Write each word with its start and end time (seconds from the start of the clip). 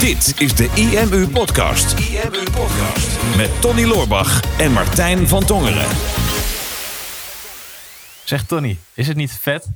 Dit 0.00 0.34
is 0.40 0.54
de 0.54 0.70
IMU 0.74 1.28
Podcast. 1.28 1.98
IMU 1.98 2.42
Podcast. 2.42 3.36
Met 3.36 3.60
Tony 3.60 3.84
Loorbach 3.84 4.58
en 4.58 4.72
Martijn 4.72 5.28
van 5.28 5.44
Tongeren. 5.44 5.88
Zeg 8.24 8.44
Tony, 8.44 8.78
is 8.94 9.08
het 9.08 9.16
niet 9.16 9.32
vet 9.32 9.68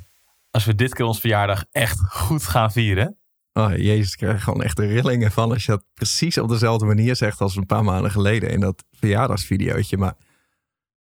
als 0.51 0.65
we 0.65 0.75
dit 0.75 0.95
keer 0.95 1.05
ons 1.05 1.21
verjaardag 1.21 1.65
echt 1.71 2.01
goed 2.09 2.47
gaan 2.47 2.73
vieren? 2.73 3.19
Oh, 3.53 3.77
jezus, 3.77 4.13
ik 4.13 4.19
krijg 4.19 4.43
gewoon 4.43 4.63
echt 4.63 4.77
de 4.77 4.87
rillingen 4.87 5.33
van 5.33 5.51
als 5.51 5.65
je 5.65 5.73
dat 5.73 5.85
precies 5.95 6.39
op 6.39 6.49
dezelfde 6.49 6.87
manier 6.87 7.17
zegt 7.17 7.41
als 7.41 7.57
een 7.57 7.67
paar 7.67 7.85
maanden 7.85 8.11
geleden 8.11 8.51
in 8.51 8.61
dat 8.61 8.85
verjaardagsvideootje. 8.93 9.97
Maar 9.97 10.15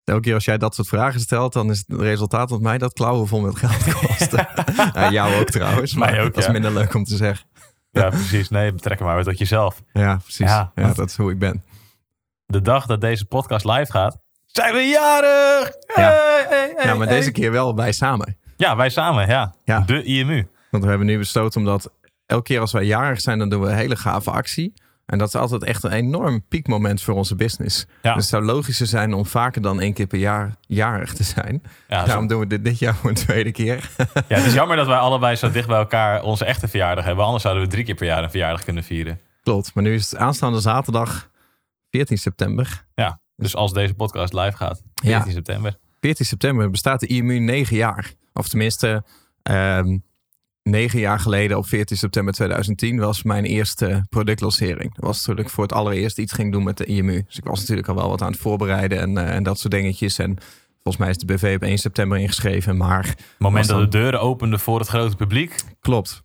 elke 0.04 0.20
keer 0.20 0.34
als 0.34 0.44
jij 0.44 0.58
dat 0.58 0.74
soort 0.74 0.88
vragen 0.88 1.20
stelt, 1.20 1.52
dan 1.52 1.70
is 1.70 1.84
het 1.86 2.00
resultaat 2.00 2.48
dat 2.48 2.60
mij 2.60 2.78
dat 2.78 2.92
klauwen 2.92 3.28
vol 3.28 3.40
met 3.40 3.56
geld 3.56 3.94
kost. 4.06 4.32
ja, 4.94 5.10
jou 5.20 5.40
ook 5.40 5.50
trouwens, 5.50 5.94
maar 5.94 6.18
ook, 6.20 6.26
dat 6.34 6.36
is 6.36 6.46
ja. 6.46 6.52
minder 6.52 6.72
leuk 6.72 6.94
om 6.94 7.04
te 7.04 7.16
zeggen. 7.16 7.46
Ja, 7.92 8.08
precies. 8.08 8.48
Nee, 8.48 8.72
betrek 8.72 8.98
hem 8.98 9.06
maar 9.06 9.16
weer 9.16 9.24
tot 9.24 9.38
jezelf. 9.38 9.82
Ja, 9.92 10.16
precies. 10.16 10.46
Ja, 10.46 10.72
Ja, 10.74 10.92
dat 10.92 11.08
is 11.08 11.16
hoe 11.16 11.30
ik 11.30 11.38
ben. 11.38 11.62
De 12.46 12.60
dag 12.62 12.86
dat 12.86 13.00
deze 13.00 13.24
podcast 13.24 13.64
live 13.64 13.92
gaat, 13.92 14.18
zijn 14.46 14.72
we 14.74 14.80
jarig! 14.80 15.72
Ja. 15.96 16.10
Hey, 16.48 16.74
Ja, 16.84 16.94
maar 16.94 17.06
deze 17.06 17.30
keer 17.30 17.52
wel 17.52 17.76
wij 17.76 17.92
samen. 17.92 18.36
Ja, 18.56 18.76
wij 18.76 18.88
samen, 18.90 19.28
ja. 19.28 19.54
Ja. 19.64 19.80
De 19.80 20.02
IMU. 20.02 20.46
Want 20.70 20.82
we 20.82 20.88
hebben 20.88 21.06
nu 21.06 21.18
besloten 21.18 21.60
omdat 21.60 21.90
elke 22.26 22.42
keer 22.42 22.60
als 22.60 22.72
wij 22.72 22.84
jarig 22.84 23.20
zijn, 23.20 23.38
dan 23.38 23.48
doen 23.48 23.60
we 23.60 23.68
een 23.68 23.76
hele 23.76 23.96
gave 23.96 24.30
actie. 24.30 24.72
En 25.12 25.18
dat 25.18 25.28
is 25.28 25.34
altijd 25.34 25.64
echt 25.64 25.82
een 25.84 25.90
enorm 25.92 26.44
piekmoment 26.48 27.02
voor 27.02 27.14
onze 27.14 27.34
business. 27.34 27.86
Ja. 28.02 28.12
Dus 28.14 28.22
het 28.22 28.30
zou 28.30 28.44
logischer 28.44 28.86
zijn 28.86 29.14
om 29.14 29.26
vaker 29.26 29.62
dan 29.62 29.80
één 29.80 29.92
keer 29.92 30.06
per 30.06 30.18
jaar 30.18 30.54
jarig 30.60 31.14
te 31.14 31.22
zijn. 31.22 31.62
Ja, 31.88 32.00
zo- 32.00 32.06
Daarom 32.06 32.26
doen 32.26 32.38
we 32.40 32.46
dit 32.46 32.64
dit 32.64 32.78
jaar 32.78 32.94
voor 32.94 33.08
een 33.10 33.16
tweede 33.16 33.52
keer. 33.52 33.90
ja, 34.28 34.36
het 34.36 34.44
is 34.44 34.54
jammer 34.54 34.76
dat 34.76 34.86
wij 34.86 34.96
allebei 34.96 35.36
zo 35.36 35.50
dicht 35.50 35.66
bij 35.68 35.76
elkaar 35.78 36.22
onze 36.22 36.44
echte 36.44 36.68
verjaardag 36.68 37.04
hebben. 37.04 37.24
Anders 37.24 37.42
zouden 37.42 37.64
we 37.64 37.68
drie 37.70 37.84
keer 37.84 37.94
per 37.94 38.06
jaar 38.06 38.22
een 38.22 38.30
verjaardag 38.30 38.64
kunnen 38.64 38.84
vieren. 38.84 39.20
Klopt, 39.42 39.74
maar 39.74 39.84
nu 39.84 39.94
is 39.94 40.10
het 40.10 40.20
aanstaande 40.20 40.60
zaterdag 40.60 41.30
14 41.90 42.18
september. 42.18 42.84
Ja, 42.94 43.20
dus 43.36 43.54
als 43.56 43.72
deze 43.72 43.94
podcast 43.94 44.32
live 44.32 44.56
gaat, 44.56 44.82
14 44.94 45.10
Ja. 45.26 45.30
september. 45.34 45.76
14 46.00 46.26
september 46.26 46.70
bestaat 46.70 47.00
de 47.00 47.06
IMU 47.06 47.38
negen 47.38 47.76
jaar. 47.76 48.12
Of 48.32 48.48
tenminste, 48.48 49.04
ehm, 49.42 49.98
negen 50.62 50.98
jaar 50.98 51.18
geleden 51.20 51.56
op 51.56 51.66
14 51.66 51.96
september 51.96 52.34
2010 52.34 52.98
was 52.98 53.22
mijn 53.22 53.44
eerste 53.44 54.04
productlancering. 54.08 54.94
Dat 54.94 55.04
was 55.04 55.18
natuurlijk 55.18 55.54
voor 55.54 55.62
het 55.62 55.72
allereerst 55.72 56.18
iets 56.18 56.32
ging 56.32 56.52
doen 56.52 56.64
met 56.64 56.76
de 56.76 56.84
IMU. 56.84 57.22
Dus 57.26 57.36
ik 57.36 57.44
was 57.44 57.60
natuurlijk 57.60 57.88
al 57.88 57.94
wel 57.94 58.08
wat 58.08 58.22
aan 58.22 58.30
het 58.30 58.40
voorbereiden 58.40 58.98
en, 59.00 59.18
eh, 59.18 59.34
en 59.34 59.42
dat 59.42 59.58
soort 59.58 59.72
dingetjes. 59.72 60.18
En 60.18 60.36
volgens 60.82 60.96
mij 60.96 61.10
is 61.10 61.18
de 61.18 61.26
BV 61.26 61.52
op 61.56 61.62
1 61.62 61.78
september 61.78 62.18
ingeschreven, 62.18 62.76
maar 62.76 63.06
Het 63.06 63.18
moment 63.38 63.66
Was 63.66 63.76
dat 63.76 63.92
de 63.92 63.98
deuren 63.98 64.20
openden 64.20 64.60
voor 64.60 64.78
het 64.78 64.88
grote 64.88 65.16
publiek. 65.16 65.54
klopt. 65.80 66.22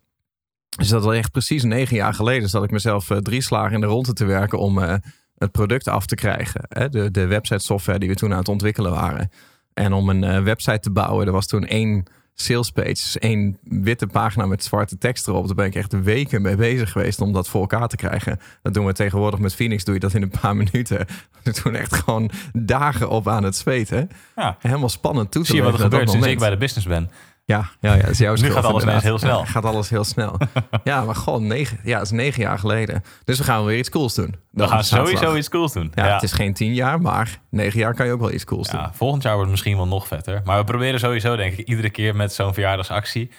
Dus 0.76 0.88
dat 0.88 1.04
al 1.04 1.14
echt 1.14 1.30
precies 1.30 1.62
negen 1.62 1.96
jaar 1.96 2.14
geleden 2.14 2.48
zat 2.48 2.64
ik 2.64 2.70
mezelf 2.70 3.10
eh, 3.10 3.16
drie 3.16 3.40
slagen 3.40 3.74
in 3.74 3.80
de 3.80 3.86
ronde 3.86 4.12
te 4.12 4.24
werken 4.24 4.58
om 4.58 4.78
eh, 4.82 4.94
het 5.38 5.52
product 5.52 5.88
af 5.88 6.06
te 6.06 6.14
krijgen. 6.14 6.60
Hè? 6.68 6.88
De, 6.88 7.10
de 7.10 7.26
website 7.26 7.64
software 7.64 7.98
die 7.98 8.08
we 8.08 8.14
toen 8.14 8.32
aan 8.32 8.38
het 8.38 8.48
ontwikkelen 8.48 8.90
waren. 8.90 9.30
En 9.74 9.92
om 9.92 10.08
een 10.08 10.44
website 10.44 10.80
te 10.80 10.90
bouwen, 10.90 11.26
er 11.26 11.32
was 11.32 11.46
toen 11.46 11.66
één 11.66 12.06
sales 12.40 12.70
page, 12.70 12.88
dus 12.88 13.18
één 13.18 13.58
witte 13.62 14.06
pagina 14.06 14.46
met 14.46 14.64
zwarte 14.64 14.98
tekst 14.98 15.28
erop. 15.28 15.46
Daar 15.46 15.54
ben 15.54 15.66
ik 15.66 15.74
echt 15.74 16.02
weken 16.02 16.42
mee 16.42 16.56
bezig 16.56 16.92
geweest 16.92 17.20
om 17.20 17.32
dat 17.32 17.48
voor 17.48 17.60
elkaar 17.60 17.88
te 17.88 17.96
krijgen. 17.96 18.40
Dat 18.62 18.74
doen 18.74 18.86
we 18.86 18.92
tegenwoordig 18.92 19.40
met 19.40 19.54
Phoenix, 19.54 19.84
doe 19.84 19.94
je 19.94 20.00
dat 20.00 20.14
in 20.14 20.22
een 20.22 20.32
paar 20.40 20.56
minuten. 20.64 21.06
We 21.42 21.52
toen 21.52 21.74
echt 21.74 21.94
gewoon 21.94 22.30
dagen 22.52 23.08
op 23.08 23.28
aan 23.28 23.44
het 23.44 23.56
zweten. 23.56 24.10
Ja, 24.36 24.56
Helemaal 24.60 24.88
spannend 24.88 25.30
toe 25.30 25.42
te 25.42 25.48
zie 25.48 25.56
je 25.56 25.62
wat 25.62 25.72
er 25.72 25.80
gebeurt 25.80 26.10
sinds 26.10 26.26
ik 26.26 26.38
bij 26.38 26.50
de 26.50 26.56
business 26.56 26.86
ben. 26.86 27.10
Ja, 27.48 27.70
ja, 27.80 27.94
ja, 27.94 28.00
dat 28.00 28.10
is 28.10 28.18
jouw 28.18 28.34
Nu 28.34 28.50
gaat 28.50 28.64
alles 28.64 28.82
ineens 28.82 29.02
heel 29.02 29.18
snel. 29.18 29.38
Ja, 29.38 29.44
gaat 29.44 29.64
alles 29.64 29.90
heel 29.90 30.04
snel. 30.04 30.38
ja, 30.84 31.04
maar 31.04 31.14
gewoon 31.14 31.46
negen, 31.46 31.78
ja, 31.84 32.00
is 32.00 32.10
negen 32.10 32.42
jaar 32.42 32.58
geleden. 32.58 33.02
Dus 33.24 33.38
we 33.38 33.44
gaan 33.44 33.64
weer 33.64 33.78
iets 33.78 33.88
cools 33.88 34.14
doen. 34.14 34.34
We 34.50 34.68
gaan 34.68 34.84
sowieso 34.84 35.36
iets 35.36 35.48
cools 35.48 35.72
doen. 35.72 35.92
Ja, 35.94 36.14
het 36.14 36.22
is 36.22 36.32
geen 36.32 36.54
tien 36.54 36.74
jaar, 36.74 37.00
maar 37.00 37.40
negen 37.50 37.78
jaar 37.78 37.94
kan 37.94 38.06
je 38.06 38.12
ook 38.12 38.20
wel 38.20 38.32
iets 38.32 38.44
cools 38.44 38.68
doen. 38.68 38.80
Ja, 38.80 38.92
volgend 38.94 39.22
jaar 39.22 39.32
wordt 39.32 39.50
het 39.50 39.58
misschien 39.58 39.76
wel 39.76 39.86
nog 39.86 40.06
vetter. 40.06 40.40
Maar 40.44 40.58
we 40.58 40.64
proberen 40.64 41.00
sowieso, 41.00 41.36
denk 41.36 41.56
ik, 41.56 41.68
iedere 41.68 41.90
keer 41.90 42.16
met 42.16 42.32
zo'n 42.32 42.54
verjaardagsactie... 42.54 43.30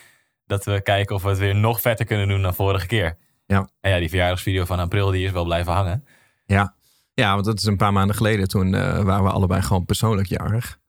dat 0.45 0.65
we 0.65 0.81
kijken 0.81 1.15
of 1.15 1.23
we 1.23 1.29
het 1.29 1.37
weer 1.37 1.55
nog 1.55 1.81
vetter 1.81 2.05
kunnen 2.05 2.27
doen 2.27 2.41
dan 2.41 2.53
vorige 2.53 2.87
keer. 2.87 3.17
Ja. 3.45 3.69
En 3.81 3.91
ja, 3.91 3.99
die 3.99 4.09
verjaardagsvideo 4.09 4.65
van 4.65 4.79
april 4.79 5.11
die 5.11 5.25
is 5.25 5.31
wel 5.31 5.43
blijven 5.43 5.73
hangen. 5.73 6.05
Ja. 6.45 6.75
ja, 7.13 7.33
want 7.33 7.45
dat 7.45 7.57
is 7.57 7.63
een 7.63 7.77
paar 7.77 7.93
maanden 7.93 8.15
geleden. 8.15 8.47
Toen 8.47 8.73
eh, 8.73 8.99
waren 8.99 9.23
we 9.23 9.31
allebei 9.31 9.61
gewoon 9.61 9.85
persoonlijk 9.85 10.27
jarig. 10.27 10.79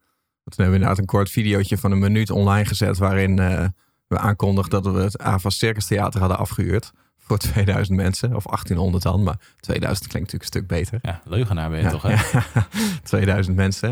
Toen 0.51 0.65
hebben 0.65 0.67
we 0.67 0.81
inderdaad 0.81 0.99
een 0.99 1.17
kort 1.17 1.31
videootje 1.31 1.79
van 1.79 1.93
een 1.93 1.99
minuut 1.99 2.31
online 2.31 2.65
gezet... 2.65 2.99
waarin 2.99 3.39
eh, 3.39 3.65
we 4.07 4.19
aankondigden 4.19 4.83
dat 4.83 4.95
we 4.95 5.01
het 5.01 5.19
AVA 5.19 5.51
Circus 5.51 5.87
Theater 5.87 6.21
hadden 6.21 6.39
afgehuurd... 6.39 6.93
voor 7.19 7.39
2000 7.55 7.97
mensen, 7.97 8.37
of 8.37 8.45
1800 8.45 9.03
dan. 9.03 9.23
Maar 9.23 9.37
2000 9.61 10.09
klinkt 10.09 10.33
natuurlijk 10.33 10.55
een 10.55 10.61
stuk 10.61 10.67
beter. 10.67 10.99
Ja, 11.03 11.21
leugenaar 11.25 11.71
ben 11.71 11.79
je 11.79 11.85
Ja, 11.85 11.91
toch, 11.91 12.03
hè? 12.03 12.11
ja, 12.39 12.67
2000 13.03 13.57
mensen. 13.57 13.89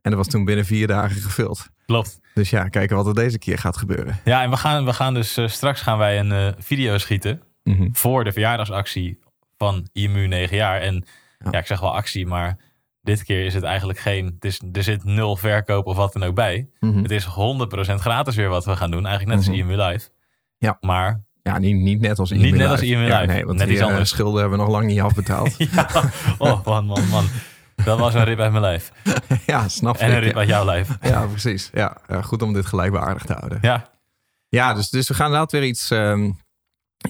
En 0.00 0.10
dat 0.10 0.14
was 0.14 0.28
toen 0.28 0.44
binnen 0.44 0.64
vier 0.64 0.86
dagen 0.86 1.20
gevuld. 1.20 1.68
Klopt. 1.86 2.20
Dus 2.34 2.50
ja, 2.50 2.68
kijken 2.68 2.96
wat 2.96 3.06
er 3.06 3.14
deze 3.14 3.38
keer 3.38 3.58
gaat 3.58 3.76
gebeuren. 3.76 4.20
Ja, 4.24 4.42
en 4.42 4.50
we 4.50 4.56
gaan, 4.56 4.84
we 4.84 4.92
gaan 4.92 5.14
dus 5.14 5.36
eh, 5.36 5.48
straks 5.48 5.80
gaan 5.80 5.98
wij 5.98 6.18
een 6.18 6.32
eh, 6.32 6.48
video 6.58 6.98
schieten... 6.98 7.42
Mhm. 7.62 7.88
voor 7.92 8.24
de 8.24 8.32
verjaardagsactie 8.32 9.18
van 9.56 9.88
IMU 9.92 10.26
9 10.26 10.56
jaar. 10.56 10.80
En 10.80 10.94
ja. 11.38 11.48
Ja. 11.50 11.58
ik 11.58 11.66
zeg 11.66 11.80
wel 11.80 11.94
actie, 11.94 12.26
maar 12.26 12.56
dit 13.08 13.24
keer 13.24 13.44
is 13.44 13.54
het 13.54 13.62
eigenlijk 13.62 13.98
geen... 13.98 14.24
Het 14.34 14.44
is, 14.44 14.60
er 14.72 14.82
zit 14.82 15.04
nul 15.04 15.36
verkoop 15.36 15.86
of 15.86 15.96
wat 15.96 16.12
dan 16.12 16.22
ook 16.22 16.34
bij. 16.34 16.68
Mhm. 16.80 17.02
Het 17.02 17.10
is 17.10 17.24
100% 17.24 17.28
gratis 17.94 18.36
weer 18.36 18.48
wat 18.48 18.64
we 18.64 18.76
gaan 18.76 18.90
doen. 18.90 19.06
Eigenlijk 19.06 19.38
net 19.38 19.48
als 19.48 19.56
Mhm. 19.58 19.70
IMU 19.70 19.82
Live. 19.82 20.08
Ja. 20.58 20.76
Maar 20.80 21.24
Ja, 21.42 21.58
niet, 21.58 21.76
niet 21.76 22.00
net 22.00 22.18
als 22.18 22.30
Niet 22.30 22.42
IMU 22.42 22.56
net 22.56 22.68
als 22.68 22.80
Live. 22.80 22.92
IMU 22.92 23.06
Ja, 23.06 23.20
Live. 23.20 23.32
nee, 23.32 23.44
want 23.44 23.58
Net 23.58 23.66
die 23.66 23.76
iets 23.76 23.84
eh, 23.86 23.90
anders. 23.90 24.10
schulden 24.10 24.40
hebben 24.40 24.58
we 24.58 24.64
nog 24.64 24.72
lang 24.74 24.86
niet 24.86 25.00
afbetaald. 25.00 25.54
Ja, 25.72 25.88
oh 26.38 26.64
man, 26.64 26.86
man, 26.86 27.08
man. 27.08 27.26
Dat 27.84 27.98
was 27.98 28.14
een 28.14 28.24
rip 28.24 28.38
uit 28.38 28.50
mijn 28.50 28.62
lijf. 28.62 28.92
ja, 29.46 29.68
snap 29.68 29.96
En 29.96 30.10
een 30.12 30.20
rip 30.20 30.32
Ja. 30.32 30.38
uit 30.38 30.48
jouw 30.48 30.64
lijf. 30.64 30.88
ja, 31.02 31.26
precies. 31.26 31.70
Ja, 31.72 31.96
ja, 32.08 32.22
goed 32.22 32.42
om 32.42 32.52
dit 32.52 32.66
gelijkwaardig 32.66 33.22
te 33.24 33.32
houden. 33.32 33.58
Ja, 33.62 33.90
Ja, 34.48 34.74
dus, 34.74 34.88
dus 34.90 35.08
we 35.08 35.14
gaan 35.14 35.26
inderdaad 35.26 35.52
weer 35.52 35.64
iets, 35.64 35.90
ehm, 35.90 36.30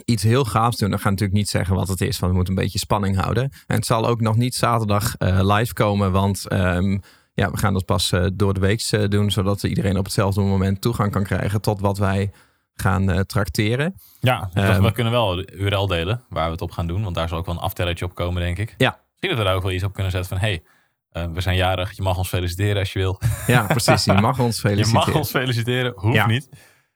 iets 0.05 0.23
heel 0.23 0.45
gaafs 0.45 0.77
doen. 0.77 0.91
Dan 0.91 0.99
gaan 0.99 1.11
natuurlijk 1.13 1.39
niet 1.39 1.49
zeggen 1.49 1.75
wat 1.75 1.89
het 1.89 2.01
is, 2.01 2.19
want 2.19 2.31
we 2.33 2.37
moeten 2.37 2.57
een 2.57 2.63
beetje 2.63 2.79
spanning 2.79 3.17
houden. 3.21 3.43
En 3.67 3.77
het 3.77 3.87
zal 3.87 4.07
ook 4.07 4.21
nog 4.21 4.37
niet 4.37 4.55
zaterdag 4.55 5.17
eh, 5.17 5.39
live 5.57 5.73
komen, 5.73 6.13
want 6.13 6.47
ehm, 6.49 6.99
ja, 7.35 7.51
we 7.51 7.57
gaan 7.59 7.73
dat 7.73 7.85
pas 7.85 8.13
eh, 8.13 8.27
door 8.35 8.55
de 8.55 8.61
week 8.61 8.83
eh, 8.91 9.09
doen, 9.09 9.31
zodat 9.31 9.63
iedereen 9.63 9.99
op 9.99 10.05
hetzelfde 10.05 10.41
moment 10.41 10.81
toegang 10.81 11.13
kan 11.13 11.25
krijgen 11.25 11.61
tot 11.61 11.81
wat 11.81 11.99
wij 11.99 12.31
gaan 12.75 13.25
tracteren. 13.27 13.95
ja 14.21 14.51
Ehm. 14.55 14.83
we 14.83 14.93
kunnen 14.93 15.13
wel 15.13 15.35
de 15.35 15.53
URL 15.53 15.87
delen 15.87 16.23
waar 16.29 16.45
we 16.47 16.51
het 16.53 16.61
op 16.61 16.71
gaan 16.71 16.87
doen. 16.87 17.03
Want 17.03 17.15
daar 17.15 17.29
zal 17.29 17.39
ook 17.39 17.47
wel 17.47 17.55
een 17.55 17.61
aftellertje 17.61 18.05
op 18.05 18.15
komen, 18.15 18.43
denk 18.43 18.59
ik. 18.59 18.75
Ja. 18.77 19.01
Misschien 19.11 19.29
dat 19.29 19.39
we 19.39 19.45
daar 19.45 19.55
ook 19.55 19.63
wel 19.63 19.73
iets 19.73 19.85
op 19.85 19.93
kunnen 19.93 20.13
zetten 20.13 20.31
van... 20.39 20.39
hey, 20.49 20.63
we 21.33 21.41
zijn 21.41 21.57
jarig, 21.57 21.93
je 21.97 22.03
mag 22.03 22.17
ons 22.19 22.29
feliciteren 22.29 22.79
als 22.79 22.93
je 22.93 22.99
wil. 22.99 23.21
Ja, 23.47 23.67
precies. 23.67 24.05
Je 24.05 24.13
mag 24.29 24.39
ons 24.39 24.55
Je 24.55 24.61
feliciteren. 24.69 25.07
mag 25.07 25.15
ons 25.17 25.31
feliciteren, 25.31 25.93
hoeft 25.97 26.15
Ja. 26.15 26.27
niet. 26.27 26.49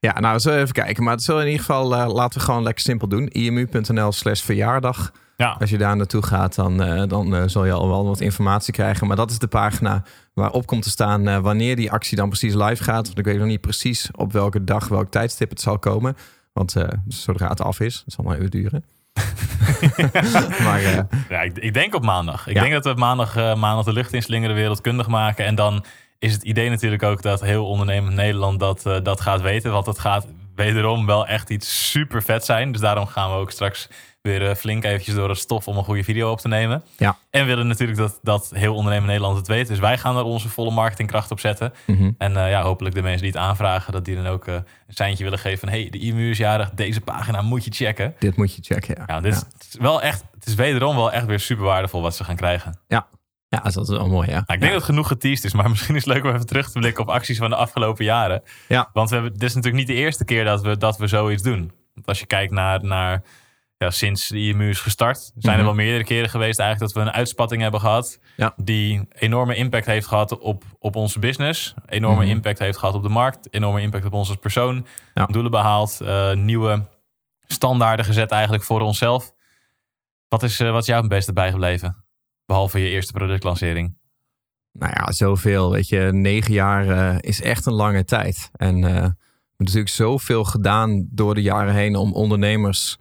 Ja, 0.06 0.20
nou, 0.20 0.34
we 0.34 0.40
zullen 0.40 0.60
even 0.60 0.72
kijken. 0.74 1.02
Maar 1.04 1.12
het 1.12 1.22
zullen 1.22 1.40
in 1.42 1.46
ieder 1.50 1.64
geval, 1.64 1.94
eh, 1.96 2.12
laten 2.14 2.38
we 2.38 2.44
gewoon 2.44 2.62
lekker 2.62 2.82
simpel 2.82 3.08
doen. 3.08 3.28
imu.nl 3.32 4.12
slash 4.12 4.42
verjaardag. 4.42 5.12
Ja, 5.36 5.56
Als 5.60 5.70
je 5.70 5.78
daar 5.78 5.96
naartoe 5.96 6.22
gaat, 6.22 6.54
dan, 6.54 6.82
eh, 6.82 7.08
dan 7.08 7.34
eh, 7.34 7.42
zul 7.46 7.64
je 7.64 7.72
al 7.72 7.88
wel 7.88 8.06
wat 8.06 8.20
informatie 8.20 8.72
krijgen. 8.72 9.06
Maar 9.06 9.16
dat 9.16 9.30
is 9.30 9.38
de 9.38 9.46
pagina 9.46 10.02
waarop 10.34 10.66
komt 10.66 10.82
te 10.82 10.90
staan 10.90 11.28
eh, 11.28 11.38
wanneer 11.38 11.76
die 11.76 11.90
actie 11.92 12.16
dan 12.16 12.28
precies 12.28 12.54
live 12.54 12.82
gaat. 12.84 13.06
Want 13.06 13.18
ik 13.18 13.24
weet 13.24 13.38
nog 13.38 13.46
niet 13.46 13.60
precies 13.60 14.08
op 14.12 14.32
welke 14.32 14.64
dag, 14.64 14.88
welk 14.88 15.10
tijdstip 15.10 15.50
het 15.50 15.60
zal 15.60 15.78
komen. 15.78 16.16
Want 16.52 16.76
eh, 16.76 16.88
zodra 17.08 17.48
het 17.48 17.60
af 17.60 17.80
is, 17.80 18.02
het 18.04 18.14
zal 18.14 18.24
maar 18.24 18.36
even 18.36 18.50
duren. 18.50 18.84
maar 20.66 20.82
eh, 20.82 20.98
ja 21.28 21.40
ik, 21.40 21.58
ik 21.58 21.74
denk 21.74 21.94
op 21.94 22.02
maandag. 22.04 22.46
Ik 22.46 22.54
Ja. 22.54 22.60
denk 22.60 22.72
dat 22.72 22.84
we 22.84 23.00
maandag, 23.00 23.36
eh, 23.36 23.54
maandag 23.54 23.84
de 23.84 23.92
lucht 23.92 24.12
inslingeren, 24.12 24.56
wereldkundig 24.56 25.06
maken. 25.08 25.44
En 25.44 25.54
dan 25.54 25.84
is 26.22 26.32
het 26.32 26.42
idee 26.42 26.70
natuurlijk 26.70 27.02
ook 27.02 27.22
dat 27.22 27.40
heel 27.40 27.66
ondernemend 27.66 28.14
Nederland 28.14 28.60
dat, 28.60 28.86
eh, 28.86 28.96
dat 29.02 29.20
gaat 29.20 29.40
weten. 29.40 29.72
Want 29.72 29.86
het 29.86 29.98
gaat 29.98 30.26
wederom 30.54 31.06
wel 31.06 31.26
echt 31.26 31.50
iets 31.50 31.90
super 31.90 32.22
vet 32.22 32.44
zijn. 32.44 32.72
Dus 32.72 32.80
daarom 32.80 33.06
gaan 33.06 33.30
we 33.30 33.36
ook 33.36 33.50
straks 33.50 33.88
weer 34.20 34.48
eh, 34.48 34.54
flink 34.54 34.84
eventjes 34.84 35.14
door 35.14 35.28
het 35.28 35.38
stof 35.38 35.68
om 35.68 35.76
een 35.76 35.84
goede 35.84 36.04
video 36.04 36.30
op 36.30 36.38
te 36.38 36.48
nemen. 36.48 36.82
Ja. 36.96 37.18
En 37.30 37.40
we 37.40 37.46
willen 37.46 37.66
natuurlijk 37.66 37.98
dat, 37.98 38.18
dat 38.22 38.50
heel 38.54 38.74
ondernemend 38.74 39.06
Nederland 39.06 39.36
het 39.36 39.46
weet. 39.46 39.68
Dus 39.68 39.78
wij 39.78 39.98
gaan 39.98 40.16
er 40.16 40.22
onze 40.22 40.48
volle 40.48 40.70
marketingkracht 40.70 41.30
op 41.30 41.40
zetten. 41.40 41.72
mhm. 41.86 42.10
En 42.18 42.36
eh, 42.36 42.50
ja, 42.50 42.62
hopelijk 42.62 42.94
de 42.94 43.02
mensen 43.02 43.22
die 43.22 43.30
het 43.30 43.40
aanvragen, 43.40 43.92
dat 43.92 44.04
die 44.04 44.16
dan 44.16 44.26
ook 44.26 44.46
een 44.46 44.64
seintje 44.88 45.24
willen 45.24 45.38
geven 45.38 45.58
van... 45.58 45.68
hey, 45.68 45.90
de 45.90 45.98
IMU 45.98 46.30
is 46.30 46.38
jarig, 46.38 46.70
deze 46.70 47.00
pagina 47.00 47.40
moet 47.40 47.64
je 47.64 47.70
checken. 47.70 48.14
dit 48.18 48.36
moet 48.36 48.54
je 48.54 48.62
checken. 48.62 48.94
Ja, 48.98 49.04
Ja, 49.06 49.20
dit 49.20 49.32
is 49.32 49.76
wel 49.78 50.02
echt, 50.02 50.24
het 50.34 50.46
is 50.46 50.54
wederom 50.54 50.96
wel 50.96 51.12
echt 51.12 51.26
weer 51.26 51.40
super 51.40 51.64
waardevol 51.64 52.02
wat 52.02 52.16
ze 52.16 52.24
gaan 52.24 52.36
krijgen. 52.36 52.78
ja. 52.88 53.08
Ja 53.56 53.70
dat 53.70 53.82
is 53.88 53.96
wel 53.96 54.08
mooi. 54.08 54.26
Ja. 54.28 54.32
Nou, 54.32 54.42
ik 54.46 54.60
denk 54.60 54.62
dat 54.62 54.72
het 54.72 54.82
genoeg 54.84 55.08
geteased 55.08 55.44
is, 55.44 55.52
maar 55.52 55.68
misschien 55.74 55.94
is 55.96 56.04
het 56.04 56.14
leuk 56.14 56.24
om 56.24 56.30
even 56.32 56.46
terug 56.46 56.70
te 56.70 56.78
blikken 56.78 57.02
op 57.02 57.08
acties 57.10 57.38
van 57.38 57.50
de 57.50 57.56
afgelopen 57.56 58.04
jaren. 58.04 58.42
Ja. 58.68 58.90
Want 58.92 59.08
we 59.08 59.14
hebben, 59.14 59.32
dit 59.32 59.42
is 59.42 59.54
natuurlijk 59.54 59.86
niet 59.86 59.96
de 59.96 60.02
eerste 60.02 60.24
keer 60.24 60.44
dat 60.44 60.62
we, 60.62 60.76
dat 60.76 60.96
we 60.98 61.06
zoiets 61.06 61.42
doen. 61.42 61.72
Want 61.94 62.06
als 62.06 62.20
je 62.20 62.26
kijkt 62.26 62.52
naar, 62.52 62.84
naar 62.84 63.22
ja, 63.78 63.90
sinds 63.90 64.28
de 64.28 64.38
IMU 64.38 64.68
is 64.68 64.80
gestart, 64.80 65.18
zijn 65.36 65.52
er 65.54 65.58
Mhm. 65.58 65.64
wel 65.64 65.74
meerdere 65.84 66.04
keren 66.04 66.28
geweest 66.30 66.58
eigenlijk 66.58 66.92
dat 66.94 67.02
we 67.02 67.08
een 67.08 67.16
uitspatting 67.16 67.62
hebben 67.62 67.80
gehad. 67.80 68.18
Ja. 68.36 68.52
Die 68.56 69.08
enorme 69.12 69.54
impact 69.54 69.86
heeft 69.86 70.06
gehad 70.06 70.38
op, 70.38 70.64
op 70.78 70.96
onze 70.96 71.18
business. 71.18 71.74
Enorme 71.86 72.20
Mhm. 72.22 72.30
impact 72.30 72.58
heeft 72.58 72.78
gehad 72.78 72.94
op 72.94 73.02
de 73.02 73.08
markt. 73.08 73.48
Enorme 73.54 73.80
impact 73.80 74.04
op 74.04 74.12
ons 74.12 74.28
als 74.28 74.38
persoon. 74.38 74.86
Ja. 75.14 75.26
Doelen 75.26 75.50
behaald. 75.50 76.00
eh, 76.00 76.32
nieuwe 76.32 76.88
standaarden 77.46 78.04
gezet 78.04 78.30
eigenlijk 78.30 78.64
voor 78.64 78.80
onszelf. 78.80 79.32
Wat 80.28 80.42
is, 80.42 80.58
wat 80.58 80.80
is 80.80 80.86
jou 80.86 81.00
het 81.00 81.08
beste 81.10 81.32
bijgebleven? 81.32 82.04
Behalve 82.46 82.78
je 82.78 82.88
eerste 82.88 83.12
productlancering. 83.12 83.96
Nou 84.72 84.92
ja, 84.96 85.12
zoveel. 85.12 85.70
Weet 85.70 85.88
je, 85.88 86.08
negen 86.12 86.52
jaar 86.52 87.16
is 87.24 87.42
echt 87.42 87.66
een 87.66 87.72
lange 87.72 88.04
tijd. 88.04 88.50
En 88.52 88.76
uh, 88.76 88.82
we 88.82 88.88
hebben 88.90 89.16
natuurlijk 89.56 89.88
zoveel 89.88 90.44
gedaan 90.44 91.08
door 91.10 91.34
de 91.34 91.42
jaren 91.42 91.74
heen 91.74 91.96
om 91.96 92.12
ondernemers 92.12 92.98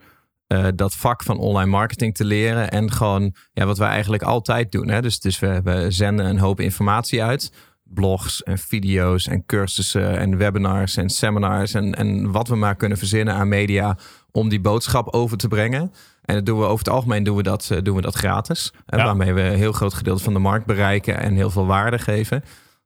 uh, 0.52 0.66
dat 0.74 0.94
vak 0.94 1.22
van 1.22 1.38
online 1.38 1.70
marketing 1.70 2.14
te 2.14 2.24
leren. 2.24 2.70
En 2.70 2.90
gewoon 2.90 3.34
ja, 3.52 3.66
wat 3.66 3.78
wij 3.78 3.88
eigenlijk 3.88 4.22
altijd 4.22 4.72
doen. 4.72 4.88
Hè? 4.88 5.02
Dus, 5.02 5.20
dus 5.20 5.38
we, 5.38 5.60
we 5.64 5.86
zenden 5.90 6.26
een 6.26 6.38
hoop 6.38 6.60
informatie 6.60 7.22
uit. 7.22 7.52
Blogs 7.84 8.42
en 8.42 8.58
video's 8.58 9.26
en 9.26 9.46
cursussen 9.46 10.18
en 10.18 10.36
webinars 10.36 10.96
en 10.96 11.10
seminars. 11.10 11.74
En, 11.74 11.94
en 11.94 12.30
wat 12.30 12.48
we 12.48 12.56
maar 12.56 12.76
kunnen 12.76 12.98
verzinnen 12.98 13.34
aan 13.34 13.48
media 13.48 13.98
om 14.32 14.48
die 14.48 14.60
boodschap 14.60 15.08
over 15.14 15.36
te 15.36 15.48
brengen. 15.48 15.92
En 16.22 16.34
dat 16.34 16.46
doen 16.46 16.58
we 16.58 16.64
over 16.64 16.84
het 16.84 16.94
algemeen 16.94 17.24
doen 17.24 17.36
we 17.36 17.42
dat, 17.42 17.68
uh, 17.72 17.78
doen 17.82 17.96
we 17.96 18.02
dat 18.02 18.14
gratis. 18.14 18.72
Ja. 18.86 19.04
Waarmee 19.04 19.32
we 19.32 19.40
een 19.40 19.56
heel 19.56 19.72
groot 19.72 19.94
gedeelte 19.94 20.22
van 20.22 20.32
de 20.32 20.38
markt 20.38 20.66
bereiken 20.66 21.18
en 21.18 21.34
heel 21.34 21.50
veel 21.50 21.66
waarde 21.66 21.98
geven. 21.98 22.44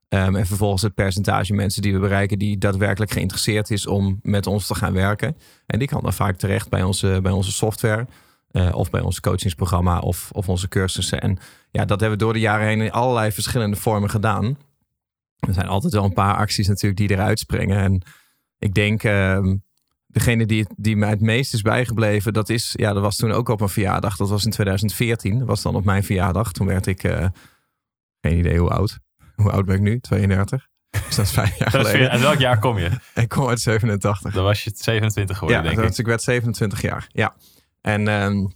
Um, 0.08 0.36
en 0.36 0.46
vervolgens 0.46 0.82
het 0.82 0.94
percentage 0.94 1.52
mensen 1.52 1.82
die 1.82 1.92
we 1.92 1.98
bereiken 1.98 2.38
die 2.38 2.58
daadwerkelijk 2.58 3.10
geïnteresseerd 3.10 3.70
is 3.70 3.86
om 3.86 4.18
met 4.22 4.46
ons 4.46 4.66
te 4.66 4.74
gaan 4.74 4.92
werken. 4.92 5.36
En 5.66 5.78
die 5.78 5.88
kan 5.88 6.02
dan 6.02 6.12
vaak 6.12 6.36
terecht 6.36 6.68
bij 6.68 6.82
onze, 6.82 7.18
bij 7.22 7.32
onze 7.32 7.52
software. 7.52 8.06
Uh, 8.52 8.74
of 8.74 8.90
bij 8.90 9.00
ons 9.00 9.20
coachingsprogramma 9.20 9.98
of, 9.98 10.30
of 10.32 10.48
onze 10.48 10.68
cursussen. 10.68 11.20
En 11.20 11.38
ja, 11.70 11.84
dat 11.84 12.00
hebben 12.00 12.18
we 12.18 12.24
door 12.24 12.32
de 12.32 12.40
jaren 12.40 12.66
heen 12.66 12.80
in 12.80 12.90
allerlei 12.90 13.32
verschillende 13.32 13.76
vormen 13.76 14.10
gedaan. 14.10 14.58
Er 15.38 15.54
zijn 15.54 15.66
altijd 15.66 15.92
wel 15.92 16.04
een 16.04 16.12
paar 16.12 16.34
acties 16.34 16.68
natuurlijk 16.68 16.96
die 16.96 17.10
eruit 17.10 17.38
springen. 17.38 17.78
En 17.78 18.02
ik 18.58 18.74
denk, 18.74 19.02
uh, 19.02 19.38
degene 20.16 20.46
die, 20.46 20.66
die 20.76 20.96
mij 20.96 21.08
het 21.08 21.20
meest 21.20 21.54
is 21.54 21.62
bijgebleven, 21.62 22.32
dat 22.32 22.48
is, 22.48 22.72
ja, 22.72 22.92
dat 22.92 23.02
was 23.02 23.16
toen 23.16 23.32
ook 23.32 23.48
op 23.48 23.60
een 23.60 23.68
verjaardag. 23.68 24.16
Dat 24.16 24.28
was 24.28 24.44
in 24.44 24.50
2014. 24.50 25.38
Dat 25.38 25.48
was 25.48 25.62
dan 25.62 25.74
op 25.74 25.84
mijn 25.84 26.04
verjaardag. 26.04 26.52
Toen 26.52 26.66
werd 26.66 26.86
ik, 26.86 27.04
uh, 27.04 27.26
geen 28.20 28.38
idee 28.38 28.58
hoe 28.58 28.70
oud. 28.70 28.98
Hoe 29.34 29.50
oud 29.50 29.64
ben 29.64 29.74
ik 29.74 29.80
nu? 29.80 30.00
32. 30.00 30.68
Dus 30.90 31.00
dat 31.16 31.24
is 31.24 31.30
vijf 31.30 31.58
jaar 31.58 31.70
geleden. 31.70 32.10
En 32.10 32.20
welk 32.20 32.38
jaar 32.38 32.58
kom 32.58 32.78
je? 32.78 32.90
ik 33.14 33.28
kom 33.28 33.48
uit 33.48 33.60
87. 33.60 34.32
Dan 34.32 34.44
was 34.44 34.64
je 34.64 34.70
27 34.74 35.38
geworden, 35.38 35.62
ja, 35.62 35.68
denk 35.68 35.82
ik. 35.82 35.88
Dus 35.88 35.98
ik 35.98 36.06
werd 36.06 36.22
27 36.22 36.80
jaar. 36.80 37.06
Ja. 37.08 37.34
En 37.80 38.08
um, 38.08 38.52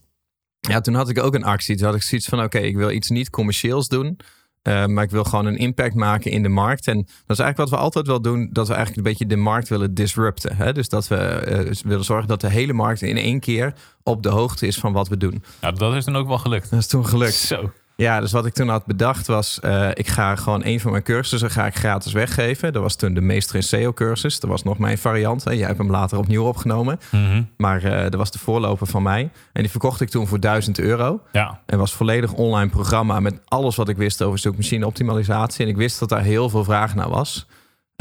ja, 0.61 0.81
toen 0.81 0.95
had 0.95 1.09
ik 1.09 1.19
ook 1.19 1.35
een 1.35 1.45
actie. 1.45 1.77
Toen 1.77 1.87
had 1.87 1.95
ik 1.95 2.03
zoiets 2.03 2.27
van, 2.27 2.39
oké, 2.39 2.57
okay, 2.57 2.69
ik 2.69 2.77
wil 2.77 2.91
iets 2.91 3.09
niet 3.09 3.31
commercieels 3.31 3.89
doen. 3.89 4.19
Uh, 4.63 4.87
maar 4.87 5.05
ik 5.05 5.11
wil 5.11 5.25
gewoon 5.25 5.47
een 5.47 5.57
impact 5.57 5.95
maken 5.95 6.31
in 6.31 6.43
de 6.43 6.49
markt. 6.49 6.87
En 6.87 6.97
dat 6.97 7.39
is 7.39 7.39
eigenlijk 7.39 7.57
wat 7.57 7.71
we 7.71 7.77
altijd 7.77 8.07
wel 8.07 8.21
doen. 8.21 8.49
Dat 8.53 8.69
we 8.69 8.75
eigenlijk 8.75 9.07
een 9.07 9.13
beetje 9.13 9.27
de 9.27 9.43
markt 9.43 9.69
willen 9.69 9.95
disrupten. 9.95 10.57
Hè? 10.57 10.73
Dus 10.73 10.89
dat 10.89 11.09
we 11.09 11.43
uh, 11.67 11.83
willen 11.83 12.05
zorgen 12.05 12.29
dat 12.29 12.41
de 12.41 12.51
hele 12.51 12.73
markt 12.73 13.03
in 13.03 13.17
één 13.17 13.41
keer 13.41 13.75
op 14.03 14.23
de 14.23 14.29
hoogte 14.29 14.67
is 14.67 14.79
van 14.79 14.93
wat 14.93 15.09
we 15.09 15.17
doen. 15.17 15.43
Nou, 15.61 15.75
dat 15.75 15.95
is 15.95 16.05
toen 16.05 16.17
ook 16.17 16.29
wel 16.29 16.39
gelukt. 16.39 16.71
Dat 16.71 16.79
is 16.79 16.87
toen 16.87 17.07
gelukt. 17.07 17.35
Zo. 17.35 17.73
Ja, 18.01 18.21
dus 18.21 18.33
wat 18.33 18.47
ik 18.47 18.53
toen 18.53 18.69
had 18.69 18.87
bedacht 18.87 19.27
was, 19.27 19.61
uh, 19.65 19.89
ik 19.95 20.09
ga 20.09 20.37
gewoon 20.37 20.65
een 20.65 20.81
van 20.81 20.91
mijn 20.91 21.03
cursussen 21.03 21.51
ga 21.51 21.67
ik 21.67 21.75
gratis 21.75 22.13
weggeven. 22.13 22.73
Dat 22.73 22.83
was 22.83 22.97
toen 22.97 23.15
de 23.15 23.21
Meester 23.21 23.57
in 23.57 23.63
SEO 23.63 23.93
cursus. 23.93 24.41
Dat 24.41 24.51
was 24.51 24.63
nog 24.63 24.79
mijn 24.79 24.99
variant. 24.99 25.45
Hè. 25.45 25.51
Jij 25.51 25.67
hebt 25.67 25.79
hem 25.79 25.91
later 25.91 26.19
opnieuw 26.19 26.45
opgenomen. 26.45 27.01
Mm 27.11 27.25
-hmm. 27.25 27.49
Maar 27.57 27.85
uh, 27.85 28.03
dat 28.03 28.15
was 28.15 28.31
de 28.31 28.39
voorloper 28.39 28.87
van 28.87 29.03
mij. 29.03 29.31
En 29.53 29.63
die 29.63 29.71
verkocht 29.71 30.01
ik 30.01 30.09
toen 30.09 30.27
voor 30.27 30.41
1000 30.41 30.79
euro. 30.79 31.23
Ja. 31.33 31.61
En 31.67 31.79
was 31.79 31.93
volledig 31.93 32.33
online 32.33 32.71
programma 32.71 33.21
met 33.21 33.41
alles 33.45 33.77
wat 33.77 33.89
ik 33.89 33.97
wist 33.97 34.23
over 34.23 34.39
zoekmachine 34.39 34.87
optimalisatie. 34.87 35.65
En 35.65 35.71
ik 35.71 35.77
wist 35.77 35.99
dat 35.99 36.09
daar 36.09 36.23
heel 36.23 36.49
veel 36.49 36.65
vraag 36.65 36.95
naar 36.95 37.09
was. 37.09 37.47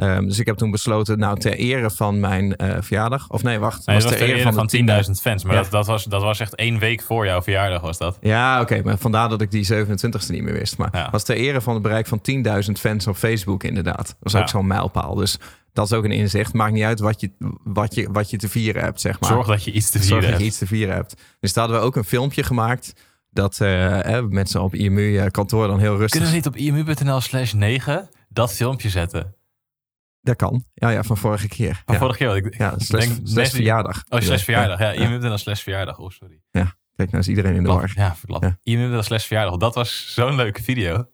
Um, 0.04 0.28
dus 0.28 0.40
ik 0.40 0.46
heb 0.46 0.58
toen 0.58 0.72
besloten, 0.72 1.20
nou 1.20 1.40
ter 1.40 1.54
ere 1.54 1.90
van 1.90 2.20
mijn 2.20 2.54
uh, 2.58 2.76
verjaardag. 2.80 3.30
Of 3.30 3.44
nee, 3.44 3.60
wacht. 3.60 3.86
Nee, 3.86 3.96
was, 3.96 4.04
was 4.06 4.14
ter, 4.14 4.22
ter 4.22 4.36
ere 4.36 4.52
van, 4.52 4.54
van 4.54 5.04
10.000 5.06 5.12
fans. 5.22 5.44
Maar 5.44 5.56
ja. 5.56 5.62
dat, 5.62 5.72
dat, 5.72 5.86
was, 5.86 6.04
dat 6.04 6.22
was 6.22 6.40
echt 6.40 6.56
één 6.56 6.80
week 6.80 7.02
voor 7.02 7.26
jouw 7.26 7.42
verjaardag 7.42 7.82
was 7.82 7.98
dat. 7.98 8.18
Ja, 8.22 8.62
oké. 8.62 8.74
Okay, 8.74 8.84
maar 8.84 8.98
vandaar 8.98 9.30
dat 9.30 9.42
ik 9.42 9.52
die 9.52 9.68
27e 9.74 10.28
niet 10.28 10.44
meer 10.44 10.54
wist. 10.54 10.78
Maar 10.78 10.90
ja. 10.92 11.08
was 11.12 11.24
ter 11.24 11.36
ere 11.36 11.62
van 11.62 11.74
het 11.74 11.84
bereik 11.84 12.08
van 12.08 12.22
10.000 12.66 12.72
fans 12.72 13.08
op 13.08 13.16
Facebook 13.16 13.64
inderdaad. 13.64 13.98
Dat 14.08 14.16
was 14.20 14.36
ook 14.36 14.42
Ja. 14.42 14.48
zo'n 14.48 14.68
mijlpaal. 14.68 15.16
Dus 15.16 15.38
dat 15.74 15.86
is 15.86 15.94
ook 15.94 16.04
een 16.04 16.12
inzicht. 16.12 16.54
Maakt 16.54 16.74
niet 16.74 16.84
uit 16.84 17.00
wat 17.00 17.22
je, 17.22 17.32
wat 17.64 17.96
je, 17.96 18.08
wat 18.12 18.30
je 18.30 18.38
te 18.38 18.50
vieren 18.50 18.84
hebt, 18.84 19.02
zeg 19.02 19.20
maar. 19.20 19.30
Zorg 19.30 19.48
dat 19.48 19.64
je 19.64 19.72
iets 19.72 19.90
te 19.90 19.98
Zorg 19.98 20.04
vieren 20.04 20.22
dat 20.22 20.30
hebt. 20.30 20.42
je 20.42 20.48
iets 20.48 20.58
te 20.58 20.68
vieren 20.68 20.96
hebt. 20.96 21.16
Dus 21.40 21.54
daar 21.54 21.64
hadden 21.64 21.82
we 21.82 21.88
ook 21.88 21.96
een 21.96 22.04
filmpje 22.04 22.44
gemaakt. 22.44 22.94
Dat 23.32 23.60
eh, 23.60 24.18
eh, 24.18 24.26
mensen 24.26 24.62
op 24.62 24.76
IMU 24.76 25.30
kantoor 25.30 25.68
dan 25.68 25.80
heel 25.80 25.98
rustig... 25.98 26.10
Kunnen 26.12 26.30
we 26.30 26.36
niet 26.36 26.48
op 26.48 26.56
imu.nl 26.56 27.22
slash 27.22 27.54
9 27.54 28.10
dat 28.30 28.54
filmpje 28.54 28.90
zetten? 28.90 29.34
Dat 30.22 30.36
kan. 30.36 30.64
Ja, 30.74 30.90
ja, 30.90 31.04
van 31.04 31.18
vorige 31.18 31.48
keer. 31.48 31.82
Van 31.86 31.94
ja. 31.96 32.00
vorige 32.02 32.18
keer. 32.18 32.36
Ik, 32.36 32.58
Ja, 32.58 32.74
slash, 32.78 33.50
verjaardag. 33.50 34.04
Oh, 34.10 34.20
slash 34.20 34.44
verjaardag. 34.44 34.80
Ja, 34.80 34.92
Ja. 34.92 35.02
imu.nl 35.10 35.38
slash 35.38 35.62
verjaardag. 35.64 35.98
Oh, 35.98 36.10
sorry. 36.10 36.42
Kijk, 36.96 37.12
nou 37.12 37.24
is 37.24 37.30
iedereen 37.30 37.56
in 37.56 37.64
de 37.64 37.70
war. 37.70 37.92
Ja, 37.96 38.16
verklap. 38.16 38.44
Ja. 38.44 38.58
imu.nl 38.64 39.04
slash 39.04 39.26
verjaardag. 39.26 39.58
Dat 39.58 39.76
was 39.76 40.14
zo'n 40.14 40.36
leuke 40.36 40.64
video. 40.64 41.06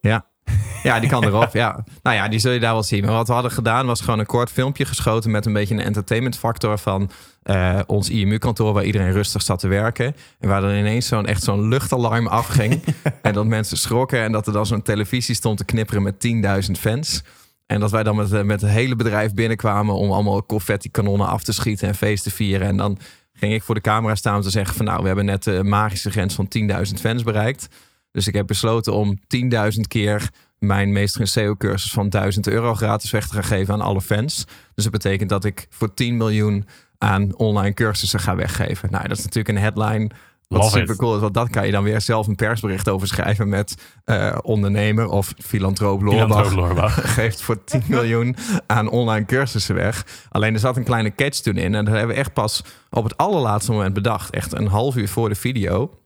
Ja, 0.83 0.99
die 0.99 1.09
kan 1.09 1.23
erop. 1.23 1.53
ja. 1.53 1.83
Nou 2.01 2.15
ja, 2.15 2.27
die 2.27 2.39
zul 2.39 2.51
je 2.51 2.59
daar 2.59 2.73
wel 2.73 2.83
zien. 2.83 3.05
Maar 3.05 3.13
wat 3.13 3.27
we 3.27 3.33
hadden 3.33 3.51
gedaan 3.51 3.85
was 3.85 4.01
gewoon 4.01 4.19
een 4.19 4.25
kort 4.25 4.51
filmpje 4.51 4.85
geschoten 4.85 5.31
met 5.31 5.45
een 5.45 5.53
beetje 5.53 5.73
een 5.73 5.81
entertainment 5.81 6.37
factor 6.37 6.77
van 6.77 7.09
eh, 7.43 7.79
ons 7.87 8.09
IMU-kantoor 8.09 8.73
waar 8.73 8.83
iedereen 8.83 9.11
rustig 9.11 9.41
zat 9.41 9.59
te 9.59 9.67
werken. 9.67 10.15
En 10.39 10.49
waar 10.49 10.63
er 10.63 10.77
ineens 10.79 11.07
zo'n 11.07 11.25
echt 11.25 11.43
zo'n 11.43 11.67
luchtalarm 11.67 12.27
afging. 12.27 12.83
en 13.21 13.33
dat 13.33 13.45
mensen 13.45 13.77
schrokken 13.77 14.21
en 14.23 14.31
dat 14.31 14.47
er 14.47 14.53
dan 14.53 14.65
zo'n 14.65 14.81
televisie 14.81 15.35
stond 15.35 15.57
te 15.57 15.65
knipperen 15.65 16.03
met 16.03 16.27
10.000 16.65 16.71
fans. 16.79 17.23
En 17.65 17.79
dat 17.79 17.91
wij 17.91 18.03
dan 18.03 18.15
met, 18.15 18.31
eh, 18.31 18.41
met 18.41 18.62
het 18.62 18.69
hele 18.69 18.95
bedrijf 18.95 19.33
binnenkwamen 19.33 19.95
om 19.95 20.12
allemaal 20.12 20.45
confetti-kanonnen 20.45 21.27
af 21.27 21.44
te 21.44 21.53
schieten 21.53 21.88
en 21.88 21.95
feest 21.95 22.23
te 22.23 22.31
vieren. 22.31 22.67
En 22.67 22.77
dan 22.77 22.97
ging 23.33 23.53
ik 23.53 23.63
voor 23.63 23.75
de 23.75 23.81
camera 23.81 24.15
staan 24.15 24.35
om 24.35 24.41
te 24.41 24.50
zeggen 24.50 24.75
van 24.75 24.85
nou, 24.85 25.01
we 25.01 25.07
hebben 25.07 25.25
net 25.25 25.44
de 25.44 25.63
magische 25.63 26.12
grens 26.12 26.35
van 26.35 26.47
10.000 26.47 27.00
fans 27.00 27.23
bereikt. 27.23 27.67
Dus 28.12 28.27
ik 28.27 28.33
heb 28.33 28.47
besloten 28.47 28.94
om 28.94 29.19
10.000 29.27 29.88
keer 29.88 30.29
mijn 30.59 30.91
meester 30.91 31.21
in 31.21 31.27
SEO-cursus 31.27 31.91
van 31.91 32.09
1000 32.09 32.47
euro 32.47 32.73
gratis 32.73 33.12
weg 33.12 33.27
te 33.27 33.33
gaan 33.33 33.44
geven 33.44 33.73
aan 33.73 33.81
alle 33.81 34.01
fans. 34.01 34.45
Dus 34.73 34.83
dat 34.83 34.91
betekent 34.91 35.29
dat 35.29 35.45
ik 35.45 35.67
voor 35.69 35.94
10 35.94 36.17
miljoen 36.17 36.67
aan 36.97 37.35
online 37.35 37.73
cursussen 37.73 38.19
ga 38.19 38.35
weggeven. 38.35 38.91
Nou, 38.91 39.07
dat 39.07 39.17
is 39.17 39.23
natuurlijk 39.23 39.57
een 39.57 39.63
headline 39.63 40.09
wat 40.47 40.62
Love 40.62 40.77
super 40.77 40.94
it. 40.94 41.00
cool 41.00 41.15
is. 41.15 41.21
Want 41.21 41.33
dat 41.33 41.50
kan 41.50 41.65
je 41.65 41.71
dan 41.71 41.83
weer 41.83 42.01
zelf 42.01 42.27
een 42.27 42.36
persbericht 42.36 42.89
over 42.89 43.07
schrijven 43.07 43.50
met 43.50 43.75
eh, 44.03 44.38
ondernemer 44.42 45.07
of 45.07 45.33
filantroop 45.38 46.01
Loorbach 46.01 46.53
Loorbach. 46.53 47.13
geeft 47.15 47.42
voor 47.42 47.63
10 47.63 47.83
miljoen 47.95 48.36
aan 48.68 48.89
online 48.89 49.25
cursussen 49.25 49.75
weg. 49.75 50.06
Alleen 50.30 50.53
er 50.53 50.59
zat 50.59 50.77
een 50.77 50.83
kleine 50.83 51.15
catch 51.15 51.39
toen 51.39 51.57
in. 51.57 51.75
En 51.75 51.86
dat 51.86 51.94
hebben 51.94 52.15
we 52.15 52.21
echt 52.21 52.33
pas 52.33 52.63
op 52.89 53.03
het 53.03 53.18
allerlaatste 53.18 53.71
moment 53.71 53.94
bedacht. 53.94 54.30
Echt 54.30 54.53
een 54.53 54.68
half 54.68 54.95
uur 54.95 55.09
voor 55.09 55.30
de 55.30 55.36
video. 55.36 56.00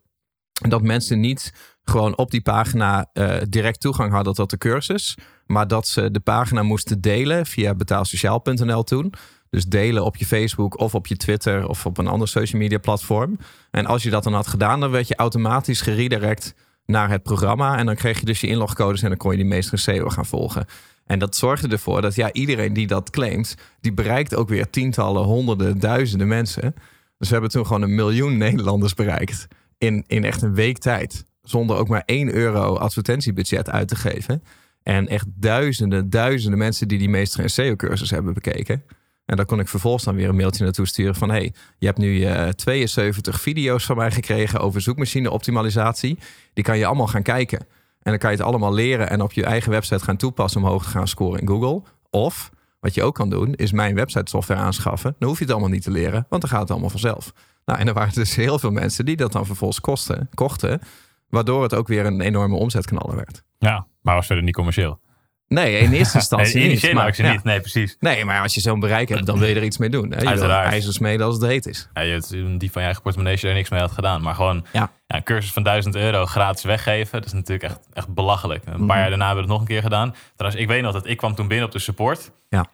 Dat 0.67 0.81
mensen 0.81 1.19
niet 1.19 1.53
gewoon 1.83 2.17
op 2.17 2.31
die 2.31 2.41
pagina 2.41 3.09
eh, 3.13 3.35
direct 3.49 3.81
toegang 3.81 4.11
hadden 4.11 4.33
tot 4.33 4.49
de 4.49 4.57
cursus. 4.57 5.17
Maar 5.45 5.67
dat 5.67 5.87
ze 5.87 6.11
de 6.11 6.19
pagina 6.19 6.63
moesten 6.63 7.01
delen 7.01 7.45
via 7.45 7.75
betaalsociaal.nl 7.75 8.83
toen. 8.83 9.13
Dus 9.49 9.65
delen 9.65 10.05
op 10.05 10.15
je 10.15 10.25
Facebook 10.25 10.79
of 10.79 10.95
op 10.95 11.07
je 11.07 11.17
Twitter 11.17 11.67
of 11.67 11.85
op 11.85 11.97
een 11.97 12.07
ander 12.07 12.27
social 12.27 12.61
media 12.61 12.77
platform. 12.77 13.37
En 13.71 13.85
als 13.85 14.03
je 14.03 14.09
dat 14.09 14.23
dan 14.23 14.33
had 14.33 14.47
gedaan, 14.47 14.79
dan 14.79 14.91
werd 14.91 15.07
je 15.07 15.15
automatisch 15.15 15.81
geredirect 15.81 16.53
naar 16.85 17.09
het 17.09 17.23
programma. 17.23 17.77
En 17.77 17.85
dan 17.85 17.95
kreeg 17.95 18.19
je 18.19 18.25
dus 18.25 18.41
je 18.41 18.47
inlogcodes 18.47 19.01
en 19.01 19.09
dan 19.09 19.17
kon 19.17 19.31
je 19.31 19.37
die 19.37 19.45
meester 19.45 19.73
in 19.73 19.79
SEO 19.79 20.09
gaan 20.09 20.25
volgen. 20.25 20.65
En 21.05 21.19
dat 21.19 21.35
zorgde 21.35 21.67
ervoor 21.67 22.01
dat 22.01 22.15
ja, 22.15 22.31
iedereen 22.31 22.73
die 22.73 22.87
dat 22.87 23.09
claimt, 23.09 23.55
die 23.81 23.93
bereikt 23.93 24.35
ook 24.35 24.49
weer 24.49 24.69
tientallen, 24.69 25.23
honderden, 25.23 25.79
duizenden 25.79 26.27
mensen. 26.27 26.73
Dus 27.17 27.27
we 27.27 27.33
hebben 27.33 27.49
toen 27.51 27.65
gewoon 27.65 27.81
een 27.81 27.95
miljoen 27.95 28.37
Nederlanders 28.37 28.93
bereikt. 28.93 29.47
In, 29.77 30.03
in 30.07 30.23
echt 30.23 30.41
een 30.41 30.53
week 30.53 30.77
tijd. 30.77 31.25
Zonder 31.41 31.77
ook 31.77 31.87
maar 31.87 32.03
1 32.05 32.33
euro 32.33 32.75
advertentiebudget 32.75 33.69
uit 33.69 33.87
te 33.87 33.95
geven. 33.95 34.43
En 34.83 35.07
echt 35.07 35.25
duizenden, 35.35 36.09
duizenden 36.09 36.59
mensen 36.59 36.87
die 36.87 36.97
die 36.97 37.09
meester 37.09 37.49
SEO-cursus 37.49 38.09
hebben 38.09 38.33
bekeken. 38.33 38.83
En 39.29 39.35
daar 39.35 39.45
kon 39.45 39.59
ik 39.59 39.67
vervolgens 39.67 40.03
dan 40.03 40.15
weer 40.15 40.29
een 40.29 40.35
mailtje 40.35 40.63
naartoe 40.63 40.87
sturen 40.87 41.15
van... 41.15 41.29
hey, 41.29 41.53
je 41.77 41.85
hebt 41.85 41.97
nu 41.97 42.23
eh 42.23 42.47
72 42.47 43.41
video's 43.41 43.85
van 43.85 43.97
mij 43.97 44.11
gekregen 44.11 44.59
over 44.59 44.81
zoekmachine 44.81 45.31
optimalisatie. 45.31 46.17
Die 46.53 46.63
kan 46.63 46.77
je 46.77 46.85
allemaal 46.85 47.07
gaan 47.07 47.23
kijken. 47.23 47.59
En 47.59 48.11
dan 48.11 48.17
kan 48.17 48.31
je 48.31 48.37
het 48.37 48.45
allemaal 48.45 48.73
leren 48.73 49.09
en 49.09 49.21
op 49.21 49.31
je 49.31 49.43
eigen 49.43 49.71
website 49.71 50.03
gaan 50.03 50.17
toepassen... 50.17 50.61
om 50.61 50.67
hoog 50.67 50.83
te 50.83 50.89
gaan 50.89 51.07
scoren 51.07 51.41
in 51.41 51.47
Google. 51.47 51.81
Of, 52.09 52.49
wat 52.79 52.93
je 52.93 53.03
ook 53.03 53.15
kan 53.15 53.29
doen, 53.29 53.53
is 53.53 53.71
mijn 53.71 53.95
website 53.95 54.29
software 54.29 54.59
aanschaffen. 54.59 55.15
Dan 55.19 55.27
hoef 55.27 55.37
je 55.37 55.43
het 55.43 55.53
allemaal 55.53 55.71
niet 55.71 55.83
te 55.83 55.91
leren, 55.91 56.25
want 56.29 56.41
dan 56.41 56.51
gaat 56.51 56.61
het 56.61 56.71
allemaal 56.71 56.89
vanzelf. 56.89 57.33
Nou, 57.65 57.79
en 57.79 57.87
er 57.87 57.93
waren 57.93 58.13
dus 58.13 58.35
heel 58.35 58.59
veel 58.59 58.71
mensen 58.71 59.05
die 59.05 59.15
dat 59.15 59.31
dan 59.31 59.45
vervolgens 59.45 59.79
kosten, 59.79 60.29
kochten... 60.33 60.81
waardoor 61.27 61.63
het 61.63 61.73
ook 61.73 61.87
weer 61.87 62.05
een 62.05 62.21
enorme 62.21 62.55
omzetkanaler 62.55 63.15
werd. 63.15 63.43
Ja, 63.57 63.87
maar 64.01 64.15
was 64.15 64.25
verder 64.25 64.43
niet 64.43 64.55
commercieel. 64.55 64.99
Nee, 65.49 65.77
in 65.79 65.91
eerste 65.93 66.17
instantie 66.23 66.59
Nee, 66.59 66.69
niet. 66.69 66.93
maar- 66.93 67.05
actie 67.05 67.25
ja. 67.25 67.31
niet. 67.31 67.43
Nee, 67.43 67.59
precies. 67.59 67.95
Nee, 67.99 68.25
maar 68.25 68.41
als 68.41 68.53
je 68.53 68.61
zo'n 68.61 68.79
bereik 68.79 69.09
hebt, 69.09 69.25
dan 69.25 69.39
wil 69.39 69.47
je 69.47 69.55
er 69.55 69.63
iets 69.63 69.77
mee 69.77 69.89
doen. 69.89 70.09
Hè? 70.09 70.15
Je 70.15 70.19
wil 70.21 70.29
Uiteraard. 70.29 70.71
ijzers 70.71 70.95
smeden 70.95 71.25
als 71.25 71.35
het 71.35 71.45
heet 71.45 71.65
is. 71.65 71.89
Ja, 71.93 72.01
je 72.01 72.11
hebt 72.11 72.29
die 72.29 72.71
van 72.71 72.71
je 72.73 72.79
eigen 72.79 73.01
portemonnee 73.01 73.31
als 73.33 73.41
je 73.41 73.47
er 73.47 73.53
niks 73.53 73.69
mee 73.69 73.79
had 73.79 73.91
gedaan. 73.91 74.21
Maar 74.21 74.35
gewoon 74.35 74.65
Ja. 74.71 74.91
ja, 75.07 75.15
een 75.15 75.23
cursus 75.23 75.51
van 75.53 75.63
1000 75.63 75.95
euro 75.95 76.25
gratis 76.25 76.63
weggeven. 76.63 77.11
Dat 77.17 77.25
is 77.25 77.33
natuurlijk 77.33 77.63
echt, 77.71 77.79
echt 77.93 78.07
belachelijk. 78.13 78.65
Een 78.65 78.73
Mhm. 78.73 78.85
paar 78.85 78.99
jaar 78.99 79.09
daarna 79.09 79.25
hebben 79.25 79.43
we 79.45 79.49
het 79.51 79.59
nog 79.59 79.67
een 79.69 79.73
keer 79.73 79.83
gedaan. 79.83 80.15
Trouwens, 80.35 80.61
ik 80.63 80.67
weet 80.67 80.81
nog 80.81 80.93
dat 80.93 81.07
ik 81.07 81.17
kwam 81.17 81.35
toen 81.35 81.47
binnen 81.47 81.65
op 81.65 81.71
de 81.71 81.79
support. 81.79 82.31
Ja. 82.49 82.65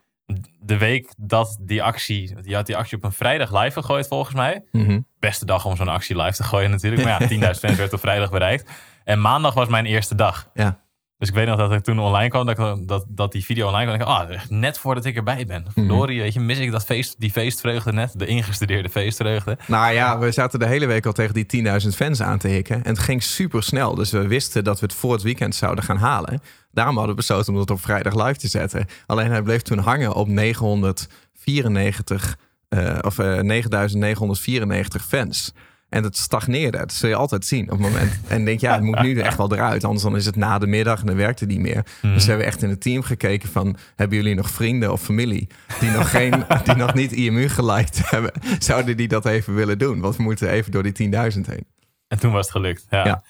de 0.60 0.77
week 0.77 1.13
dat 1.17 1.58
die 1.62 1.84
actie, 1.84 2.36
je 2.44 2.55
had 2.55 2.65
die 2.65 2.77
actie 2.77 2.98
op 2.98 3.03
een 3.03 3.12
vrijdag 3.12 3.62
live 3.63 3.82
gegooid 3.82 4.08
volgens 4.08 4.36
mij. 4.36 4.63
Mhm. 4.72 5.00
Beste 5.20 5.46
dag 5.46 5.65
om 5.65 5.75
zo'n 5.75 5.88
actie 5.88 6.22
live 6.22 6.36
te 6.36 6.44
gooien 6.44 6.70
natuurlijk. 6.70 7.03
Maar 7.03 7.22
ja, 7.22 7.27
10.000 7.53 7.60
fans 7.60 7.77
werd 7.77 7.94
op 7.94 8.00
vrijdag 8.00 8.29
bereikt. 8.32 8.70
En 9.03 9.22
maandag 9.22 9.53
was 9.53 9.67
mijn 9.67 9.86
eerste 9.86 10.15
dag. 10.15 10.50
Ja. 10.53 10.79
Dus 11.17 11.29
ik 11.29 11.36
weet 11.36 11.48
nog 11.48 11.57
dat 11.57 11.72
ik 11.72 11.84
toen 11.84 12.00
online 12.00 12.29
kwam, 12.29 12.45
dat, 12.45 12.57
ik- 12.77 12.88
dat, 12.88 13.05
dat 13.07 13.31
die 13.31 13.45
video 13.45 13.67
online 13.67 13.86
kwam. 13.98 14.22
En 14.22 14.31
ik, 14.31 14.39
ah, 14.41 14.50
net 14.50 14.77
voordat 14.79 15.05
ik 15.05 15.15
erbij 15.15 15.45
ben. 15.45 15.65
Verdorie, 15.74 16.22
weet 16.22 16.34
je, 16.34 16.39
mis 16.39 16.60
ik 16.60 16.72
dat 16.72 16.86
feest, 16.86 17.15
die 17.19 17.31
feestvreugde 17.31 17.91
net. 17.93 18.19
De 18.19 18.25
ingestudeerde 18.25 18.89
feestvreugde. 18.89 19.57
Nou 19.67 19.93
ja, 19.93 20.19
we 20.19 20.31
zaten 20.31 20.60
de 20.60 20.65
hele 20.67 20.86
week 20.86 21.05
al 21.05 21.12
tegen 21.12 21.34
die 21.34 21.45
10.000 21.81 21.88
fans 21.95 22.22
aan 22.22 22.38
te 22.38 22.48
hikken. 22.48 22.75
En 22.84 22.89
het 22.89 23.00
ging 23.00 23.24
super 23.24 23.63
snel. 23.63 23.95
Dus 23.95 24.12
we 24.12 24.27
wisten 24.27 24.63
dat 24.63 24.79
we 24.79 24.86
het 24.86 24.95
voor 24.95 25.12
het 25.13 25.22
weekend 25.22 25.55
zouden 25.55 25.84
gaan 25.84 25.98
halen. 25.98 26.41
Daarom 26.72 26.95
hadden 26.95 27.15
we 27.15 27.22
besloten 27.22 27.53
om 27.53 27.60
het 27.60 27.72
op 27.72 27.81
vrijdag 27.81 28.25
live 28.25 28.39
te 28.39 28.48
zetten. 28.48 28.86
Alleen 29.05 29.31
hij 29.31 29.41
bleef 29.41 29.62
toen 29.62 29.79
hangen 29.79 30.13
op 30.13 30.27
994, 30.27 32.38
eh, 32.69 32.98
of 33.01 33.19
eh 33.19 33.39
9994 33.39 35.05
fans. 35.05 35.53
En 35.89 36.04
het 36.04 36.18
stagneerde. 36.18 36.77
Dat 36.77 36.94
zul 36.94 37.10
je 37.10 37.15
altijd 37.15 37.46
zien 37.46 37.72
op 37.72 37.80
het 37.80 37.80
moment. 37.80 38.20
En 38.27 38.46
denk, 38.46 38.60
ja, 38.60 38.74
het 38.74 38.84
moet 38.84 39.01
nu 39.01 39.20
echt 39.20 39.38
wel 39.38 39.54
eruit. 39.54 39.84
Anders 39.84 40.04
dan 40.04 40.15
is 40.15 40.25
het 40.25 40.36
na 40.36 40.60
de 40.60 40.68
middag 40.68 41.00
en 41.00 41.06
dan 41.06 41.15
werkt 41.15 41.39
het 41.39 41.50
niet 41.50 41.60
meer. 41.60 41.86
Dus 42.01 42.24
we 42.24 42.30
hebben 42.30 42.48
echt 42.48 42.63
in 42.63 42.70
het 42.70 42.82
team 42.82 43.01
gekeken 43.01 43.50
van... 43.50 43.77
hebben 43.96 44.18
jullie 44.18 44.36
nog 44.36 44.50
vrienden 44.50 44.92
of 44.92 45.01
familie 45.01 45.48
die 45.80 45.89
nog, 45.89 46.10
geen, 46.10 46.46
die 46.65 46.75
nog 46.75 46.94
niet 46.94 47.12
IMU 47.12 47.50
geliked 47.50 48.10
hebben? 48.10 48.32
Zouden 48.60 48.98
die 48.98 49.08
dat 49.08 49.25
even 49.25 49.56
willen 49.56 49.77
doen? 49.77 50.00
Want 50.00 50.15
we 50.15 50.24
moeten 50.24 50.50
even 50.50 50.72
door 50.72 50.84
die 50.84 51.12
10.000 51.12 51.13
heen. 51.42 51.65
En 52.08 52.20
toen 52.20 52.32
was 52.32 52.42
het 52.42 52.51
gelukt. 52.56 52.86
Ja. 52.89 53.06
Ja. 53.06 53.24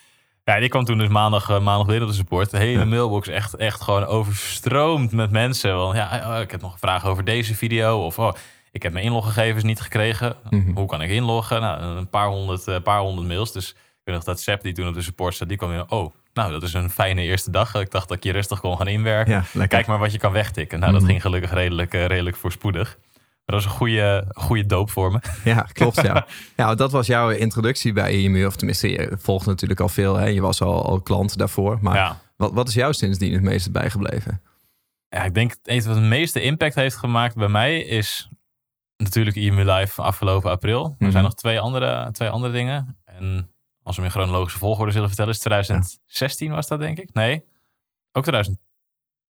Ja, 0.46 0.60
die 0.60 0.70
kwam 0.70 0.86
toen 0.86 0.98
dus 0.98 1.08
maandag, 1.08 1.50
eh, 1.50 1.60
maandag 1.60 1.88
weer 1.88 2.02
op 2.02 2.08
de 2.08 2.14
support. 2.14 2.52
De 2.52 2.58
hele 2.58 2.86
mailbox 2.86 3.28
echt, 3.28 3.56
echt 3.56 3.82
gewoon 3.82 4.06
overstroomd 4.06 5.12
met 5.12 5.32
mensen. 5.32 5.76
Want 5.76 5.96
ja, 5.96 6.36
oh, 6.36 6.42
ik 6.42 6.52
heb 6.52 6.62
nog 6.62 6.72
een 6.74 6.80
vraag 6.80 7.06
over 7.06 7.24
deze 7.24 7.56
video. 7.56 8.06
Of 8.06 8.20
oh, 8.20 8.34
ik 8.76 8.84
heb 8.84 8.94
mijn 8.94 9.06
inloggegevens 9.06 9.64
niet 9.64 9.82
gekregen. 9.82 10.36
Hoe 10.74 10.88
kan 10.88 11.02
ik 11.02 11.10
inloggen? 11.10 11.62
Nou, 11.62 11.82
een 11.98 12.10
paar 12.10 12.28
honderd, 12.28 12.68
eh, 12.68 12.82
paar 12.82 13.00
honderd 13.00 13.28
mails. 13.28 13.52
Dus 13.52 13.70
ik 13.70 13.76
weet 14.04 14.16
nog 14.16 14.24
dat 14.24 14.40
Sepp 14.42 14.64
die 14.64 14.74
toen 14.74 14.88
op 14.88 14.94
de 14.94 15.02
support 15.02 15.36
zat, 15.36 15.48
die 15.48 15.58
kwam 15.58 15.70
weer. 15.70 15.86
Oh, 15.90 16.14
nou, 16.34 16.52
dat 16.52 16.64
is 16.64 16.74
een 16.74 16.90
fijne 16.90 17.22
eerste 17.22 17.52
dag. 17.52 17.76
Ik 17.76 17.92
dacht 17.92 18.08
dat 18.08 18.18
ik 18.18 18.24
je 18.24 18.32
rustig 18.32 18.60
kon 18.60 18.78
gaan 18.78 18.88
inwerken. 18.88 19.46
Ja. 19.54 19.66
Kijk 19.66 19.88
maar 19.88 20.00
wat 20.00 20.12
je 20.12 20.18
kan 20.18 20.32
wegtikken. 20.32 20.80
Nou, 20.80 20.92
dat 20.94 21.04
ging 21.04 21.22
gelukkig 21.22 21.54
redelijk, 21.54 21.94
eh, 21.94 22.06
redelijk 22.06 22.36
voorspoedig. 22.36 22.98
Maar 23.46 23.56
dat 23.56 23.64
was 23.64 23.66
een 23.66 23.78
goede, 23.80 24.26
goede 24.34 24.66
doop 24.66 24.92
voor 24.92 25.12
me. 25.12 25.20
Ja, 25.44 25.68
klopt. 25.74 26.02
Ja. 26.02 26.26
ja, 26.58 26.76
dat 26.76 26.92
was 26.92 27.08
jouw 27.08 27.30
introductie 27.30 27.94
bij 27.94 28.14
IMU. 28.14 28.46
Of 28.46 28.56
tenminste, 28.56 28.90
je 28.90 29.18
volgt 29.20 29.46
natuurlijk 29.46 29.80
al 29.80 29.90
veel. 29.90 30.16
Hè? 30.16 30.26
Je 30.26 30.42
was 30.42 30.62
al, 30.62 30.86
al 30.86 31.02
klant 31.02 31.38
daarvoor. 31.38 31.78
Maar 31.82 31.96
Ja. 31.96 32.20
wat, 32.38 32.54
wat 32.54 32.68
is 32.68 32.74
jou 32.74 32.94
sindsdien 32.94 33.34
het 33.34 33.42
meeste 33.42 33.72
bijgebleven? 33.72 34.42
Ja, 35.10 35.24
ik 35.24 35.34
denk 35.34 35.56
het 35.64 35.86
wat 35.86 35.96
het 35.96 36.06
meeste 36.06 36.42
impact 36.42 36.76
heeft 36.76 36.96
gemaakt 36.96 37.36
bij 37.36 37.48
mij 37.48 37.80
is 37.80 38.30
natuurlijk 38.98 39.36
IMU 39.36 39.64
Live 39.72 40.02
afgelopen 40.02 40.52
april. 40.52 40.84
Er 40.86 40.96
Mhm. 41.00 41.12
zijn 41.12 41.24
nog 41.24 41.34
twee 41.36 41.60
andere, 41.60 42.10
twee 42.12 42.30
andere 42.30 42.54
dingen. 42.54 42.98
En 43.06 43.50
als 43.84 43.96
we 43.96 44.02
hem 44.02 44.12
in 44.12 44.18
chronologische 44.18 44.60
volgorde 44.60 44.92
zullen 44.92 45.08
vertellen, 45.08 45.32
is 45.32 45.40
2016 45.40 46.52
was 46.52 46.68
dat 46.68 46.80
denk 46.80 46.98
ik? 47.00 47.14
Nee, 47.14 47.44
ook 48.12 48.24
2000. 48.24 48.60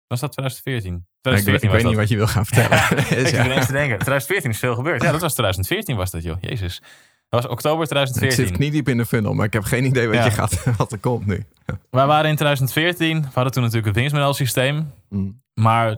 Was 0.08 0.20
dat 0.20 0.32
2014? 0.32 0.94
ik, 0.96 1.01
2014 1.22 1.68
ik 1.70 1.74
was 1.74 1.82
weet 1.82 1.91
niet 1.91 2.00
wat 2.00 2.10
je 2.10 2.15
wil 2.15 2.27
gaan 2.27 2.46
vertellen. 2.46 2.98
Ik 3.18 3.53
Dus 3.53 3.65
te 3.65 3.72
denken. 3.72 3.98
2014 4.00 4.50
is 4.50 4.60
veel 4.60 4.75
gebeurd. 4.75 5.01
Ja, 5.01 5.12
dat 5.12 5.22
was 5.22 5.32
2014 5.34 5.96
was 5.96 6.12
dat 6.12 6.24
joh. 6.24 6.38
Jezus. 6.41 6.82
Dat 7.30 7.44
was 7.44 7.51
oktober 7.51 7.82
ik 7.84 7.89
zit 7.89 7.98
2014. 8.13 8.56
kniediep 8.56 8.88
in 8.89 8.98
de 8.98 9.06
funnel, 9.06 9.34
maar 9.34 9.46
ik 9.46 9.53
heb 9.53 9.63
geen 9.63 9.86
idee 9.86 10.08
wat, 10.08 10.15
Ja. 10.15 10.25
je 10.25 10.32
gaat, 10.32 10.63
wat 10.77 10.91
er 10.91 10.98
komt 10.98 11.25
nu. 11.25 11.46
Wij 11.89 12.06
waren 12.06 12.30
in 12.30 12.36
2014. 12.36 13.22
We 13.22 13.27
hadden 13.34 13.51
toen 13.53 13.62
natuurlijk 13.63 13.88
het 13.88 13.96
winstmodelsysteem. 13.98 14.91
Mm. 15.10 15.41
Maar 15.53 15.98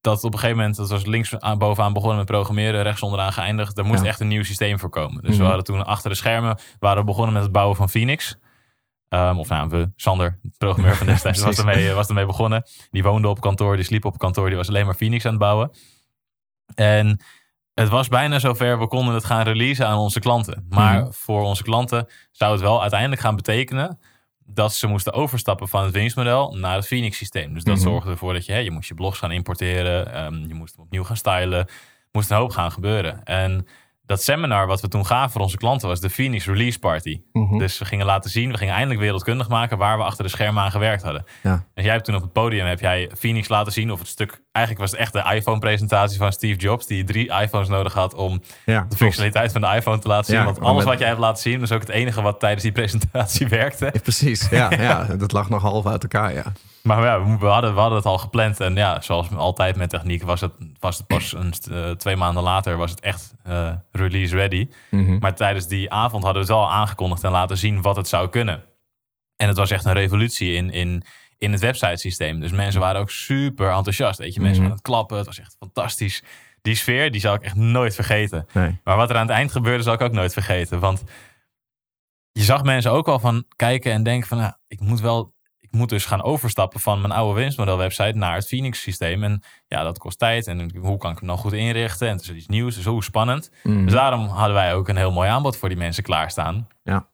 dat 0.00 0.24
op 0.24 0.32
een 0.32 0.38
gegeven 0.38 0.56
moment, 0.58 0.76
dat 0.76 0.88
was 0.90 1.04
links 1.04 1.38
aan, 1.38 1.58
bovenaan 1.58 1.92
begonnen 1.92 2.16
met 2.18 2.26
programmeren, 2.26 2.82
rechts 2.82 3.02
onderaan 3.02 3.32
geëindigd. 3.32 3.76
Daar 3.76 3.84
moest 3.84 4.02
Ja. 4.02 4.08
echt 4.08 4.20
een 4.20 4.28
nieuw 4.28 4.42
systeem 4.44 4.78
voor 4.78 4.90
komen. 4.90 5.22
Dus 5.22 5.30
Mhm. 5.30 5.38
we 5.40 5.44
hadden 5.46 5.64
toen 5.64 5.84
achter 5.86 6.10
de 6.10 6.16
schermen, 6.16 6.58
waren 6.78 6.98
we 6.98 7.04
begonnen 7.04 7.32
met 7.32 7.42
het 7.42 7.52
bouwen 7.52 7.76
van 7.76 7.88
Phoenix. 7.88 8.36
Ehm, 9.08 9.38
of 9.38 9.48
nou, 9.48 9.68
we, 9.68 9.92
Sander, 9.96 10.38
de 10.42 10.50
programmeur 10.58 10.96
van 10.96 11.06
destijds, 11.16 11.40
was 11.42 11.58
ermee, 11.58 11.92
was 11.92 12.08
ermee 12.08 12.26
begonnen. 12.26 12.62
Die 12.90 13.02
woonde 13.02 13.28
op 13.28 13.40
kantoor, 13.40 13.76
die 13.76 13.84
sliep 13.84 14.04
op 14.04 14.18
kantoor, 14.18 14.48
die 14.48 14.56
was 14.56 14.68
alleen 14.68 14.84
maar 14.86 14.94
Phoenix 14.94 15.24
aan 15.24 15.30
het 15.30 15.40
bouwen. 15.40 15.70
En 16.74 17.20
het 17.74 17.88
was 17.88 18.08
bijna 18.08 18.38
zover, 18.38 18.78
we 18.78 18.88
konden 18.88 19.14
het 19.14 19.24
gaan 19.24 19.42
releasen 19.42 19.86
aan 19.86 19.98
onze 19.98 20.20
klanten. 20.20 20.66
Maar 20.68 21.00
Mhm. 21.00 21.10
voor 21.12 21.42
onze 21.42 21.62
klanten 21.62 22.06
zou 22.30 22.52
het 22.52 22.60
wel 22.60 22.80
uiteindelijk 22.80 23.20
gaan 23.20 23.36
betekenen 23.36 23.98
dat 24.50 24.74
ze 24.74 24.86
moesten 24.86 25.12
overstappen 25.12 25.68
van 25.68 25.84
het 25.84 25.92
winstmodel 25.92 26.52
naar 26.56 26.76
het 26.76 26.86
Phoenix 26.86 27.16
systeem. 27.16 27.54
Dus 27.54 27.64
dat 27.64 27.74
Mhm. 27.76 27.84
zorgde 27.84 28.10
ervoor 28.10 28.32
dat 28.32 28.46
je, 28.46 28.52
hè, 28.52 28.58
je 28.58 28.70
moest 28.70 28.88
je 28.88 28.94
blogs 28.94 29.18
gaan 29.18 29.32
importeren, 29.32 30.12
ehm, 30.12 30.34
je 30.46 30.54
moest 30.54 30.76
hem 30.76 30.84
opnieuw 30.84 31.04
gaan 31.04 31.16
stylen, 31.16 31.68
moest 32.12 32.30
een 32.30 32.36
hoop 32.36 32.50
gaan 32.50 32.72
gebeuren. 32.72 33.24
En 33.24 33.66
dat 34.08 34.22
seminar 34.22 34.66
wat 34.66 34.80
we 34.80 34.88
toen 34.88 35.06
gaven 35.06 35.30
voor 35.30 35.40
onze 35.40 35.56
klanten 35.56 35.88
was 35.88 36.00
de 36.00 36.10
Phoenix 36.10 36.46
Release 36.46 36.78
Party. 36.78 37.20
Mhm. 37.32 37.58
Dus 37.58 37.78
we 37.78 37.84
gingen 37.84 38.06
laten 38.06 38.30
zien, 38.30 38.50
we 38.50 38.58
gingen 38.58 38.74
eindelijk 38.74 39.00
wereldkundig 39.00 39.48
maken 39.48 39.78
waar 39.78 39.98
we 39.98 40.04
achter 40.04 40.24
de 40.24 40.30
schermen 40.30 40.62
aan 40.62 40.70
gewerkt 40.70 41.02
hadden. 41.02 41.24
Ja. 41.42 41.64
Dus 41.74 41.84
jij 41.84 41.92
hebt 41.92 42.04
toen 42.04 42.14
op 42.14 42.22
het 42.22 42.32
podium 42.32 42.66
heb 42.66 42.80
jij 42.80 43.10
Phoenix 43.18 43.48
laten 43.48 43.72
zien, 43.72 43.92
of 43.92 43.98
het 43.98 44.08
stuk, 44.08 44.42
eigenlijk 44.52 44.86
was 44.86 44.98
het 44.98 45.00
echt 45.00 45.12
de 45.12 45.34
iPhone-presentatie 45.34 46.18
van 46.18 46.32
Steve 46.32 46.58
Jobs, 46.58 46.86
die 46.86 47.04
drie 47.04 47.32
iPhones 47.40 47.68
nodig 47.68 47.92
had 47.92 48.14
om 48.14 48.42
Ja, 48.64 48.86
de 48.88 48.96
functionaliteit 48.96 49.52
van 49.52 49.60
de 49.60 49.66
iPhone 49.66 49.98
te 49.98 50.08
laten 50.08 50.26
zien. 50.26 50.38
Ja, 50.38 50.44
Want 50.44 50.60
alles 50.60 50.84
wat 50.84 50.98
jij 50.98 51.08
hebt 51.08 51.20
laten 51.20 51.42
zien, 51.42 51.60
was 51.60 51.72
ook 51.72 51.80
het 51.80 51.88
enige 51.88 52.22
wat 52.22 52.40
tijdens 52.40 52.62
die 52.62 52.72
presentatie 52.80 53.48
werkte. 53.48 53.92
Precies, 54.02 54.48
ja, 54.50 54.70
ja, 54.70 55.04
dat 55.04 55.32
lag 55.32 55.48
nog 55.48 55.62
half 55.62 55.86
uit 55.86 56.02
elkaar, 56.02 56.34
ja. 56.34 56.52
Maar 56.82 57.02
ja, 57.04 57.38
we, 57.38 57.46
hadden, 57.46 57.74
we 57.74 57.80
hadden 57.80 57.98
het 57.98 58.06
al 58.06 58.18
gepland. 58.18 58.60
En 58.60 58.74
ja, 58.74 59.00
zoals 59.00 59.30
altijd 59.34 59.76
met 59.76 59.90
techniek 59.90 60.22
was 60.22 60.40
het, 60.40 60.52
was 60.78 60.98
het 60.98 61.06
pas 61.06 61.32
een, 61.32 61.52
eh, 61.70 61.90
twee 61.90 62.16
maanden 62.16 62.42
later 62.42 62.76
was 62.76 62.90
het 62.90 63.00
echt 63.00 63.34
eh, 63.44 63.72
release 63.92 64.36
ready. 64.36 64.68
Mhm. 64.90 65.18
Maar 65.18 65.34
tijdens 65.34 65.66
die 65.66 65.90
avond 65.90 66.24
hadden 66.24 66.42
we 66.42 66.48
het 66.52 66.58
wel 66.58 66.70
aangekondigd 66.70 67.24
en 67.24 67.30
laten 67.30 67.58
zien 67.58 67.82
wat 67.82 67.96
het 67.96 68.08
zou 68.08 68.28
kunnen. 68.28 68.64
En 69.36 69.48
het 69.48 69.56
was 69.56 69.70
echt 69.70 69.84
een 69.84 69.92
revolutie 69.92 70.52
in, 70.52 70.70
in, 70.70 71.02
in 71.38 71.52
het 71.52 71.60
websitesysteem. 71.60 72.40
Dus 72.40 72.50
mensen 72.52 72.80
waren 72.80 73.00
ook 73.00 73.10
super 73.10 73.70
enthousiast. 73.72 74.18
Weet 74.18 74.34
je, 74.34 74.40
mensen 74.40 74.62
Mhm. 74.62 74.70
aan 74.70 74.76
het 74.76 74.86
klappen. 74.86 75.16
Het 75.16 75.26
was 75.26 75.38
echt 75.38 75.56
fantastisch. 75.58 76.22
Die 76.62 76.74
sfeer, 76.74 77.10
die 77.10 77.20
zal 77.20 77.34
ik 77.34 77.42
echt 77.42 77.54
nooit 77.56 77.94
vergeten. 77.94 78.46
Nee. 78.52 78.80
Maar 78.84 78.96
wat 78.96 79.10
er 79.10 79.16
aan 79.16 79.26
het 79.26 79.36
eind 79.36 79.52
gebeurde, 79.52 79.82
zal 79.82 79.92
ik 79.94 80.00
ook 80.00 80.12
nooit 80.12 80.32
vergeten. 80.32 80.80
Want 80.80 81.02
je 82.32 82.42
zag 82.42 82.62
mensen 82.62 82.92
ook 82.92 83.08
al 83.08 83.18
van 83.18 83.44
kijken 83.56 83.92
en 83.92 84.02
denken 84.02 84.28
van... 84.28 84.38
Nou, 84.38 84.52
ik 84.66 84.80
moet 84.80 85.00
wel... 85.00 85.36
Ik 85.70 85.78
moet 85.78 85.88
dus 85.88 86.04
gaan 86.04 86.22
overstappen 86.22 86.80
van 86.80 87.00
mijn 87.00 87.12
oude 87.12 87.40
winstmodel 87.40 87.76
website 87.76 88.18
naar 88.18 88.34
het 88.34 88.46
Phoenix 88.46 88.80
systeem. 88.80 89.24
En 89.24 89.42
ja, 89.66 89.82
dat 89.82 89.98
kost 89.98 90.18
tijd. 90.18 90.46
En 90.46 90.76
hoe 90.76 90.98
kan 90.98 91.10
ik 91.10 91.18
hem 91.18 91.28
dan 91.28 91.38
goed 91.38 91.52
inrichten? 91.52 92.08
En 92.08 92.16
het 92.16 92.22
is 92.22 92.30
iets 92.30 92.46
nieuws. 92.46 92.74
Dus 92.74 92.84
hoe 92.84 93.04
spannend. 93.04 93.50
Mhm. 93.62 93.84
Dus 93.84 93.92
daarom 93.92 94.26
hadden 94.26 94.54
wij 94.54 94.74
ook 94.74 94.88
een 94.88 94.96
heel 94.96 95.12
mooi 95.12 95.28
aanbod 95.28 95.56
voor 95.56 95.68
die 95.68 95.78
mensen 95.78 96.02
klaarstaan. 96.02 96.68
Ja. 96.82 97.08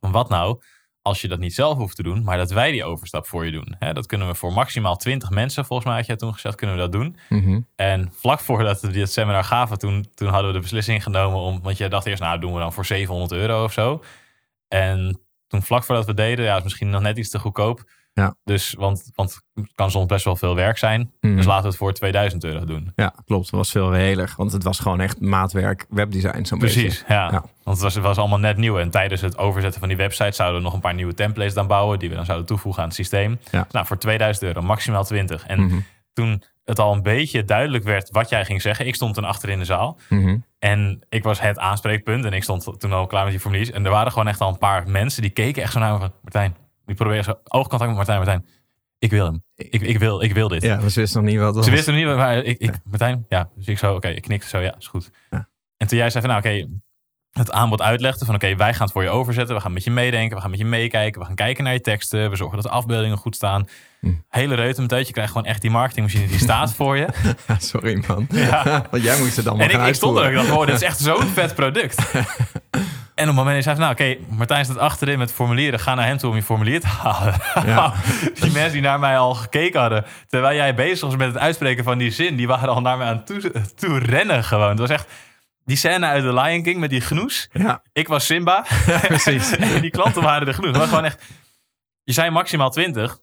Van 0.00 0.12
wat 0.12 0.28
nou 0.28 0.60
als 1.04 1.20
je 1.20 1.28
dat 1.28 1.38
niet 1.38 1.54
zelf 1.54 1.76
hoeft 1.76 1.96
te 1.96 2.02
doen, 2.02 2.24
maar 2.24 2.36
dat 2.36 2.50
wij 2.50 2.70
die 2.70 2.84
overstap 2.84 3.26
voor 3.26 3.44
je 3.44 3.50
doen. 3.50 3.76
Dat 3.92 4.06
kunnen 4.06 4.26
we 4.26 4.34
voor 4.34 4.52
maximaal 4.52 4.96
20 4.96 5.30
mensen, 5.30 5.64
volgens 5.64 5.88
mij 5.88 5.96
had 5.96 6.06
jij 6.06 6.16
toen 6.16 6.32
gezegd, 6.32 6.54
kunnen 6.54 6.76
we 6.76 6.82
dat 6.82 6.92
doen. 6.92 7.16
Mhm. 7.28 7.60
En 7.76 8.12
vlak 8.12 8.40
voordat 8.40 8.80
we 8.80 8.90
dit 8.90 9.12
seminar 9.12 9.44
gaven, 9.44 9.78
toen, 9.78 10.06
toen 10.14 10.28
hadden 10.28 10.46
we 10.46 10.52
de 10.52 10.62
beslissing 10.62 11.02
genomen 11.02 11.38
om, 11.38 11.62
want 11.62 11.76
jij 11.76 11.88
dacht 11.88 12.06
eerst, 12.06 12.22
nou 12.22 12.40
doen 12.40 12.52
we 12.52 12.58
dan 12.58 12.72
voor 12.72 12.84
700 12.84 13.32
euro 13.32 13.64
of 13.64 13.72
zo. 13.72 14.02
En 14.68 15.23
toen 15.54 15.62
vlak 15.62 15.84
voordat 15.84 16.06
we 16.06 16.14
deden, 16.14 16.44
ja, 16.44 16.56
is 16.56 16.62
misschien 16.62 16.90
nog 16.90 17.02
net 17.02 17.18
iets 17.18 17.30
te 17.30 17.38
goedkoop. 17.38 17.84
Ja. 18.12 18.34
Dus, 18.44 18.74
want, 18.78 19.10
want 19.14 19.40
het 19.54 19.72
kan 19.74 19.90
soms 19.90 20.06
best 20.06 20.24
wel 20.24 20.36
veel 20.36 20.54
werk 20.54 20.78
zijn. 20.78 21.12
Mhm. 21.20 21.36
Dus 21.36 21.44
laten 21.44 21.62
we 21.62 21.68
het 21.68 21.76
voor 21.76 21.92
2000 21.92 22.44
euro 22.44 22.64
doen. 22.64 22.92
Ja, 22.96 23.14
klopt. 23.24 23.50
Dat 23.50 23.60
was 23.60 23.70
veel 23.70 23.92
reëler. 23.94 24.32
Want 24.36 24.52
het 24.52 24.62
was 24.62 24.78
gewoon 24.78 25.00
echt 25.00 25.20
maatwerk, 25.20 25.86
webdesign 25.88 26.44
zo'n 26.44 26.58
beetje. 26.58 26.80
Precies, 26.80 27.04
ja. 27.08 27.24
Ja. 27.24 27.30
Want 27.40 27.76
het 27.76 27.80
was, 27.80 27.94
het 27.94 28.02
was 28.02 28.16
allemaal 28.18 28.38
net 28.38 28.56
nieuw. 28.56 28.78
En 28.78 28.90
tijdens 28.90 29.20
het 29.20 29.38
overzetten 29.38 29.80
van 29.80 29.88
die 29.88 29.98
website 29.98 30.32
zouden 30.32 30.58
we 30.58 30.64
nog 30.64 30.74
een 30.74 30.80
paar 30.80 30.94
nieuwe 30.94 31.14
templates 31.14 31.54
dan 31.54 31.66
bouwen. 31.66 31.98
Die 31.98 32.08
we 32.08 32.14
dan 32.14 32.24
zouden 32.24 32.46
toevoegen 32.46 32.82
aan 32.82 32.88
het 32.88 32.96
systeem. 32.96 33.38
Ja. 33.50 33.66
Nou, 33.70 33.86
voor 33.86 33.98
2000 33.98 34.46
euro, 34.46 34.62
maximaal 34.62 35.04
20. 35.04 35.46
En 35.46 35.60
Mhm. 35.64 35.78
toen 36.12 36.42
het 36.64 36.78
al 36.78 36.92
een 36.92 37.02
beetje 37.02 37.44
duidelijk 37.44 37.84
werd 37.84 38.10
wat 38.10 38.28
jij 38.28 38.44
ging 38.44 38.62
zeggen. 38.62 38.86
Ik 38.86 38.94
stond 38.94 39.14
toen 39.14 39.24
achter 39.24 39.48
in 39.48 39.58
de 39.58 39.64
zaal. 39.64 39.98
Mhm. 40.08 40.36
En 40.64 41.06
ik 41.08 41.22
was 41.22 41.40
het 41.40 41.58
aanspreekpunt. 41.58 42.24
En 42.24 42.32
ik 42.32 42.42
stond 42.42 42.80
toen 42.80 42.92
al 42.92 43.06
klaar 43.06 43.22
met 43.22 43.32
die 43.32 43.40
formuliers. 43.40 43.70
En 43.70 43.84
er 43.84 43.90
waren 43.90 44.12
gewoon 44.12 44.28
echt 44.28 44.40
al 44.40 44.48
een 44.48 44.58
paar 44.58 44.88
mensen 44.88 45.22
die 45.22 45.30
keken 45.30 45.62
echt 45.62 45.72
zo 45.72 45.78
naar 45.78 45.92
me 45.92 45.98
van... 45.98 46.12
Martijn, 46.22 46.56
die 46.84 46.94
probeerden 46.94 47.24
zo 47.24 47.38
oogcontact 47.44 47.86
met 47.86 47.96
Martijn. 47.96 48.16
Martijn, 48.18 48.46
ik 48.98 49.10
wil 49.10 49.24
hem. 49.24 49.44
Ik, 49.54 49.82
ik, 49.82 49.98
wil, 49.98 50.22
ik 50.22 50.32
wil 50.32 50.48
dit. 50.48 50.62
Ja, 50.62 50.76
we 50.76 50.82
wisten 50.94 51.22
nog 51.22 51.30
niet 51.30 51.40
wat 51.40 51.54
was. 51.54 51.64
Ze 51.64 51.70
wisten 51.70 51.94
niet, 51.94 52.04
maar 52.04 52.36
ik, 52.36 52.58
ik 52.58 52.80
Martijn, 52.84 53.24
ja. 53.28 53.50
Dus 53.54 53.66
ik 53.66 53.78
zo, 53.78 53.94
oké, 53.94 54.08
ik 54.08 54.22
knikte 54.22 54.48
zo, 54.48 54.58
ja, 54.58 54.76
is 54.78 54.86
goed. 54.86 55.10
Ja. 55.30 55.48
En 55.76 55.86
toen 55.86 55.98
jij 55.98 56.10
zei 56.10 56.24
van, 56.24 56.34
nou 56.34 56.46
oké, 56.46 56.80
het 57.38 57.52
aanbod 57.52 57.82
uitlegde 57.82 58.24
van, 58.24 58.34
oké, 58.34 58.56
wij 58.56 58.72
gaan 58.72 58.82
het 58.82 58.92
voor 58.92 59.02
je 59.02 59.08
overzetten. 59.08 59.54
We 59.54 59.60
gaan 59.60 59.72
met 59.72 59.84
je 59.84 59.90
meedenken, 59.90 60.36
we 60.36 60.42
gaan 60.42 60.50
met 60.50 60.58
je 60.58 60.64
meekijken. 60.64 61.20
We 61.20 61.26
gaan 61.26 61.34
kijken 61.34 61.64
naar 61.64 61.72
je 61.72 61.80
teksten. 61.80 62.30
We 62.30 62.36
zorgen 62.36 62.56
dat 62.56 62.66
de 62.66 62.72
afbeeldingen 62.72 63.16
goed 63.16 63.34
staan. 63.34 63.68
Hm. 64.00 64.12
Hele 64.28 64.54
reutemeteut. 64.54 65.06
Je 65.06 65.12
krijgt 65.12 65.32
gewoon 65.32 65.46
echt 65.46 65.60
die 65.60 65.70
marketingmachine 65.70 66.26
die 66.26 66.38
staat 66.38 66.74
voor 66.78 66.96
je. 66.96 67.08
Sorry 67.58 68.04
man. 68.06 68.26
Ja. 68.30 68.62
Want 68.90 69.02
jij 69.02 69.18
moest 69.18 69.36
het 69.36 69.46
allemaal 69.46 69.66
en 69.66 69.72
ik, 69.72 69.78
gaan 69.78 69.88
ik 69.88 69.94
stond 69.94 70.18
er 70.18 70.26
ook 70.26 70.34
dacht, 70.34 70.50
oh, 70.50 70.66
dit 70.66 70.74
is 70.74 70.82
echt 70.82 70.98
zo'n 70.98 71.26
vet 71.38 71.54
product. 71.54 72.12
En 73.14 73.28
op 73.28 73.36
het 73.36 73.44
moment 73.44 73.64
dat 73.64 73.64
hij 73.64 73.74
zei, 73.74 73.78
nou 73.78 73.92
oké, 73.92 74.34
Martijn 74.36 74.64
staat 74.64 74.78
achterin 74.78 75.18
met 75.18 75.32
formulieren. 75.32 75.80
Ga 75.80 75.94
naar 75.94 76.06
hem 76.06 76.18
toe 76.18 76.30
om 76.30 76.36
je 76.36 76.42
formulier 76.42 76.80
te 76.80 76.86
halen. 76.86 77.34
Ja. 77.66 77.94
die 78.40 78.50
mensen 78.50 78.72
die 78.72 78.82
naar 78.82 78.98
mij 78.98 79.18
al 79.18 79.34
gekeken 79.34 79.80
hadden. 79.80 80.04
Terwijl 80.28 80.56
jij 80.56 80.74
bezig 80.74 81.00
was 81.00 81.16
met 81.16 81.26
het 81.26 81.38
uitspreken 81.38 81.84
van 81.84 81.98
die 81.98 82.10
zin. 82.10 82.36
Die 82.36 82.46
waren 82.46 82.68
al 82.68 82.80
naar 82.80 82.98
mij 82.98 83.06
aan 83.06 83.24
toe, 83.24 83.50
toe 83.76 83.98
rennen 83.98 84.44
gewoon. 84.44 84.68
Het 84.68 84.78
was 84.78 84.90
echt 84.90 85.06
die 85.64 85.76
scène 85.76 86.06
uit 86.06 86.22
The 86.22 86.32
Lion 86.34 86.62
King 86.62 86.80
met 86.80 86.90
die 86.90 87.00
genoes. 87.00 87.48
Ja, 87.52 87.82
Ik 87.92 88.08
was 88.08 88.26
Simba. 88.26 88.64
precies. 89.06 89.56
en 89.56 89.80
die 89.86 89.90
klanten 89.90 90.22
waren 90.22 90.46
de 90.46 90.52
genoes. 90.52 90.70
Het 90.70 90.78
was 90.78 90.88
gewoon 90.88 91.04
echt... 91.04 91.22
Je 92.02 92.12
zei 92.12 92.30
maximaal 92.30 92.70
20. 92.70 93.18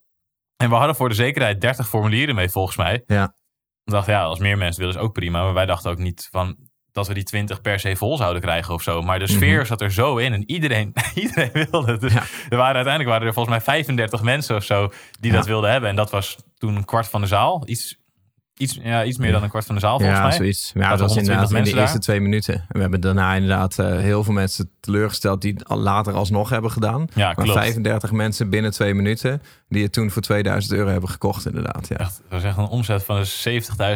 En 0.58 0.70
we 0.70 0.76
hadden 0.76 0.96
voor 0.96 1.10
de 1.10 1.16
zekerheid 1.16 1.62
30 1.62 1.88
formulieren 1.88 2.36
mee 2.36 2.50
volgens 2.50 2.78
mij. 2.78 3.04
Ja. 3.08 3.36
We 3.84 3.92
dachten, 3.92 4.14
ja, 4.14 4.24
als 4.24 4.40
meer 4.40 4.58
mensen 4.58 4.82
willen 4.82 4.96
is 4.96 5.02
ook 5.02 5.14
prima. 5.14 5.44
Maar 5.44 5.54
wij 5.54 5.66
dachten 5.66 5.92
ook 5.92 5.98
niet 5.98 6.28
van 6.32 6.58
dat 6.92 7.08
we 7.08 7.14
die 7.14 7.24
20 7.24 7.62
per 7.62 7.80
se 7.80 7.96
vol 7.96 8.18
zouden 8.18 8.42
krijgen 8.42 8.74
of 8.74 8.82
zo. 8.82 9.02
Maar 9.02 9.20
de 9.20 9.28
sfeer 9.28 9.66
zat 9.66 9.82
er 9.82 9.92
zo 9.92 10.18
in 10.18 10.34
en 10.34 10.50
iedereen, 10.52 10.94
iedereen 11.16 11.52
wilde 11.70 11.92
het. 11.92 12.02
Dus 12.02 12.14
Ja. 12.14 12.24
er 12.50 12.58
waren 12.58 12.76
uiteindelijk 12.76 13.10
waren 13.10 13.28
er 13.28 13.34
volgens 13.34 13.56
mij 13.56 13.64
35 13.64 14.22
mensen 14.22 14.56
of 14.56 14.64
zo 14.64 14.92
die 15.20 15.32
Ja. 15.32 15.38
dat 15.38 15.46
wilden 15.46 15.72
hebben. 15.72 15.90
En 15.90 15.96
dat 15.96 16.10
was 16.12 16.38
toen 16.58 16.76
een 16.76 16.86
kwart 16.86 17.08
van 17.08 17.22
de 17.22 17.28
zaal. 17.28 17.64
Iets, 17.66 17.98
iets, 18.62 18.80
ja, 18.84 19.04
iets 19.04 19.18
meer 19.18 19.32
dan 19.32 19.44
een 19.44 19.50
kwart 19.50 19.66
van 19.66 19.76
de 19.76 19.82
zaal 19.82 19.98
volgens 19.98 20.20
ja, 20.20 20.28
mij. 20.28 20.36
zoiets. 20.36 20.72
Maar 20.74 20.84
ja, 20.84 20.90
dat 20.90 21.00
was 21.00 21.14
120 21.14 21.44
inderdaad 21.50 21.68
in 21.68 21.76
de 21.76 21.82
eerste 21.82 22.00
twee 22.00 22.20
minuten. 22.22 22.66
We 22.70 22.80
hebben 22.80 23.02
daarna 23.02 23.34
inderdaad 23.34 23.80
eh, 23.80 23.98
heel 23.98 24.24
veel 24.24 24.34
mensen 24.34 24.70
teleurgesteld 24.80 25.42
die 25.42 25.54
het 25.54 25.78
later 25.78 26.14
alsnog 26.14 26.50
hebben 26.50 26.72
gedaan. 26.72 27.08
Ja, 27.14 27.26
maar 27.26 27.36
klopt. 27.36 27.60
35 27.60 28.12
mensen 28.12 28.50
binnen 28.50 28.72
twee 28.72 28.94
minuten 28.94 29.42
die 29.70 29.84
het 29.84 29.94
toen 29.94 30.12
voor 30.12 30.22
2000 30.22 30.74
euro 30.74 30.90
hebben 30.90 31.10
gekocht 31.10 31.46
inderdaad. 31.46 31.88
Ja. 31.88 31.96
Echt, 31.98 32.22
dat 32.30 32.44
echt 32.44 32.58
een 32.58 32.68
omzet 32.68 33.04
van 33.04 33.26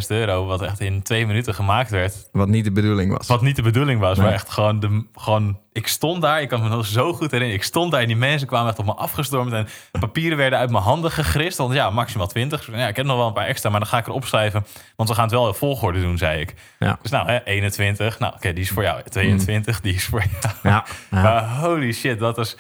70.000 0.02 0.08
euro, 0.08 0.46
wat 0.46 0.62
echt 0.62 0.80
in 0.80 1.02
twee 1.02 1.28
minuten 1.28 1.54
gemaakt 1.54 1.90
werd. 1.90 2.30
Wat 2.32 2.48
niet 2.48 2.64
de 2.64 2.72
bedoeling 2.72 3.18
was. 3.18 3.28
Wat 3.28 3.42
niet 3.42 3.56
de 3.56 3.62
bedoeling 3.62 4.00
was, 4.00 4.18
Nee. 4.18 4.26
maar 4.26 4.36
echt 4.36 4.50
gewoon, 4.50 4.80
de, 4.80 5.06
gewoon... 5.16 5.58
Ik 5.76 5.88
stond 5.88 6.22
daar, 6.22 6.42
ik 6.42 6.50
kan 6.50 6.62
me 6.62 6.70
nog 6.70 6.86
zo 6.86 7.14
goed 7.14 7.32
herinneren. 7.32 7.56
Ik 7.56 7.64
stond 7.64 7.92
daar 7.92 8.02
en 8.02 8.08
die 8.08 8.16
mensen 8.16 8.48
kwamen 8.48 8.70
echt 8.70 8.80
op 8.80 8.86
me 8.86 8.94
afgestormd. 8.94 9.54
En 9.54 9.68
papieren 10.00 10.38
werden 10.38 10.60
uit 10.60 10.70
mijn 10.70 10.84
handen 10.84 11.12
gegrist. 11.12 11.58
Want 11.58 11.74
ja, 11.74 11.90
maximaal 11.90 12.28
20. 12.28 12.70
Ja, 12.72 12.88
ik 12.88 12.96
heb 12.96 13.06
nog 13.06 13.18
wel 13.18 13.28
een 13.28 13.34
paar 13.34 13.46
extra, 13.46 13.70
maar 13.70 13.80
dan 13.80 13.90
ga 13.90 13.98
ik 13.98 14.08
erop 14.08 14.26
schrijven. 14.26 14.66
Want 14.96 15.10
we 15.10 15.16
gaan 15.16 15.24
het 15.24 15.34
wel 15.34 15.48
in 15.48 15.54
volgorde 15.54 16.02
doen, 16.02 16.18
zei 16.18 16.40
ik. 16.40 16.54
Ja. 16.80 16.98
Dus 17.02 17.12
nou, 17.12 17.28
hè, 17.28 17.44
21. 17.44 18.20
Nou, 18.20 18.34
oké, 18.34 18.54
die 18.54 18.64
is 18.64 18.70
voor 18.70 18.84
jou. 18.84 19.02
22, 19.10 19.82
die 19.82 19.94
is 19.94 20.06
voor 20.06 20.24
jou. 20.42 20.54
Ja, 20.64 20.86
ja. 21.12 21.22
Maar 21.22 21.50
holy 21.50 21.92
shit, 21.92 22.20
dat 22.20 22.36
was, 22.36 22.58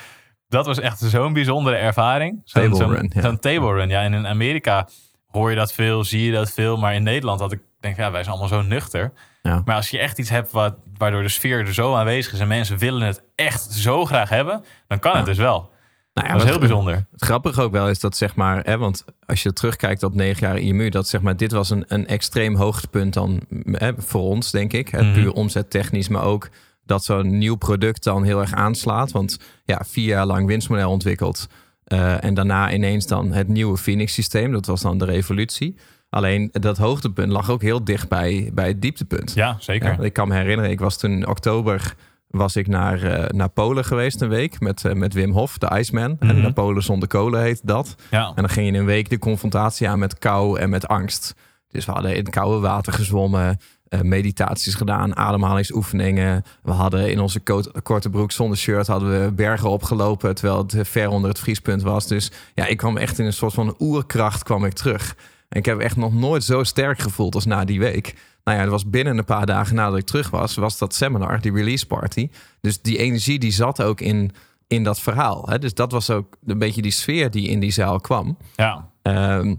dat 0.48 0.65
was 0.65 0.79
echt 0.79 1.00
zo'n 1.00 1.34
bijzondere 1.34 1.75
ervaring. 1.75 2.41
Zo'n 2.43 2.69
Table 2.69 2.95
run, 2.95 3.12
ja. 3.13 3.36
table 3.36 3.74
run, 3.74 3.89
ja. 3.89 4.01
En 4.01 4.13
in 4.13 4.27
Amerika 4.27 4.88
hoor 5.27 5.50
je 5.50 5.55
dat 5.55 5.74
veel, 5.74 6.03
zie 6.03 6.25
je 6.25 6.31
dat 6.31 6.51
veel. 6.51 6.77
Maar 6.77 6.93
in 6.93 7.03
Nederland 7.03 7.39
had 7.39 7.51
ik 7.51 7.60
denk, 7.86 7.98
ja, 7.98 8.12
wij 8.12 8.24
zijn 8.24 8.36
allemaal 8.36 8.62
zo 8.62 8.68
nuchter. 8.68 9.12
Ja. 9.42 9.62
Maar 9.65 9.75
als 9.75 9.89
je 9.89 10.00
echt 10.00 10.18
iets 10.20 10.30
hebt 10.30 10.51
wat, 10.51 10.75
waardoor 10.98 11.22
de 11.22 11.30
sfeer 11.30 11.60
er 11.60 11.74
zo 11.74 11.94
aanwezig 11.96 12.34
is... 12.34 12.39
en 12.39 12.48
mensen 12.48 12.77
willen 12.77 13.01
het 13.08 13.24
echt 13.36 13.62
zo 13.72 14.06
graag 14.06 14.30
hebben, 14.30 14.63
dan 14.88 15.00
kan 15.00 15.18
het 15.18 15.25
dus 15.25 15.38
wel. 15.38 15.74
Nou 16.13 16.27
ja, 16.27 16.34
dat 16.34 16.44
is 16.44 16.50
heel 16.50 16.60
bijzonder. 16.60 16.94
Het 17.12 17.24
grappige 17.24 17.62
ook 17.62 17.72
wel 17.72 17.89
is 17.89 18.00
dat 18.00 18.18
zeg 18.18 18.36
maar, 18.36 18.63
hè, 18.63 18.77
want 18.77 19.06
als 19.25 19.44
je 19.44 19.54
terugkijkt 19.54 20.04
op 20.04 20.13
negen 20.15 20.48
jaar 20.48 20.58
IMU, 20.60 20.89
dat 20.89 21.08
zeg 21.08 21.22
maar, 21.22 21.38
dit 21.38 21.51
was 21.51 21.70
een, 21.70 21.86
een 21.88 22.08
extreem 22.08 22.56
hoogtepunt 22.56 23.13
dan 23.13 23.42
hè, 23.72 23.92
voor 23.98 24.22
ons, 24.22 24.51
denk 24.51 24.74
ik. 24.74 24.88
Hè, 24.89 25.01
Mhm. 25.04 25.13
Puur 25.13 25.32
omzettechnisch, 25.34 26.08
maar 26.08 26.24
ook 26.24 26.50
dat 26.86 27.04
zo'n 27.04 27.38
nieuw 27.38 27.56
product 27.56 28.04
dan 28.04 28.24
heel 28.24 28.39
erg 28.42 28.54
aanslaat. 28.54 29.12
Want 29.12 29.39
ja, 29.63 29.82
vier 29.88 30.06
jaar 30.06 30.25
lang 30.25 30.48
winstmodel 30.48 30.92
ontwikkeld. 30.92 31.48
eh, 31.86 32.24
en 32.24 32.34
daarna 32.34 32.74
ineens 32.74 33.08
dan 33.08 33.32
het 33.32 33.48
nieuwe 33.48 33.77
Phoenix 33.77 34.13
systeem. 34.13 34.51
Dat 34.51 34.65
was 34.65 34.82
dan 34.82 34.98
de 34.98 35.06
revolutie. 35.06 35.75
Alleen 36.15 36.50
dat 36.51 36.77
hoogtepunt 36.77 37.31
lag 37.31 37.50
ook 37.50 37.62
heel 37.62 37.84
dicht 37.84 38.07
bij, 38.10 38.50
bij 38.53 38.67
het 38.67 38.81
dieptepunt. 38.81 39.34
Ja, 39.34 39.55
zeker. 39.60 39.91
Ja, 39.98 40.03
ik 40.03 40.13
kan 40.13 40.27
me 40.27 40.36
herinneren, 40.36 40.72
ik 40.72 40.79
was 40.79 40.98
toen 40.98 41.12
in 41.12 41.27
oktober 41.27 41.95
was 42.27 42.55
ik 42.55 42.67
naar, 42.67 43.03
eh, 43.03 43.29
naar 43.29 43.50
Polen 43.50 43.86
geweest 43.86 44.22
een 44.22 44.29
week 44.29 44.60
met, 44.60 44.86
eh, 44.86 44.93
met 44.93 45.13
Wim 45.13 45.31
Hof, 45.31 45.57
de 45.57 45.77
Iceman. 45.79 46.15
En 46.19 46.27
Mhm. 46.27 46.41
naar 46.41 46.53
Polen 46.53 46.84
zonder 46.84 47.07
kolen 47.07 47.41
heet 47.41 47.62
dat. 47.63 47.95
Ja. 48.12 48.25
En 48.27 48.34
dan 48.36 48.50
ging 48.50 48.72
je 48.72 48.79
een 48.79 48.86
week 48.86 49.10
de 49.10 49.19
confrontatie 49.19 49.89
aan 49.89 50.00
met 50.00 50.17
kou 50.19 50.60
en 50.60 50.69
met 50.69 50.88
angst. 50.88 51.34
Dus 51.69 51.86
we 51.86 51.91
hadden 51.91 52.12
in 52.15 52.24
het 52.25 52.29
koude 52.34 52.60
water 52.60 52.93
gezwommen, 52.93 53.57
eh, 53.88 54.01
meditaties 54.01 54.75
gedaan, 54.75 55.15
ademhalingsoefeningen. 55.15 56.43
We 56.63 56.72
hadden 56.72 57.12
in 57.12 57.19
onze 57.19 57.39
ko- 57.39 57.63
korte 57.84 58.10
broek 58.10 58.31
zonder 58.31 58.57
shirt 58.57 58.88
hadden 58.88 59.22
we 59.25 59.31
bergen 59.31 59.69
opgelopen 59.69 60.36
terwijl 60.36 60.57
het 60.67 60.88
ver 60.88 61.10
onder 61.10 61.29
het 61.29 61.39
vriespunt 61.39 61.81
was. 61.81 62.07
Dus 62.07 62.31
ja, 62.53 62.65
ik 62.65 62.77
kwam 62.77 62.98
echt 62.98 63.19
in 63.19 63.25
een 63.25 63.34
soort 63.34 63.53
van 63.53 63.75
oerkracht 63.79 64.44
kwam 64.44 64.66
ik 64.66 64.74
terug. 64.74 65.16
En 65.55 65.61
ik 65.61 65.65
heb 65.65 65.79
echt 65.79 65.96
nog 65.96 66.13
nooit 66.13 66.44
zo 66.44 66.63
sterk 66.63 67.00
gevoeld 67.00 67.35
als 67.35 67.46
na 67.46 67.65
die 67.65 67.79
week. 67.79 68.15
Nou 68.44 68.57
ja, 68.57 68.63
dat 68.63 68.72
was 68.72 68.89
binnen 68.89 69.18
een 69.18 69.25
paar 69.25 69.46
dagen 69.46 69.75
nadat 69.75 69.98
ik 69.98 70.05
terug 70.05 70.29
was, 70.29 70.55
was 70.55 70.77
dat 70.77 70.94
seminar, 70.94 71.41
die 71.41 71.53
release 71.53 71.87
party. 71.87 72.29
Dus 72.61 72.81
die 72.81 72.98
energie 72.98 73.39
die 73.39 73.51
zat 73.51 73.81
ook 73.81 74.01
in, 74.01 74.31
in 74.68 74.83
dat 74.83 75.00
verhaal. 75.00 75.48
Hè? 75.50 75.59
Dus 75.59 75.74
dat 75.74 75.91
was 75.91 76.09
ook 76.09 76.37
een 76.46 76.57
beetje 76.57 76.81
die 76.81 76.91
sfeer 76.91 77.31
die 77.31 77.48
in 77.48 77.59
die 77.59 77.72
zaal 77.72 78.00
kwam. 78.00 78.37
ja. 78.55 78.89
Ehm, 79.01 79.55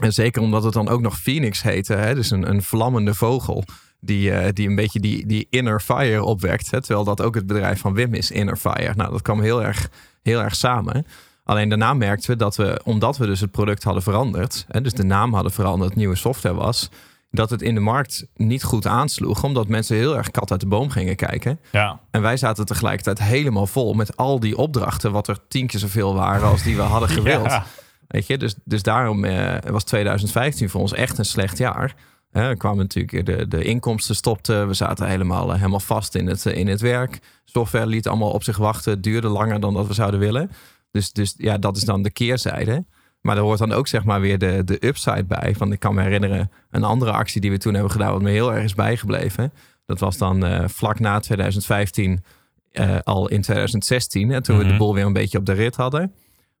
en 0.00 0.12
zeker 0.12 0.42
omdat 0.42 0.64
het 0.64 0.72
dan 0.72 0.88
ook 0.88 1.00
nog 1.00 1.18
Phoenix 1.18 1.62
heette, 1.62 1.94
hè? 1.94 2.14
dus 2.14 2.30
een, 2.30 2.48
een 2.48 2.62
vlammende 2.62 3.14
vogel. 3.14 3.64
Die, 4.00 4.30
eh, 4.32 4.52
die 4.52 4.68
een 4.68 4.74
beetje 4.74 5.00
die, 5.00 5.26
die 5.26 5.46
inner 5.50 5.80
fire 5.80 6.22
opwekt. 6.22 6.70
Hè? 6.70 6.80
Terwijl 6.80 7.04
dat 7.04 7.22
ook 7.22 7.34
het 7.34 7.46
bedrijf 7.46 7.80
van 7.80 7.94
Wim 7.94 8.14
is, 8.14 8.30
Inner 8.30 8.56
Fire. 8.56 8.92
Nou, 8.96 9.10
dat 9.10 9.22
kwam 9.22 9.40
heel 9.40 9.62
erg, 9.62 9.90
heel 10.22 10.42
erg 10.42 10.56
samen. 10.56 11.06
Alleen 11.44 11.68
daarna 11.68 11.94
merkten 11.94 12.30
we 12.30 12.36
dat 12.36 12.56
we, 12.56 12.80
omdat 12.84 13.16
we 13.16 13.26
dus 13.26 13.40
het 13.40 13.50
product 13.50 13.82
hadden 13.82 14.02
veranderd, 14.02 14.64
hè, 14.68 14.80
dus 14.80 14.92
de 14.92 15.04
naam 15.04 15.34
hadden 15.34 15.52
veranderd, 15.52 15.94
nieuwe 15.94 16.16
software 16.16 16.54
was, 16.54 16.90
dat 17.30 17.50
het 17.50 17.62
in 17.62 17.74
de 17.74 17.80
markt 17.80 18.26
niet 18.34 18.62
goed 18.62 18.86
aansloeg, 18.86 19.42
omdat 19.44 19.68
mensen 19.68 19.96
heel 19.96 20.16
erg 20.16 20.30
kat 20.30 20.50
uit 20.50 20.60
de 20.60 20.66
boom 20.66 20.90
gingen 20.90 21.16
kijken. 21.16 21.60
ja. 21.72 22.00
En 22.10 22.22
wij 22.22 22.36
zaten 22.36 22.66
tegelijkertijd 22.66 23.18
helemaal 23.18 23.66
vol 23.66 23.92
met 23.92 24.16
al 24.16 24.40
die 24.40 24.56
opdrachten, 24.56 25.12
wat 25.12 25.28
er 25.28 25.38
tien 25.48 25.66
keer 25.66 25.80
zoveel 25.80 26.14
waren 26.14 26.48
als 26.48 26.62
die 26.62 26.76
we 26.76 26.82
hadden 26.82 27.08
gewild. 27.18 27.46
Ja. 27.46 27.64
Weet 28.08 28.26
je, 28.26 28.38
dus, 28.38 28.54
dus 28.64 28.82
daarom 28.82 29.24
eh, 29.24 29.70
was 29.70 29.84
2015 29.84 30.70
voor 30.70 30.80
ons 30.80 30.92
echt 30.92 31.18
een 31.18 31.24
slecht 31.24 31.58
jaar. 31.58 31.94
Hè, 32.30 32.48
er 32.48 32.56
kwamen 32.56 32.78
natuurlijk 32.78 33.26
de, 33.26 33.48
de 33.48 33.64
inkomsten 33.64 34.14
stopten. 34.14 34.68
We 34.68 34.74
zaten 34.74 35.08
helemaal, 35.08 35.50
eh, 35.50 35.56
helemaal 35.56 35.80
vast 35.80 36.14
in 36.14 36.26
het, 36.26 36.46
eh, 36.46 36.56
in 36.56 36.68
het 36.68 36.80
werk. 36.80 37.18
Software 37.44 37.86
liet 37.86 38.08
allemaal 38.08 38.30
op 38.30 38.42
zich 38.42 38.56
wachten. 38.56 39.00
Duurde 39.00 39.28
langer 39.28 39.60
dan 39.60 39.74
dat 39.74 39.86
we 39.86 39.94
zouden 39.94 40.20
willen. 40.20 40.50
Dus, 40.94 41.12
dus 41.12 41.34
ja, 41.36 41.58
dat 41.58 41.76
is 41.76 41.84
dan 41.84 42.02
de 42.02 42.10
keerzijde. 42.10 42.84
Maar 43.20 43.36
er 43.36 43.42
hoort 43.42 43.58
dan 43.58 43.72
ook 43.72 43.86
zeg 43.88 44.04
maar 44.04 44.20
weer 44.20 44.38
de, 44.38 44.62
de 44.64 44.86
upside 44.86 45.24
bij. 45.24 45.54
Van 45.56 45.72
ik 45.72 45.78
kan 45.80 45.94
me 45.94 46.02
herinneren 46.02 46.50
een 46.70 46.84
andere 46.84 47.10
actie 47.12 47.40
die 47.40 47.50
we 47.50 47.58
toen 47.58 47.72
hebben 47.74 47.90
gedaan, 47.92 48.12
wat 48.12 48.22
me 48.22 48.30
heel 48.30 48.52
erg 48.52 48.64
is 48.64 48.74
bijgebleven. 48.74 49.52
Dat 49.86 49.98
was 50.00 50.16
dan 50.18 50.44
eh, 50.44 50.68
vlak 50.68 50.98
na 50.98 51.20
2015, 51.20 52.24
eh, 52.72 52.96
al 53.02 53.28
in 53.28 53.40
2016, 53.42 54.28
hè, 54.28 54.40
toen 54.42 54.56
we 54.58 54.62
de 54.64 54.68
Mhm. 54.68 54.78
boel 54.78 54.94
weer 54.94 55.04
een 55.06 55.12
beetje 55.12 55.38
op 55.38 55.46
de 55.46 55.52
rit 55.52 55.76
hadden. 55.76 56.00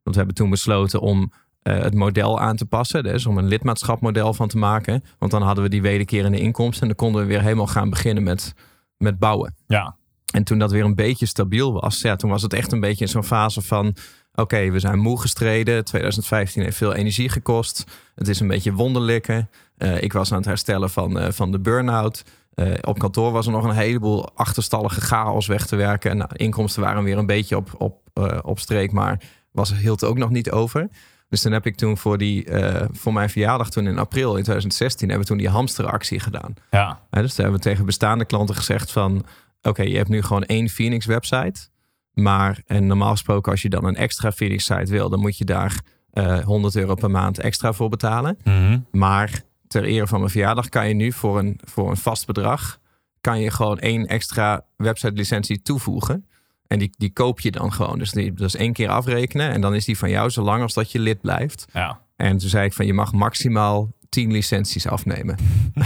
Want 0.02 0.16
we 0.16 0.16
hebben 0.16 0.34
toen 0.34 0.50
besloten 0.50 1.00
om 1.00 1.32
eh, 1.62 1.78
het 1.78 1.94
model 1.94 2.40
aan 2.40 2.56
te 2.56 2.66
passen. 2.66 3.02
Dus 3.02 3.26
om 3.26 3.38
een 3.38 3.46
lidmaatschapmodel 3.46 4.34
van 4.34 4.48
te 4.48 4.58
maken. 4.58 5.04
Want 5.18 5.30
dan 5.32 5.42
hadden 5.42 5.64
we 5.64 5.70
die 5.70 5.82
wederkerende 5.82 6.38
inkomsten. 6.40 6.80
En 6.82 6.86
dan 6.88 6.96
konden 6.96 7.22
we 7.22 7.26
weer 7.28 7.42
helemaal 7.42 7.66
gaan 7.66 7.90
beginnen 7.90 8.22
met, 8.22 8.54
met 8.96 9.18
bouwen. 9.18 9.54
ja. 9.66 9.96
En 10.32 10.44
toen 10.44 10.58
dat 10.58 10.70
weer 10.70 10.84
een 10.84 10.94
beetje 10.94 11.26
stabiel 11.26 11.72
was, 11.72 12.00
ja, 12.00 12.16
toen 12.16 12.30
was 12.30 12.42
het 12.42 12.52
echt 12.52 12.72
een 12.72 12.80
beetje 12.80 13.04
in 13.04 13.10
zo'n 13.10 13.24
fase 13.24 13.62
van: 13.62 13.94
oké, 14.34 14.70
we 14.70 14.78
zijn 14.78 14.98
moe 14.98 15.20
gestreden. 15.20 15.84
2015 15.84 16.62
heeft 16.62 16.76
veel 16.76 16.94
energie 16.94 17.28
gekost. 17.28 17.84
Het 18.14 18.28
is 18.28 18.40
een 18.40 18.48
beetje 18.48 18.72
wonderlijke. 18.72 19.46
Eh, 19.76 20.02
ik 20.02 20.12
was 20.12 20.30
aan 20.30 20.38
het 20.38 20.46
herstellen 20.46 20.90
van, 20.90 21.18
eh, 21.18 21.32
van 21.32 21.52
de 21.52 21.60
burn-out. 21.60 22.24
Eh, 22.54 22.72
op 22.80 22.98
kantoor 22.98 23.32
was 23.32 23.46
er 23.46 23.52
nog 23.52 23.64
een 23.64 23.74
heleboel 23.74 24.30
achterstallige 24.34 25.00
chaos 25.00 25.46
weg 25.46 25.66
te 25.66 25.76
werken. 25.76 26.10
En 26.10 26.16
nou, 26.16 26.30
inkomsten 26.32 26.82
waren 26.82 27.04
weer 27.04 27.18
een 27.18 27.26
beetje 27.26 27.56
op, 27.56 27.74
op, 27.78 28.02
op 28.42 28.58
streek, 28.58 28.92
maar 28.92 29.20
was, 29.50 29.74
hield 29.74 30.04
ook 30.04 30.18
nog 30.18 30.30
niet 30.30 30.50
over. 30.50 30.88
Dus 31.28 31.42
toen 31.42 31.52
heb 31.52 31.66
ik 31.66 31.76
toen 31.76 31.98
voor, 31.98 32.18
die, 32.18 32.46
voor 32.92 33.12
mijn 33.12 33.30
verjaardag, 33.30 33.70
toen 33.70 33.86
in 33.86 33.98
april 33.98 34.28
in 34.28 34.42
2016, 34.42 35.08
hebben 35.08 35.26
we 35.26 35.32
toen 35.32 35.42
die 35.42 35.52
hamsteractie 35.52 36.20
gedaan. 36.20 36.54
ja. 36.70 37.00
Dus 37.10 37.34
daar 37.34 37.46
hebben 37.46 37.62
we 37.62 37.68
tegen 37.68 37.86
bestaande 37.86 38.24
klanten 38.24 38.54
gezegd 38.54 38.92
van... 38.92 39.26
oké, 39.62 39.82
je 39.82 39.96
hebt 39.96 40.08
nu 40.08 40.22
gewoon 40.22 40.44
één 40.44 40.68
Phoenix 40.68 41.06
website. 41.06 41.68
Maar 42.14 42.62
en 42.66 42.86
normaal 42.86 43.10
gesproken 43.10 43.52
als 43.52 43.62
je 43.62 43.68
dan 43.68 43.84
een 43.84 43.96
extra 43.96 44.32
Phoenix 44.32 44.64
site 44.64 44.90
wil... 44.90 45.08
dan 45.08 45.20
moet 45.20 45.38
je 45.38 45.44
daar 45.44 45.80
eh 46.10 46.38
100 46.40 46.76
euro 46.76 46.94
per 46.94 47.10
maand 47.10 47.38
extra 47.38 47.72
voor 47.72 47.88
betalen. 47.88 48.38
Mhm. 48.44 48.78
Maar 48.90 49.42
ter 49.68 49.84
ere 49.84 50.06
van 50.06 50.18
mijn 50.18 50.30
verjaardag 50.30 50.68
kan 50.68 50.88
je 50.88 50.94
nu 50.94 51.12
voor 51.12 51.38
een, 51.38 51.60
voor 51.64 51.90
een 51.90 51.96
vast 51.96 52.26
bedrag... 52.26 52.78
kan 53.20 53.40
je 53.40 53.50
gewoon 53.50 53.78
één 53.78 54.06
extra 54.06 54.64
website 54.76 55.12
licentie 55.12 55.62
toevoegen. 55.62 56.26
En 56.66 56.78
die, 56.78 56.90
die 56.96 57.12
koop 57.12 57.40
je 57.40 57.50
dan 57.50 57.72
gewoon. 57.72 57.98
Dus 57.98 58.10
die, 58.10 58.32
dat 58.32 58.46
is 58.46 58.56
één 58.56 58.72
keer 58.72 58.88
afrekenen. 58.88 59.50
En 59.50 59.60
dan 59.60 59.74
is 59.74 59.84
die 59.84 59.98
van 59.98 60.10
jou 60.10 60.30
zolang 60.30 60.62
als 60.62 60.74
dat 60.74 60.92
je 60.92 60.98
lid 60.98 61.20
blijft. 61.20 61.66
ja. 61.72 62.02
En 62.16 62.38
toen 62.38 62.48
zei 62.48 62.64
ik 62.66 62.72
van 62.72 62.86
je 62.86 62.94
mag 62.94 63.12
maximaal 63.12 63.92
10 64.08 64.32
licenties 64.32 64.86
afnemen. 64.86 65.38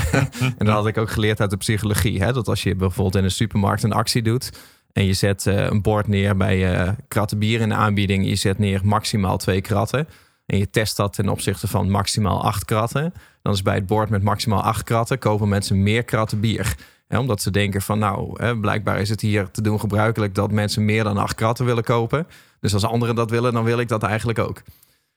en 0.58 0.66
dat 0.66 0.74
had 0.74 0.86
ik 0.86 0.98
ook 0.98 1.10
geleerd 1.10 1.40
uit 1.40 1.50
de 1.50 1.56
psychologie. 1.56 2.22
Hè? 2.22 2.32
Dat 2.32 2.48
als 2.48 2.62
je 2.62 2.74
bijvoorbeeld 2.74 3.16
in 3.16 3.24
een 3.24 3.30
supermarkt 3.30 3.82
een 3.82 3.92
actie 3.92 4.22
doet. 4.22 4.50
En 4.92 5.04
je 5.04 5.12
zet 5.12 5.46
eh, 5.46 5.64
een 5.64 5.82
bord 5.82 6.06
neer 6.06 6.36
bij 6.36 6.74
eh 6.74 6.92
kratten 7.08 7.38
bier 7.38 7.60
in 7.60 7.68
de 7.68 7.74
aanbieding. 7.74 8.26
Je 8.28 8.36
zet 8.36 8.58
neer 8.58 8.80
maximaal 8.84 9.36
twee 9.36 9.60
kratten. 9.60 10.08
En 10.46 10.58
je 10.58 10.70
test 10.70 10.96
dat 10.96 11.12
ten 11.12 11.28
opzichte 11.28 11.68
van 11.68 11.90
maximaal 11.90 12.44
acht 12.44 12.64
kratten. 12.64 13.12
Dan 13.42 13.52
is 13.52 13.62
bij 13.62 13.74
het 13.74 13.86
bord 13.86 14.10
met 14.10 14.22
maximaal 14.22 14.62
acht 14.62 14.82
kratten 14.82 15.18
kopen 15.18 15.48
mensen 15.48 15.82
meer 15.82 16.04
kratten 16.04 16.40
bier. 16.40 16.76
Hè, 17.08 17.18
omdat 17.18 17.42
ze 17.42 17.50
denken 17.50 17.82
van 17.82 17.98
nou, 17.98 18.54
blijkbaar 18.60 19.00
is 19.00 19.08
het 19.08 19.20
hier 19.20 19.50
te 19.50 19.62
doen 19.62 19.80
gebruikelijk 19.80 20.34
dat 20.34 20.52
mensen 20.52 20.84
meer 20.84 21.04
dan 21.04 21.16
acht 21.16 21.34
kratten 21.34 21.64
willen 21.64 21.84
kopen. 21.84 22.26
Dus 22.60 22.74
als 22.74 22.84
anderen 22.84 23.14
dat 23.14 23.30
willen, 23.30 23.52
dan 23.52 23.64
wil 23.64 23.78
ik 23.78 23.88
dat 23.88 24.02
eigenlijk 24.02 24.38
ook. 24.38 24.62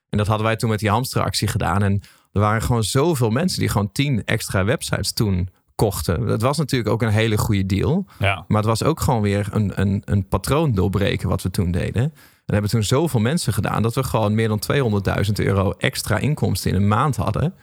En 0.10 0.17
dat 0.17 0.27
hadden 0.27 0.45
wij 0.45 0.55
toen 0.55 0.69
met 0.69 0.79
die 0.79 0.89
hamsteractie 0.89 1.47
gedaan. 1.47 1.84
En 1.84 2.01
er 2.31 2.41
waren 2.41 2.62
gewoon 2.62 2.84
zoveel 2.84 3.29
mensen 3.29 3.60
die 3.60 3.69
gewoon 3.69 3.91
tien 3.91 4.25
extra 4.25 4.63
websites 4.63 5.13
toen 5.13 5.49
kochten. 5.82 6.28
Dat 6.28 6.41
was 6.41 6.58
natuurlijk 6.58 6.91
ook 6.91 7.02
een 7.02 7.10
hele 7.10 7.38
goede 7.38 7.65
deal. 7.65 8.06
Ja. 8.20 8.46
Maar 8.48 8.58
het 8.58 8.67
was 8.67 8.84
ook 8.84 9.00
gewoon 9.00 9.22
weer 9.22 9.48
een, 9.52 9.72
een, 9.76 10.02
een 10.06 10.28
patroon 10.28 10.74
doorbreken 10.74 11.30
wat 11.30 11.41
we 11.41 11.52
toen 11.52 11.72
deden. 11.72 12.04
En 12.46 12.54
hebben 12.54 12.70
toen 12.70 12.84
zoveel 12.84 13.20
mensen 13.20 13.54
gedaan 13.54 13.82
dat 13.82 13.96
we 13.96 14.04
gewoon 14.04 14.36
meer 14.36 14.48
dan 14.48 14.62
200.000 15.28 15.32
euro 15.34 15.72
extra 15.78 16.17
inkomsten 16.17 16.72
in 16.72 16.78
een 16.78 16.88
maand 16.88 17.15
hadden. 17.15 17.54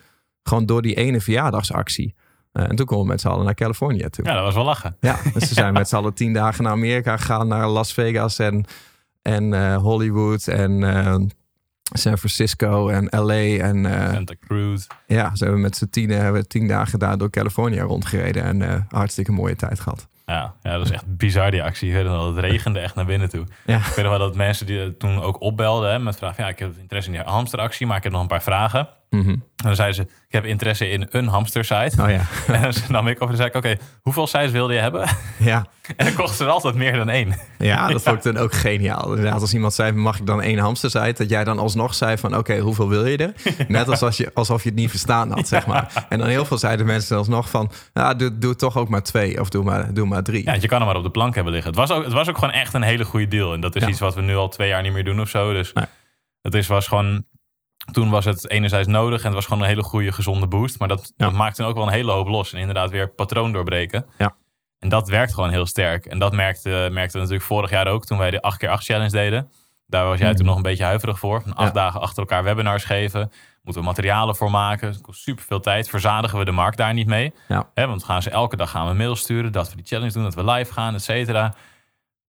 Gewoon 0.43 0.65
door 0.65 0.81
die 0.81 0.95
ene 0.95 1.21
verjaardagsactie. 1.21 2.15
Uh, 2.53 2.69
en 2.69 2.75
toen 2.75 2.85
konden 2.85 3.05
we 3.05 3.11
met 3.11 3.21
z'n 3.21 3.27
allen 3.27 3.45
naar 3.45 3.53
Californië 3.53 4.09
toe. 4.09 4.25
Ja, 4.25 4.33
dat 4.33 4.43
was 4.43 4.53
wel 4.53 4.63
lachen. 4.63 4.97
Ja, 4.99 5.19
dus 5.33 5.47
ze 5.47 5.53
zijn 5.53 5.73
met 5.73 5.89
z'n 5.89 5.95
allen 5.95 6.13
tien 6.13 6.33
dagen 6.33 6.63
naar 6.63 6.73
Amerika 6.73 7.17
gegaan, 7.17 7.47
naar 7.47 7.67
Las 7.67 7.93
Vegas 7.93 8.39
en, 8.39 8.65
en 9.21 9.51
uh, 9.51 9.75
Hollywood 9.75 10.47
en 10.47 10.71
uh, 10.81 11.15
San 11.91 12.17
Francisco 12.17 12.89
en 12.89 13.07
LA 13.09 13.63
en 13.63 13.83
Santa 14.13 14.33
Cruz. 14.47 14.87
Ja, 15.07 15.35
ze 15.35 15.43
hebben 15.43 15.61
met 15.61 15.77
z'n 15.77 15.87
tien, 15.89 16.09
hebben 16.09 16.47
tien 16.47 16.67
dagen 16.67 16.99
daar 16.99 17.17
door 17.17 17.29
Californië 17.29 17.79
rondgereden 17.79 18.43
en 18.43 18.85
hartstikke 18.89 19.31
mooie 19.31 19.55
tijd 19.55 19.79
gehad. 19.79 20.07
Ja, 20.25 20.53
ja, 20.63 20.77
dat 20.77 20.85
is 20.85 20.91
echt 20.91 21.17
bizar 21.17 21.51
die 21.51 21.63
actie. 21.63 21.93
Het 21.93 22.37
regende 22.37 22.79
echt 22.79 22.95
naar 22.95 23.05
binnen 23.05 23.29
toe. 23.29 23.45
Ja. 23.65 23.77
Ik 23.77 23.83
weet 23.83 24.05
nog 24.05 24.17
wel 24.17 24.27
dat 24.27 24.35
mensen 24.35 24.65
die 24.65 24.97
toen 24.97 25.21
ook 25.21 25.41
opbelden 25.41 25.91
hè, 25.91 25.99
met 25.99 26.17
vraag, 26.17 26.37
ja, 26.37 26.47
ik 26.47 26.59
heb 26.59 26.77
interesse 26.79 27.11
in 27.11 27.17
die 27.17 27.25
hamsteractie, 27.25 27.87
maar 27.87 27.97
ik 27.97 28.03
heb 28.03 28.11
nog 28.11 28.21
een 28.21 28.27
paar 28.27 28.43
vragen. 28.43 28.87
Mm 29.09 29.21
-hmm. 29.21 29.29
En 29.29 29.65
dan 29.65 29.75
zeiden 29.75 29.95
ze, 29.95 30.01
ik 30.01 30.31
heb 30.35 30.45
interesse 30.45 30.89
in 30.89 31.07
een 31.09 31.27
hamstersite. 31.27 32.01
Oh 32.01 32.09
ja. 32.09 32.21
en 32.53 32.61
dan 32.61 32.73
nam 32.87 33.07
ik 33.07 33.15
over 33.15 33.29
en 33.29 33.35
zei 33.35 33.49
ik, 33.49 33.55
oké, 33.55 33.77
hoeveel 34.01 34.27
sites 34.27 34.51
wilde 34.51 34.73
je 34.73 34.79
hebben? 34.79 35.09
Ja. 35.37 35.65
En 35.97 36.05
dan 36.05 36.13
kochten 36.15 36.35
ze 36.35 36.43
er 36.43 36.49
altijd 36.49 36.75
meer 36.75 36.93
dan 36.93 37.09
één. 37.09 37.35
Ja, 37.57 37.87
dat 37.87 38.01
vond 38.03 38.15
ik 38.25 38.33
dan 38.33 38.37
ook 38.43 38.53
geniaal. 38.53 39.09
Inderdaad, 39.09 39.41
als 39.41 39.53
iemand 39.53 39.73
zei, 39.73 39.91
mag 39.91 40.19
ik 40.19 40.25
dan 40.25 40.41
één 40.41 40.57
hamstersite? 40.57 41.13
Dat 41.17 41.29
jij 41.29 41.43
dan 41.43 41.59
alsnog 41.59 41.93
zei 41.93 42.17
van, 42.17 42.37
oké, 42.37 42.57
hoeveel 42.59 42.89
wil 42.89 43.05
je 43.05 43.17
er? 43.17 43.33
Net 43.67 43.89
als 43.89 44.01
als 44.01 44.17
je, 44.17 44.31
alsof 44.33 44.63
je 44.63 44.69
het 44.69 44.77
niet 44.77 44.89
verstaan 44.89 45.31
had, 45.31 45.47
zeg 45.47 45.67
maar. 45.67 46.05
En 46.09 46.19
dan 46.19 46.27
heel 46.27 46.45
veel 46.45 46.57
zeiden 46.57 46.85
mensen 46.85 47.17
alsnog 47.17 47.49
van, 47.49 47.71
nou, 47.93 48.15
doe, 48.15 48.37
doe 48.37 48.55
toch 48.55 48.77
ook 48.77 48.89
maar 48.89 49.03
twee 49.03 49.39
of 49.39 49.49
doe 49.49 49.63
maar, 49.63 49.93
doe 49.93 50.07
maar 50.07 50.23
drie. 50.23 50.43
Ja, 50.45 50.53
je 50.53 50.67
kan 50.67 50.77
hem 50.77 50.87
maar 50.87 50.97
op 50.97 51.03
de 51.03 51.09
plank 51.11 51.35
hebben 51.35 51.53
liggen. 51.53 51.71
Het 51.71 51.79
was 51.79 51.91
ook, 51.91 52.03
het 52.03 52.13
was 52.13 52.29
ook 52.29 52.37
gewoon 52.37 52.53
echt 52.53 52.73
een 52.73 52.81
hele 52.81 53.05
goede 53.05 53.27
deal. 53.27 53.53
En 53.53 53.61
dat 53.61 53.75
is 53.75 53.85
iets 53.85 53.99
wat 53.99 54.15
we 54.15 54.21
nu 54.21 54.35
al 54.35 54.49
twee 54.49 54.67
jaar 54.67 54.81
niet 54.81 54.93
meer 54.93 55.03
doen 55.03 55.19
of 55.21 55.29
zo. 55.29 55.53
Dus 55.53 55.73
Nee. 55.73 55.85
het 56.41 56.53
is, 56.53 56.67
was 56.67 56.87
gewoon... 56.87 57.23
Toen 57.91 58.09
was 58.09 58.25
het 58.25 58.49
enerzijds 58.49 58.87
nodig 58.87 59.19
en 59.19 59.25
het 59.25 59.33
was 59.33 59.45
gewoon 59.45 59.61
een 59.61 59.67
hele 59.67 59.83
goede 59.83 60.11
gezonde 60.11 60.47
boost. 60.47 60.79
Maar 60.79 60.87
dat, 60.87 61.13
Ja. 61.17 61.25
dat 61.25 61.33
maakt 61.33 61.55
toen 61.55 61.65
ook 61.65 61.75
wel 61.75 61.85
een 61.87 61.93
hele 61.93 62.11
hoop 62.11 62.27
los. 62.27 62.53
En 62.53 62.59
inderdaad 62.59 62.89
weer 62.89 63.09
patroon 63.09 63.51
doorbreken. 63.51 64.05
Ja. 64.17 64.35
En 64.79 64.89
dat 64.89 65.09
werkt 65.09 65.33
gewoon 65.33 65.49
heel 65.49 65.65
sterk. 65.65 66.05
En 66.05 66.19
dat 66.19 66.33
merkte, 66.33 66.69
merkte 66.91 67.13
we 67.13 67.19
natuurlijk 67.19 67.45
vorig 67.47 67.69
jaar 67.69 67.87
ook 67.87 68.05
toen 68.05 68.17
wij 68.17 68.31
de 68.31 68.41
8 68.41 68.57
keer 68.57 68.69
8 68.69 68.85
challenge 68.85 69.11
deden. 69.11 69.51
Daar 69.87 70.05
was 70.05 70.19
jij 70.19 70.27
Mhm. 70.27 70.37
toen 70.37 70.45
nog 70.45 70.55
een 70.55 70.61
beetje 70.61 70.83
huiverig 70.83 71.19
voor. 71.19 71.41
Van 71.41 71.53
acht 71.55 71.67
Ja. 71.67 71.73
dagen 71.73 72.01
achter 72.01 72.19
elkaar 72.19 72.43
webinars 72.43 72.83
geven. 72.83 73.31
Moeten 73.63 73.81
we 73.81 73.87
materialen 73.87 74.35
voor 74.35 74.51
maken. 74.51 74.87
Het 74.87 75.01
kost 75.01 75.21
super 75.21 75.43
veel 75.43 75.59
tijd. 75.59 75.89
Verzadigen 75.89 76.39
we 76.39 76.45
de 76.45 76.51
markt 76.51 76.77
daar 76.77 76.93
niet 76.93 77.07
mee. 77.07 77.33
Ja. 77.47 77.69
Want 77.73 78.03
gaan 78.03 78.21
ze 78.21 78.29
elke 78.29 78.55
dag 78.55 78.69
gaan 78.69 78.87
we 78.87 78.93
mails 78.93 79.19
sturen. 79.19 79.51
Dat 79.51 79.69
we 79.69 79.75
die 79.75 79.85
challenge 79.85 80.11
doen. 80.11 80.23
Dat 80.23 80.35
we 80.35 80.43
live 80.51 80.73
gaan, 80.73 80.93
et 80.93 81.03
cetera. 81.03 81.53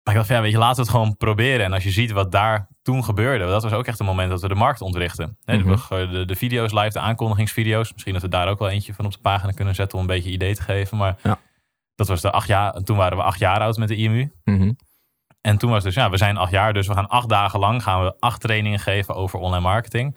Maar 0.08 0.16
ik 0.16 0.22
dacht, 0.22 0.26
van, 0.26 0.36
ja, 0.36 0.42
weet 0.42 0.52
je, 0.52 0.58
laten 0.58 0.76
we 0.76 0.90
het 0.90 0.90
gewoon 1.00 1.16
proberen. 1.16 1.64
En 1.64 1.72
als 1.72 1.82
je 1.84 1.90
ziet 1.90 2.10
wat 2.10 2.32
daar 2.32 2.68
toen 2.82 3.04
gebeurde. 3.04 3.46
Dat 3.46 3.62
was 3.62 3.72
ook 3.72 3.86
echt 3.86 3.98
een 4.00 4.06
moment 4.06 4.30
dat 4.30 4.40
we 4.40 4.48
de 4.48 4.54
markt 4.54 4.80
ontrichten. 4.80 5.38
Hè, 5.44 5.56
Mhm. 5.58 5.76
de, 5.88 6.08
de, 6.10 6.24
de 6.24 6.36
video's 6.36 6.72
live, 6.72 6.88
de 6.90 6.98
aankondigingsvideo's. 7.00 7.92
Misschien 7.92 8.12
dat 8.12 8.22
we 8.22 8.28
daar 8.28 8.48
ook 8.48 8.58
wel 8.58 8.68
eentje 8.68 8.94
van 8.94 9.04
op 9.04 9.12
de 9.12 9.18
pagina 9.18 9.52
kunnen 9.52 9.74
zetten. 9.74 9.98
Om 9.98 10.04
een 10.04 10.10
beetje 10.14 10.30
idee 10.30 10.54
te 10.54 10.62
geven. 10.62 10.96
Maar 10.96 11.16
Ja. 11.22 11.38
dat 11.94 12.08
was 12.08 12.20
de 12.20 12.30
acht 12.30 12.46
jaar. 12.48 12.72
en 12.74 12.84
Toen 12.84 12.96
waren 12.96 13.16
we 13.16 13.22
acht 13.22 13.38
jaar 13.38 13.60
oud 13.60 13.76
met 13.76 13.88
de 13.88 13.96
IMU. 13.96 14.32
Mhm. 14.44 14.72
En 15.40 15.58
toen 15.58 15.70
was 15.70 15.84
het 15.84 15.94
dus, 15.94 16.02
ja, 16.02 16.10
we 16.10 16.16
zijn 16.16 16.36
acht 16.36 16.50
jaar, 16.50 16.72
dus 16.72 16.86
we 16.86 16.94
gaan 16.94 17.08
acht 17.08 17.28
dagen 17.28 17.58
lang 17.60 17.82
gaan 17.82 18.04
we 18.04 18.14
acht 18.18 18.40
trainingen 18.40 18.78
geven 18.78 19.14
over 19.14 19.38
online 19.38 19.62
marketing. 19.62 20.16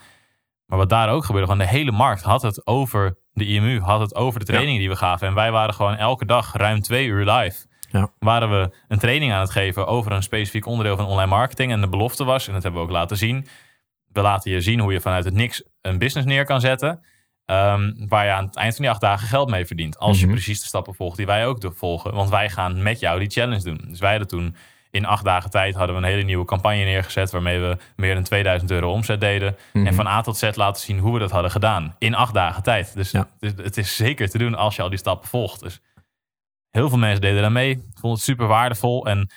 Maar 0.66 0.78
wat 0.78 0.90
daar 0.90 1.10
ook 1.10 1.26
gebeurde, 1.26 1.48
gewoon 1.48 1.66
de 1.66 1.72
hele 1.72 1.92
markt 1.92 2.22
had 2.22 2.42
het 2.42 2.68
over 2.68 3.18
de 3.34 3.46
IMU, 3.46 3.80
had 3.80 4.00
het 4.00 4.16
over 4.16 4.40
de 4.40 4.46
trainingen 4.46 4.80
die 4.80 4.90
we 4.90 4.96
gaven. 4.96 5.28
En 5.28 5.34
wij 5.34 5.52
waren 5.52 5.74
gewoon 5.74 5.96
elke 5.96 6.26
dag 6.26 6.54
ruim 6.54 6.82
twee 6.82 7.06
uur 7.08 7.32
live. 7.32 7.70
Ja. 7.92 8.10
Waren 8.20 8.50
we 8.50 8.72
een 8.88 9.00
training 9.00 9.34
aan 9.34 9.40
het 9.42 9.52
geven 9.52 9.88
over 9.88 10.12
een 10.12 10.24
specifiek 10.24 10.66
onderdeel 10.66 10.96
van 10.96 11.06
online 11.06 11.30
marketing. 11.30 11.72
En 11.72 11.82
de 11.82 11.88
belofte 11.90 12.24
was, 12.24 12.48
en 12.48 12.54
dat 12.54 12.64
hebben 12.64 12.82
we 12.82 12.88
ook 12.88 12.94
laten 12.94 13.18
zien, 13.18 13.48
we 14.08 14.22
laten 14.22 14.52
je 14.52 14.62
zien 14.62 14.80
hoe 14.80 14.94
je 14.94 15.02
vanuit 15.02 15.26
het 15.26 15.34
niks 15.34 15.64
een 15.82 15.98
business 15.98 16.28
neer 16.28 16.46
kan 16.46 16.60
zetten. 16.62 17.04
ehm, 17.46 17.92
waar 18.08 18.26
je 18.26 18.32
aan 18.32 18.46
het 18.46 18.56
eind 18.56 18.74
van 18.76 18.82
die 18.84 18.92
acht 18.94 19.02
dagen 19.02 19.28
geld 19.28 19.50
mee 19.50 19.66
verdient. 19.66 20.00
Als 20.00 20.20
je 20.20 20.26
Mhm. 20.26 20.34
precies 20.36 20.60
de 20.60 20.66
stappen 20.66 20.96
volgt 20.96 21.18
die 21.18 21.26
wij 21.26 21.46
ook 21.46 21.72
volgen. 21.76 22.14
Want 22.14 22.30
wij 22.30 22.50
gaan 22.50 22.84
met 22.84 23.00
jou 23.00 23.20
die 23.20 23.30
challenge 23.30 23.64
doen. 23.64 23.82
Dus 23.88 24.00
wij 24.00 24.10
hadden 24.10 24.28
toen 24.28 24.56
in 24.92 25.06
acht 25.06 25.24
dagen 25.24 25.50
tijd 25.50 25.76
hadden 25.76 25.96
we 25.96 26.02
een 26.02 26.08
hele 26.08 26.24
nieuwe 26.24 26.46
campagne 26.46 26.84
neergezet. 26.84 27.32
Waarmee 27.32 27.60
we 27.60 27.78
meer 27.96 28.14
dan 28.14 28.24
2000 28.24 28.72
euro 28.72 28.92
omzet 28.92 29.20
deden. 29.20 29.56
Mhm. 29.74 29.88
En 29.88 29.94
van 29.94 30.08
A 30.08 30.22
tot 30.22 30.38
Z 30.38 30.50
laten 30.56 30.82
zien 30.84 31.00
hoe 31.00 31.14
we 31.14 31.20
dat 31.20 31.32
hadden 31.32 31.52
gedaan. 31.52 31.96
In 32.00 32.16
acht 32.16 32.34
dagen 32.34 32.64
tijd. 32.64 32.94
Dus 32.96 33.12
Ja. 33.12 33.28
het, 33.40 33.58
het 33.58 33.78
is 33.78 33.96
zeker 33.96 34.30
te 34.30 34.38
doen 34.38 34.56
als 34.56 34.76
je 34.76 34.82
al 34.82 34.90
die 34.90 34.98
stappen 34.98 35.30
volgt. 35.30 35.60
Dus 35.60 35.80
heel 36.72 36.90
veel 36.90 36.98
mensen 36.98 37.22
deden 37.22 37.42
daar 37.42 37.52
mee. 37.52 37.74
Vonden 37.94 38.12
het 38.12 38.22
super 38.22 38.48
waardevol. 38.48 39.06
En 39.06 39.30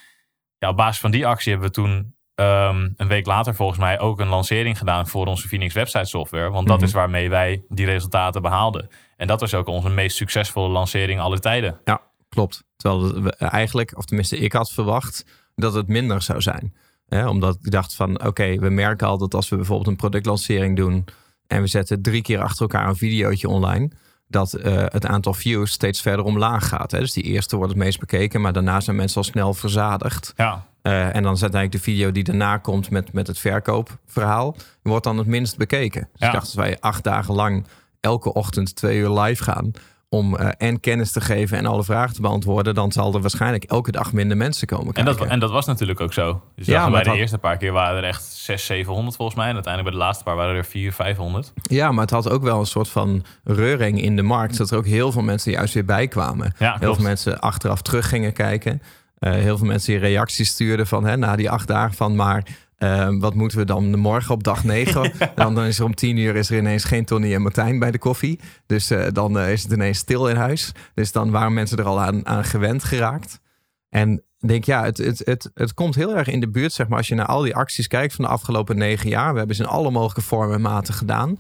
ja, 0.59 0.69
op 0.69 0.77
basis 0.77 1.01
van 1.01 1.11
die 1.11 1.27
actie 1.27 1.51
hebben 1.53 1.69
we 1.69 1.75
toen 1.75 2.13
ehm, 2.35 2.89
een 2.97 3.09
week 3.09 3.27
later 3.27 3.55
volgens 3.55 3.79
mij 3.79 4.01
ook 4.01 4.21
een 4.21 4.29
lancering 4.29 4.79
gedaan 4.79 5.09
voor 5.09 5.27
onze 5.27 5.49
Phoenix 5.49 5.75
website 5.75 6.05
software. 6.05 6.51
Want 6.51 6.67
dat 6.69 6.77
Mhm. 6.77 6.87
is 6.87 6.93
waarmee 6.93 7.31
wij 7.31 7.63
die 7.69 7.87
resultaten 7.87 8.43
behaalden. 8.43 8.89
En 9.17 9.27
dat 9.27 9.41
was 9.41 9.55
ook 9.55 9.67
onze 9.67 9.89
meest 9.89 10.17
succesvolle 10.17 10.69
lancering 10.69 11.21
aller 11.21 11.41
tijden. 11.41 11.81
Ja, 11.85 12.01
klopt. 12.29 12.65
Terwijl 12.77 13.23
we 13.23 13.31
eigenlijk, 13.31 13.97
of 13.97 14.05
tenminste 14.05 14.39
ik 14.39 14.53
had 14.53 14.73
verwacht 14.73 15.25
dat 15.55 15.75
het 15.75 15.89
minder 15.89 16.23
zou 16.23 16.41
zijn. 16.41 16.75
Hè, 17.09 17.29
omdat 17.29 17.59
ik 17.63 17.71
dacht 17.71 17.95
van, 17.95 18.25
oké, 18.27 18.57
we 18.59 18.69
merken 18.71 19.07
al 19.07 19.19
dat 19.19 19.35
als 19.35 19.49
we 19.49 19.57
bijvoorbeeld 19.57 19.89
een 19.89 19.97
productlancering 19.97 20.77
doen... 20.77 21.05
en 21.47 21.61
we 21.61 21.67
zetten 21.67 22.03
drie 22.03 22.23
keer 22.23 22.41
achter 22.41 22.61
elkaar 22.63 22.89
een 22.89 22.97
videootje 22.97 23.49
online... 23.49 23.91
dat 24.27 24.53
eh, 24.53 24.73
het 24.89 25.07
aantal 25.07 25.35
views 25.35 25.71
steeds 25.73 26.01
verder 26.01 26.25
omlaag 26.25 26.69
gaat. 26.69 26.91
Hè. 26.91 26.99
Dus 26.99 27.13
die 27.13 27.23
eerste 27.23 27.57
wordt 27.57 27.73
het 27.73 27.81
meest 27.83 27.99
bekeken, 28.01 28.41
maar 28.41 28.53
daarna 28.53 28.81
zijn 28.81 28.97
mensen 28.97 29.17
al 29.17 29.25
snel 29.25 29.55
verzadigd. 29.55 30.33
Ja, 30.37 30.67
Eh, 30.83 31.15
en 31.15 31.23
dan 31.23 31.33
is 31.33 31.43
uiteindelijk 31.43 31.73
de 31.85 31.91
video 31.91 32.13
die 32.13 32.25
daarna 32.25 32.57
komt 32.59 32.91
met, 32.91 33.13
met 33.13 33.27
het 33.27 33.39
verkoopverhaal... 33.39 34.57
wordt 34.83 35.05
dan 35.05 35.19
het 35.19 35.27
minst 35.27 35.57
bekeken. 35.57 36.01
Dus 36.01 36.21
Ja. 36.21 36.27
ik 36.27 36.33
dacht, 36.33 36.45
als 36.45 36.55
wij 36.55 36.77
acht 36.81 37.05
dagen 37.05 37.35
lang 37.35 37.67
elke 38.01 38.33
ochtend 38.33 38.77
twee 38.77 38.99
uur 38.99 39.11
live 39.21 39.43
gaan... 39.43 39.73
om 40.15 40.37
eh, 40.37 40.49
en 40.59 40.81
kennis 40.81 41.13
te 41.13 41.21
geven 41.21 41.59
en 41.59 41.67
alle 41.67 41.85
vragen 41.85 42.15
te 42.15 42.21
beantwoorden... 42.21 42.75
dan 42.75 42.93
zal 42.93 43.15
er 43.15 43.21
waarschijnlijk 43.21 43.65
elke 43.65 43.91
dag 43.91 44.13
minder 44.13 44.37
mensen 44.37 44.67
komen 44.67 44.87
en 44.87 44.93
kijken. 44.93 45.17
dat, 45.17 45.29
en 45.29 45.39
dat 45.39 45.51
was 45.51 45.67
natuurlijk 45.67 46.01
ook 46.01 46.13
zo. 46.13 46.43
Dus 46.57 46.67
Ja, 46.67 46.91
bij 46.91 47.03
de 47.03 47.09
had- 47.09 47.19
eerste 47.19 47.39
paar 47.39 47.57
keer 47.57 47.73
waren 47.73 47.97
er 47.97 48.05
echt 48.05 48.23
600, 48.25 48.67
700 48.67 49.17
volgens 49.17 49.37
mij. 49.39 49.49
En 49.49 49.55
uiteindelijk 49.55 49.93
bij 49.95 50.01
de 50.01 50.07
laatste 50.07 50.25
paar 50.25 50.37
waren 50.37 50.55
er 50.57 50.65
400, 50.65 50.97
500. 50.97 51.53
Ja, 51.63 51.93
maar 51.93 52.01
het 52.03 52.11
had 52.11 52.31
ook 52.31 52.43
wel 52.43 52.59
een 52.61 52.67
soort 52.67 52.89
van 52.89 53.25
reuring 53.45 54.03
in 54.03 54.17
de 54.17 54.23
markt... 54.23 54.57
dat 54.57 54.71
er 54.71 54.77
ook 54.79 54.87
heel 54.87 55.13
veel 55.13 55.23
mensen 55.23 55.53
juist 55.53 55.75
weer 55.75 55.85
bijkwamen. 55.85 56.55
Ja, 56.59 56.71
Heel 56.71 56.79
klopt. 56.79 56.97
veel 56.97 57.05
mensen 57.05 57.41
achteraf 57.41 57.83
terug 57.83 58.09
gingen 58.09 58.33
kijken. 58.33 58.83
Eh, 59.19 59.33
heel 59.33 59.59
veel 59.59 59.67
mensen 59.67 59.93
die 59.93 60.01
reacties 60.03 60.49
stuurden 60.49 60.87
van 60.87 61.05
hè, 61.05 61.17
na 61.17 61.37
die 61.37 61.51
acht 61.51 61.67
dagen 61.69 61.95
van 61.97 62.17
maar 62.17 62.47
eh, 62.77 63.09
wat 63.19 63.35
moeten 63.35 63.59
we 63.59 63.65
dan 63.65 63.99
morgen 63.99 64.35
op 64.35 64.43
dag 64.45 64.65
negen? 64.65 65.13
dan, 65.35 65.55
dan 65.55 65.65
is 65.65 65.79
er 65.79 65.85
om 65.85 65.95
tien 65.95 66.17
uur 66.17 66.37
is 66.37 66.51
er 66.51 66.59
ineens 66.59 66.85
geen 66.85 67.05
Tony 67.05 67.35
en 67.35 67.43
Martijn 67.43 67.79
bij 67.79 67.91
de 67.91 67.99
koffie. 67.99 68.41
Dus 68.67 68.91
eh, 68.91 69.07
dan 69.13 69.39
eh, 69.39 69.53
is 69.53 69.63
het 69.63 69.73
ineens 69.73 69.99
stil 69.99 70.29
in 70.29 70.37
huis. 70.37 70.73
Dus 70.95 71.13
dan 71.13 71.31
waren 71.31 71.55
mensen 71.55 71.79
er 71.79 71.85
al 71.85 72.01
aan, 72.01 72.27
aan 72.27 72.45
gewend 72.45 72.85
geraakt. 72.85 73.41
En 73.89 74.23
ik 74.39 74.49
denk 74.49 74.65
ja, 74.65 74.85
het, 74.85 74.99
het, 74.99 75.23
het, 75.25 75.51
het 75.55 75.75
komt 75.75 75.95
heel 75.95 76.17
erg 76.17 76.29
in 76.29 76.41
de 76.41 76.51
buurt, 76.51 76.73
zeg 76.73 76.89
maar, 76.89 76.99
als 76.99 77.09
je 77.09 77.15
naar 77.15 77.27
al 77.27 77.43
die 77.43 77.57
acties 77.57 77.87
kijkt 77.87 78.15
van 78.15 78.25
de 78.25 78.31
afgelopen 78.31 78.77
negen 78.77 79.09
jaar. 79.09 79.33
We 79.33 79.39
hebben 79.39 79.57
ze 79.57 79.63
in 79.63 79.69
alle 79.69 79.91
mogelijke 79.91 80.29
vormen 80.29 80.55
en 80.55 80.61
maten 80.61 80.95
gedaan. 80.95 81.39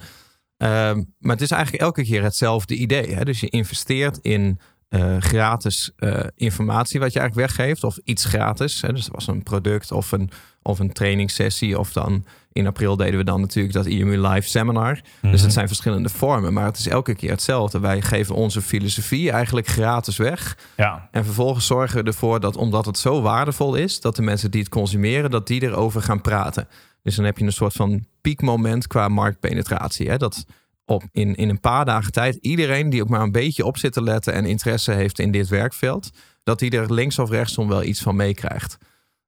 Ehm, 0.57 1.03
maar 1.19 1.33
het 1.33 1.41
is 1.41 1.51
eigenlijk 1.51 1.83
elke 1.83 2.03
keer 2.03 2.23
hetzelfde 2.23 2.75
idee. 2.75 3.15
Hè? 3.15 3.25
Dus 3.25 3.41
je 3.41 3.49
investeert 3.49 4.19
in 4.23 4.59
eh, 4.95 5.17
gratis 5.19 5.93
eh, 5.97 6.21
informatie 6.37 7.01
wat 7.01 7.13
je 7.13 7.19
eigenlijk 7.19 7.49
weggeeft. 7.57 7.85
Of 7.85 7.99
iets 8.05 8.25
gratis. 8.25 8.81
Hè? 8.83 8.93
Dus 8.93 9.05
dat 9.05 9.15
was 9.15 9.27
een 9.27 9.43
product 9.43 9.93
of 9.93 10.13
een, 10.13 10.31
of 10.63 10.79
een 10.79 10.93
trainingssessie. 10.93 11.79
Of 11.79 11.93
dan 11.93 12.25
in 12.53 12.67
april 12.67 12.97
deden 12.97 13.19
we 13.19 13.25
dan 13.25 13.41
natuurlijk 13.41 13.75
dat 13.75 13.87
IMU 13.87 14.19
Live 14.29 14.49
Seminar. 14.49 14.95
Dus 14.95 15.03
Mhm. 15.21 15.43
het 15.43 15.53
zijn 15.53 15.67
verschillende 15.67 16.09
vormen. 16.09 16.53
Maar 16.53 16.65
het 16.65 16.79
is 16.79 16.89
elke 16.89 17.15
keer 17.15 17.31
hetzelfde. 17.31 17.81
Wij 17.81 18.03
geven 18.03 18.35
onze 18.35 18.63
filosofie 18.63 19.31
eigenlijk 19.31 19.67
gratis 19.67 20.17
weg. 20.17 20.59
Ja, 20.77 21.09
En 21.11 21.25
vervolgens 21.25 21.67
zorgen 21.67 22.03
we 22.03 22.11
ervoor 22.11 22.41
dat 22.41 22.57
omdat 22.57 22.87
het 22.87 22.99
zo 22.99 23.23
waardevol 23.23 23.75
is, 23.75 24.01
dat 24.01 24.17
de 24.17 24.23
mensen 24.23 24.51
die 24.51 24.61
het 24.61 24.71
consumeren, 24.71 25.31
dat 25.31 25.47
die 25.47 25.63
erover 25.63 26.03
gaan 26.03 26.21
praten. 26.21 26.69
Dus 27.03 27.17
dan 27.17 27.25
heb 27.25 27.39
je 27.39 27.45
een 27.45 27.53
soort 27.53 27.73
van 27.73 28.05
piekmoment 28.21 28.87
qua 28.87 29.09
marktpenetratie. 29.09 30.09
Hè? 30.09 30.17
Dat 30.17 30.45
op 30.85 31.03
in, 31.13 31.35
in 31.35 31.49
een 31.49 31.61
paar 31.61 31.85
dagen 31.85 32.13
tijd 32.13 32.35
iedereen 32.35 32.91
die 32.91 33.03
ook 33.03 33.09
maar 33.09 33.21
een 33.21 33.33
beetje 33.33 33.65
op 33.65 33.79
zit 33.79 33.93
te 33.93 34.03
letten 34.03 34.33
en 34.33 34.45
interesse 34.45 34.93
heeft 34.93 35.19
in 35.19 35.31
dit 35.31 35.49
werkveld, 35.49 36.11
dat 36.43 36.59
die 36.59 36.71
er 36.71 36.93
links 36.93 37.19
of 37.19 37.31
rechtsom 37.31 37.69
wel 37.69 37.83
iets 37.83 38.03
van 38.03 38.17
meekrijgt. 38.17 38.79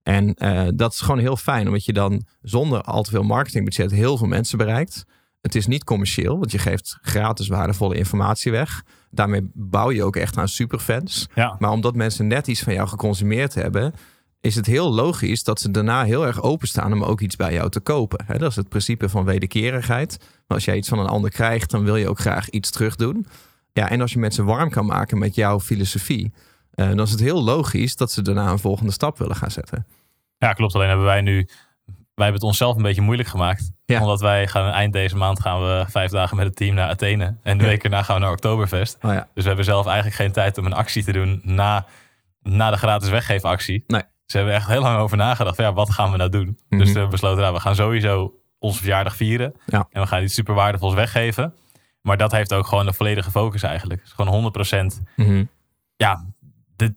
En 0.02 0.34
eh, 0.34 0.66
dat 0.74 0.92
is 0.92 1.00
gewoon 1.00 1.18
heel 1.18 1.36
fijn, 1.36 1.66
omdat 1.66 1.84
je 1.84 1.92
dan 1.92 2.26
zonder 2.42 2.80
al 2.80 3.02
te 3.02 3.10
veel 3.10 3.22
marketingbudget 3.22 3.90
heel 3.90 4.16
veel 4.16 4.26
mensen 4.26 4.58
bereikt. 4.58 5.04
het 5.40 5.54
is 5.54 5.66
niet 5.66 5.84
commercieel, 5.84 6.38
want 6.38 6.50
je 6.50 6.58
geeft 6.58 6.98
gratis 7.02 7.48
waardevolle 7.48 7.96
informatie 7.96 8.52
weg. 8.52 8.82
Daarmee 9.10 9.50
bouw 9.52 9.90
je 9.90 10.04
ook 10.04 10.16
echt 10.16 10.36
aan 10.36 10.48
superfans. 10.48 11.28
Ja. 11.34 11.56
Maar 11.58 11.70
omdat 11.70 11.94
mensen 11.94 12.26
net 12.26 12.46
iets 12.46 12.60
van 12.60 12.72
jou 12.72 12.88
geconsumeerd 12.88 13.54
hebben, 13.54 13.94
is 14.46 14.54
het 14.54 14.66
heel 14.66 14.92
logisch 14.92 15.44
dat 15.44 15.60
ze 15.60 15.70
daarna 15.70 16.04
heel 16.04 16.26
erg 16.26 16.42
openstaan 16.42 16.92
om 16.92 17.02
ook 17.04 17.20
iets 17.20 17.36
bij 17.36 17.52
jou 17.52 17.70
te 17.70 17.80
kopen. 17.80 18.26
Dat 18.38 18.50
is 18.50 18.56
het 18.56 18.68
principe 18.68 19.08
van 19.08 19.24
wederkerigheid. 19.24 20.16
Maar 20.20 20.56
als 20.56 20.64
jij 20.64 20.76
iets 20.76 20.88
van 20.88 20.98
een 20.98 21.06
ander 21.06 21.30
krijgt, 21.30 21.70
dan 21.70 21.84
wil 21.84 21.96
je 21.96 22.08
ook 22.08 22.18
graag 22.18 22.48
iets 22.50 22.70
terug 22.70 22.96
doen. 22.96 23.26
Ja, 23.72 23.88
en 23.90 24.00
als 24.00 24.12
je 24.12 24.18
mensen 24.18 24.44
warm 24.44 24.70
kan 24.70 24.86
maken 24.86 25.18
met 25.18 25.34
jouw 25.34 25.60
filosofie, 25.60 26.32
eh, 26.70 26.88
dan 26.88 27.00
is 27.00 27.10
het 27.10 27.20
heel 27.20 27.42
logisch 27.44 27.96
dat 27.96 28.12
ze 28.12 28.22
daarna 28.22 28.50
een 28.50 28.58
volgende 28.58 28.92
stap 28.92 29.18
willen 29.18 29.36
gaan 29.36 29.50
zetten. 29.50 29.86
Ja, 30.38 30.52
klopt. 30.52 30.74
Alleen 30.74 30.88
hebben 30.88 31.06
wij 31.06 31.20
nu. 31.20 31.48
Wij 32.14 32.24
hebben 32.24 32.34
het 32.34 32.42
onszelf 32.42 32.76
een 32.76 32.82
beetje 32.82 33.02
moeilijk 33.02 33.28
gemaakt. 33.28 33.70
Ja. 33.84 34.00
Omdat 34.00 34.20
wij 34.20 34.46
gaan 34.48 34.72
eind 34.72 34.92
deze 34.92 35.16
maand 35.16 35.40
gaan 35.40 35.60
we 35.60 35.84
vijf 35.88 36.10
dagen 36.10 36.36
met 36.36 36.46
het 36.46 36.56
team 36.56 36.74
naar 36.74 36.88
Athene. 36.88 37.36
En 37.42 37.58
de 37.58 37.64
Ja. 37.64 37.70
week 37.70 37.84
erna 37.84 38.02
gaan 38.02 38.14
we 38.16 38.22
naar 38.22 38.30
Oktoberfest. 38.32 38.98
Oh 39.02 39.12
ja. 39.12 39.28
Dus 39.34 39.42
we 39.42 39.48
hebben 39.48 39.64
zelf 39.64 39.86
eigenlijk 39.86 40.16
geen 40.16 40.32
tijd 40.32 40.58
om 40.58 40.66
een 40.66 40.72
actie 40.72 41.04
te 41.04 41.12
doen 41.12 41.40
na, 41.44 41.86
na 42.42 42.70
de 42.70 42.76
gratis 42.76 43.08
weggeefactie. 43.08 43.84
Nee. 43.86 44.02
We 44.26 44.38
hebben 44.38 44.54
echt 44.54 44.66
heel 44.68 44.80
lang 44.80 44.98
over 44.98 45.16
nagedacht. 45.16 45.56
Ja, 45.56 45.72
wat 45.72 45.90
gaan 45.90 46.10
we 46.10 46.16
nou 46.16 46.30
doen? 46.30 46.58
Mhm. 46.68 46.78
Dus 46.78 46.86
we 46.86 46.92
hebben 46.92 47.10
besloten, 47.10 47.40
nou, 47.42 47.54
we 47.54 47.60
gaan 47.60 47.74
sowieso 47.74 48.34
onze 48.58 48.78
verjaardag 48.78 49.16
vieren. 49.16 49.54
Ja. 49.66 49.86
En 49.90 50.00
we 50.00 50.06
gaan 50.06 50.22
iets 50.22 50.34
super 50.34 50.54
waardevols 50.54 50.94
weggeven. 50.94 51.54
Maar 52.00 52.16
dat 52.16 52.32
heeft 52.32 52.52
ook 52.54 52.66
gewoon 52.66 52.86
de 52.86 52.92
volledige 52.92 53.30
focus 53.30 53.62
eigenlijk. 53.62 54.02
Gewoon 54.04 54.32
100% 54.32 55.02
Mhm. 55.16 55.44
ja, 55.96 56.24
dit, 56.76 56.92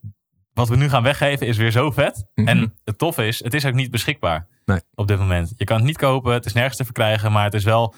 wat 0.54 0.70
we 0.70 0.76
nu 0.76 0.90
gaan 0.90 1.04
weggeven 1.04 1.48
is 1.48 1.58
weer 1.58 1.72
zo 1.72 1.92
vet. 1.92 2.26
Mhm. 2.36 2.48
En 2.48 2.74
het 2.84 2.98
toffe 2.98 3.28
is, 3.28 3.44
het 3.44 3.54
is 3.54 3.66
ook 3.66 3.74
niet 3.74 3.92
beschikbaar 3.92 4.48
Nee. 4.66 4.82
op 4.96 5.08
dit 5.08 5.18
moment. 5.20 5.54
Je 5.58 5.64
kan 5.66 5.78
het 5.78 5.86
niet 5.86 5.98
kopen, 5.98 6.34
het 6.34 6.46
is 6.46 6.54
nergens 6.54 6.78
te 6.78 6.84
verkrijgen, 6.84 7.32
maar 7.32 7.44
het 7.44 7.54
is 7.54 7.64
wel 7.64 7.94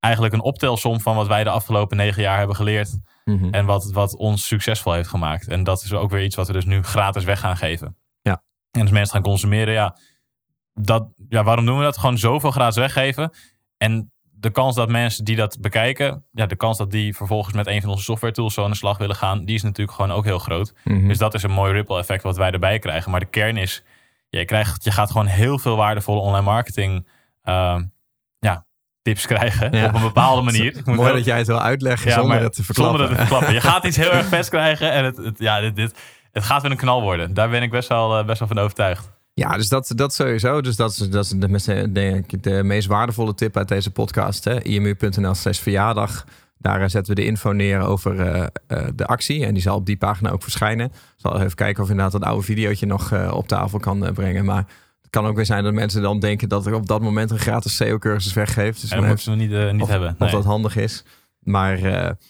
eigenlijk 0.00 0.34
een 0.34 0.42
optelsom 0.42 1.00
van 1.00 1.16
wat 1.16 1.26
wij 1.26 1.44
de 1.44 1.50
afgelopen 1.50 1.96
negen 1.96 2.22
jaar 2.22 2.38
hebben 2.38 2.56
geleerd. 2.56 2.98
Mhm. 3.24 3.48
En 3.50 3.64
wat, 3.66 3.90
wat 3.92 4.16
ons 4.16 4.46
succesvol 4.46 4.92
heeft 4.92 5.08
gemaakt. 5.08 5.48
En 5.48 5.64
dat 5.64 5.82
is 5.82 5.92
ook 5.92 6.10
weer 6.10 6.24
iets 6.24 6.36
wat 6.36 6.46
we 6.46 6.52
dus 6.52 6.64
nu 6.64 6.82
gratis 6.82 7.24
weg 7.24 7.40
gaan 7.40 7.56
geven. 7.56 7.96
En 8.76 8.82
als 8.82 8.90
mensen 8.90 9.12
gaan 9.14 9.22
consumeren, 9.22 9.74
ja, 9.74 9.96
dat, 10.74 11.08
ja, 11.28 11.44
waarom 11.44 11.66
doen 11.66 11.76
we 11.78 11.84
dat? 11.84 11.98
Gewoon 11.98 12.18
zoveel 12.18 12.50
gratis 12.50 12.76
weggeven. 12.76 13.30
En 13.76 14.10
de 14.38 14.50
kans 14.50 14.74
dat 14.74 14.88
mensen 14.88 15.24
die 15.24 15.36
dat 15.36 15.60
bekijken, 15.60 16.24
ja, 16.32 16.46
de 16.46 16.56
kans 16.56 16.78
dat 16.78 16.90
die 16.90 17.16
vervolgens 17.16 17.54
met 17.54 17.66
een 17.66 17.80
van 17.80 17.90
onze 17.90 18.02
software 18.04 18.32
tools 18.32 18.54
zo 18.54 18.64
aan 18.64 18.70
de 18.70 18.76
slag 18.76 18.98
willen 18.98 19.16
gaan, 19.16 19.44
die 19.44 19.54
is 19.54 19.62
natuurlijk 19.62 19.96
gewoon 19.96 20.12
ook 20.16 20.24
heel 20.24 20.38
groot. 20.38 20.74
Mhm. 20.84 21.08
Dus 21.08 21.18
dat 21.18 21.34
is 21.34 21.42
een 21.42 21.50
mooi 21.50 21.72
ripple 21.72 21.98
effect 21.98 22.22
wat 22.22 22.36
wij 22.36 22.50
erbij 22.50 22.78
krijgen. 22.78 23.10
Maar 23.10 23.20
de 23.20 23.26
kern 23.26 23.56
is, 23.56 23.82
je, 24.28 24.44
krijgt, 24.44 24.84
je 24.84 24.90
gaat 24.90 25.10
gewoon 25.10 25.26
heel 25.26 25.58
veel 25.58 25.76
waardevolle 25.76 26.20
online 26.20 26.44
marketing 26.44 27.08
ehm, 27.42 27.84
ja, 28.38 28.66
tips 29.02 29.26
krijgen 29.26 29.72
Ja. 29.76 29.86
op 29.86 29.94
een 29.94 30.00
bepaalde 30.02 30.42
manier. 30.50 30.66
Ik 30.66 30.74
moet 30.74 30.84
Mooi 30.86 31.00
wel- 31.08 31.12
dat 31.16 31.24
jij 31.24 31.38
het 31.38 31.46
wil 31.46 31.60
uitleggen 31.60 32.08
ja, 32.08 32.14
zonder 32.14 32.34
maar 32.34 32.42
het 32.44 32.52
te 32.54 32.64
verklappen. 32.64 32.98
Zonder 32.98 33.16
het 33.18 33.28
te 33.28 33.34
verklappen. 33.34 33.54
Je 33.62 33.70
gaat 33.70 33.84
iets 33.84 33.96
heel 34.06 34.12
erg 34.12 34.26
vets 34.26 34.48
krijgen 34.48 34.92
en 34.92 35.04
het, 35.04 35.16
het- 35.16 35.38
ja, 35.38 35.60
dit, 35.60 35.76
dit, 35.76 35.98
het 36.36 36.44
gaat 36.44 36.62
weer 36.62 36.70
een 36.70 36.76
knal 36.76 37.02
worden. 37.02 37.34
Daar 37.34 37.50
ben 37.50 37.62
ik 37.62 37.70
best 37.70 37.88
wel, 37.88 38.18
eh, 38.18 38.26
best 38.26 38.38
wel 38.38 38.48
van 38.48 38.58
overtuigd. 38.58 39.10
Ja, 39.34 39.56
dus 39.56 39.68
dat, 39.68 39.92
dat 39.94 40.14
sowieso. 40.14 40.60
Dus 40.60 40.76
dat 40.76 40.90
is, 40.90 40.96
dat 40.96 41.24
is 41.24 41.30
de, 41.30 41.48
meest- 41.48 41.94
denk 41.94 42.32
ik, 42.32 42.42
de 42.42 42.62
meest 42.62 42.86
waardevolle 42.88 43.34
tip 43.34 43.56
uit 43.56 43.68
deze 43.68 43.90
podcast. 43.90 44.46
imu.nl 44.46 45.34
slash 45.34 45.58
verjaardag. 45.58 46.24
Daar 46.58 46.82
eh, 46.82 46.88
zetten 46.88 47.14
we 47.14 47.20
de 47.20 47.26
info 47.26 47.50
neer 47.52 47.80
over 47.80 48.20
eh, 48.20 48.86
de 48.94 49.06
actie. 49.06 49.44
En 49.46 49.52
die 49.54 49.62
zal 49.62 49.76
op 49.76 49.86
die 49.86 49.96
pagina 49.96 50.30
ook 50.30 50.42
verschijnen. 50.42 50.86
Ik 50.86 50.92
zal 51.16 51.40
even 51.40 51.54
kijken 51.54 51.82
of 51.82 51.88
inderdaad 51.90 52.12
dat 52.12 52.22
oude 52.30 52.42
videootje 52.44 52.86
nog 52.86 53.32
op 53.32 53.48
tafel 53.48 53.78
kan 53.78 54.12
brengen. 54.14 54.44
Maar 54.44 54.64
het 55.02 55.10
kan 55.10 55.26
ook 55.26 55.36
weer 55.36 55.46
zijn 55.46 55.64
dat 55.64 55.72
mensen 55.72 56.02
dan 56.02 56.20
denken 56.20 56.48
dat 56.48 56.66
er 56.66 56.74
op 56.74 56.86
dat 56.86 57.00
moment 57.00 57.30
een 57.30 57.38
gratis 57.38 57.76
SEO-cursus 57.76 58.32
weggeeft. 58.32 58.80
Dus 58.80 58.90
En 58.90 58.98
dat 59.00 59.06
moeten 59.08 59.30
we 59.30 59.36
niet, 59.36 59.52
eh, 59.52 59.70
niet 59.70 59.82
of, 59.82 59.88
hebben. 59.88 60.16
Of 60.18 60.30
dat 60.30 60.44
handig 60.44 60.76
is. 60.76 61.04
Maar 61.38 61.80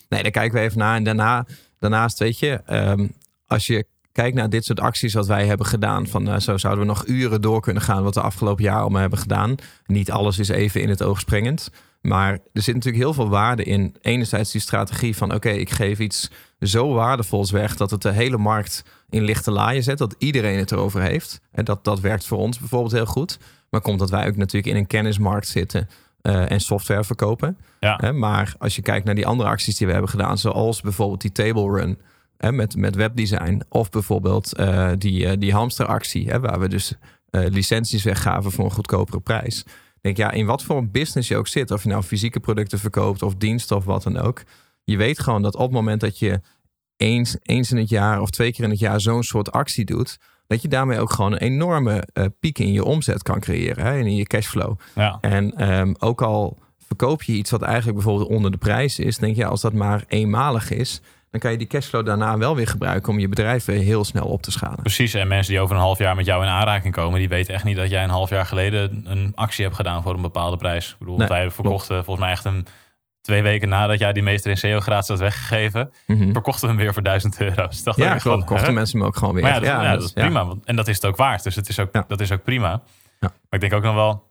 nee, 0.09 0.23
daar 0.23 0.31
kijken 0.31 0.53
we 0.53 0.61
even 0.61 0.79
naar. 0.79 0.97
En 0.97 1.05
daarna, 1.05 1.47
daarnaast, 1.79 2.19
weet 2.19 2.39
je, 2.39 2.61
ehm, 2.67 3.07
als 3.47 3.67
je 3.67 3.87
kijkt 4.17 4.37
naar 4.37 4.51
dit 4.51 4.65
soort 4.65 4.81
acties 4.81 5.15
wat 5.15 5.27
wij 5.27 5.47
hebben 5.47 5.67
gedaan, 5.67 6.07
van 6.07 6.29
eh, 6.29 6.39
zo 6.39 6.57
zouden 6.57 6.83
we 6.85 6.91
nog 6.93 7.07
uren 7.07 7.41
door 7.41 7.61
kunnen 7.61 7.83
gaan 7.83 8.03
wat 8.03 8.15
we 8.15 8.21
afgelopen 8.21 8.65
jaar 8.65 8.81
allemaal 8.81 9.01
hebben 9.01 9.19
gedaan. 9.19 9.55
Niet 9.87 10.11
alles 10.11 10.39
is 10.39 10.49
even 10.49 10.81
in 10.81 10.89
het 10.89 11.03
oog 11.03 11.21
springend. 11.21 11.71
Maar 12.01 12.33
er 12.33 12.63
zit 12.63 12.75
natuurlijk 12.75 13.03
heel 13.03 13.15
veel 13.15 13.29
waarde 13.29 13.65
in. 13.65 13.97
Enerzijds 14.01 14.53
die 14.53 14.61
strategie 14.61 15.17
van 15.17 15.35
oké, 15.35 15.49
ik 15.49 15.71
geef 15.71 15.99
iets 15.99 16.31
zo 16.61 16.93
waardevols 16.93 17.51
weg 17.51 17.77
dat 17.77 17.91
het 17.91 18.03
de 18.03 18.13
hele 18.13 18.39
markt 18.39 18.85
in 19.11 19.23
lichte 19.23 19.51
laaien 19.51 19.83
zet. 19.83 19.99
Dat 19.99 20.15
iedereen 20.19 20.59
het 20.59 20.73
erover 20.73 21.01
heeft. 21.01 21.41
En 21.53 21.65
dat, 21.65 21.85
dat 21.85 22.01
werkt 22.01 22.27
voor 22.27 22.39
ons 22.39 22.59
bijvoorbeeld 22.59 22.93
heel 22.93 23.07
goed. 23.07 23.39
Maar 23.71 23.81
komt 23.81 23.99
dat 23.99 24.11
wij 24.11 24.27
ook 24.29 24.37
natuurlijk 24.37 24.75
in 24.75 24.81
een 24.81 24.87
kennismarkt 24.87 25.49
zitten 25.49 25.89
eh, 26.23 26.51
en 26.51 26.61
software 26.61 27.05
verkopen. 27.05 27.59
Ja. 27.81 28.13
Maar 28.13 28.55
als 28.59 28.77
je 28.77 28.83
kijkt 28.83 29.05
naar 29.05 29.15
die 29.15 29.27
andere 29.27 29.49
acties 29.49 29.77
die 29.77 29.87
we 29.87 29.93
hebben 29.93 30.11
gedaan, 30.11 30.39
zoals 30.39 30.81
bijvoorbeeld 30.81 31.21
die 31.21 31.33
table 31.33 31.71
run 31.71 31.99
hè, 32.39 32.53
met, 32.53 32.77
met 32.77 32.95
webdesign, 32.95 33.63
of 33.69 33.91
bijvoorbeeld 33.91 34.55
eh, 34.55 34.91
die, 34.99 35.27
eh, 35.27 35.37
die 35.39 35.53
hamsteractie, 35.53 36.29
hè, 36.29 36.41
waar 36.41 36.61
we 36.61 36.69
dus 36.69 36.95
eh, 37.31 37.47
licenties 37.49 38.03
weggaven 38.03 38.53
voor 38.53 38.65
een 38.65 38.71
goedkopere 38.71 39.21
prijs. 39.21 39.65
Denk 40.01 40.17
ja, 40.17 40.31
in 40.31 40.47
wat 40.47 40.63
voor 40.63 40.77
een 40.77 40.91
business 40.91 41.29
je 41.29 41.37
ook 41.37 41.49
zit, 41.49 41.71
of 41.71 41.83
je 41.83 41.89
nou 41.89 42.03
fysieke 42.03 42.41
producten 42.41 42.79
verkoopt 42.79 43.23
of 43.23 43.35
diensten 43.35 43.77
of 43.77 43.85
wat 43.85 44.03
dan 44.03 44.19
ook, 44.19 44.43
je 44.85 44.97
weet 44.97 45.19
gewoon 45.19 45.43
dat 45.43 45.55
op 45.55 45.61
het 45.61 45.71
moment 45.71 46.01
dat 46.01 46.19
je 46.19 46.41
eens, 46.97 47.37
eens 47.43 47.71
in 47.71 47.77
het 47.77 47.89
jaar 47.89 48.21
of 48.21 48.31
twee 48.31 48.53
keer 48.53 48.65
in 48.65 48.71
het 48.71 48.79
jaar 48.79 49.01
zo'n 49.01 49.23
soort 49.23 49.53
actie 49.53 49.85
doet, 49.85 50.19
dat 50.47 50.63
je 50.63 50.69
daarmee 50.69 51.01
ook 51.01 51.13
gewoon 51.13 51.33
een 51.33 51.39
enorme 51.39 52.09
piek 52.41 52.59
in 52.59 52.73
je 52.73 52.85
omzet 52.85 53.23
kan 53.23 53.41
creëren 53.41 53.85
hè, 53.85 53.99
en 53.99 54.07
in 54.07 54.17
je 54.17 54.27
cashflow. 54.27 54.79
Ja. 54.95 55.19
En 55.21 55.53
ehm, 55.53 55.95
ook 55.99 56.23
al 56.23 56.59
verkoop 56.87 57.23
je 57.23 57.33
iets 57.33 57.51
wat 57.51 57.63
eigenlijk 57.63 57.95
bijvoorbeeld 57.97 58.29
onder 58.29 58.51
de 58.51 58.57
prijs 58.57 58.99
is, 58.99 59.19
denk 59.19 59.37
je 59.37 59.47
als 59.47 59.61
dat 59.61 59.73
maar 59.73 60.05
eenmalig 60.09 60.71
is, 60.71 61.01
dan 61.41 61.51
kan 61.51 61.51
je 61.51 61.57
die 61.59 61.67
cashflow 61.67 62.07
daarna 62.07 62.39
wel 62.39 62.57
weer 62.57 62.67
gebruiken 62.67 63.13
om 63.13 63.19
je 63.19 63.29
bedrijf 63.29 63.65
weer 63.65 63.83
heel 63.83 64.05
snel 64.05 64.27
op 64.27 64.43
te 64.43 64.51
schalen. 64.51 64.77
Precies, 64.83 65.15
en 65.15 65.29
mensen 65.29 65.53
die 65.53 65.63
over 65.63 65.77
een 65.77 65.83
half 65.83 65.99
jaar 65.99 66.15
met 66.17 66.27
jou 66.27 66.43
in 66.43 66.49
aanraking 66.49 66.95
komen, 66.95 67.19
die 67.19 67.29
weten 67.29 67.55
echt 67.55 67.65
niet 67.65 67.77
dat 67.77 67.91
jij 67.91 68.03
een 68.05 68.11
half 68.11 68.31
jaar 68.31 68.47
geleden 68.47 69.05
een 69.09 69.33
actie 69.35 69.65
hebt 69.65 69.77
gedaan 69.77 70.03
voor 70.03 70.15
een 70.15 70.23
bepaalde 70.23 70.57
prijs. 70.57 70.91
Ik 70.91 70.99
bedoel, 70.99 71.17
Nee, 71.17 71.29
wij 71.29 71.51
verkochten 71.51 71.97
volgens 72.05 72.19
mij 72.27 72.31
echt 72.31 72.45
een 72.45 72.67
twee 73.21 73.43
weken 73.43 73.69
nadat 73.69 73.99
jij 73.99 74.13
die 74.13 74.23
meester 74.23 74.51
in 74.51 74.57
SEO 74.57 74.81
gratis 74.81 75.09
had 75.09 75.19
weggegeven, 75.19 75.91
Mhm. 76.07 76.33
verkochten 76.33 76.63
we 76.69 76.75
hem 76.75 76.77
weer 76.83 76.93
voor 76.93 77.03
1000 77.03 77.41
euro. 77.41 77.67
Dus 77.69 77.83
dacht 77.83 77.97
Ja, 77.99 78.09
van, 78.11 78.19
klopt. 78.21 78.45
Kochten 78.45 78.67
hè? 78.67 78.73
mensen 78.73 78.99
hem 78.99 79.07
ook 79.07 79.17
gewoon 79.17 79.35
weer. 79.35 79.43
Maar 79.43 79.53
ja, 79.53 79.59
dat, 79.61 79.69
ja, 79.69 79.93
dat 79.95 80.03
is 80.03 80.11
ja. 80.15 80.23
prima. 80.25 80.45
want- 80.47 80.65
En 80.65 80.77
dat 80.77 80.89
is 80.89 80.95
het 80.95 81.05
ook 81.07 81.17
waard. 81.17 81.43
Dus 81.43 81.55
het 81.55 81.69
is 81.69 81.79
ook, 81.79 81.89
Ja. 81.93 82.05
dat 82.09 82.21
is 82.21 82.33
ook 82.33 82.43
prima. 82.43 82.71
Ja. 82.71 82.81
Maar 83.21 83.31
ik 83.51 83.61
denk 83.61 83.73
ook 83.73 83.83
nog 83.83 83.95
wel, 83.95 84.25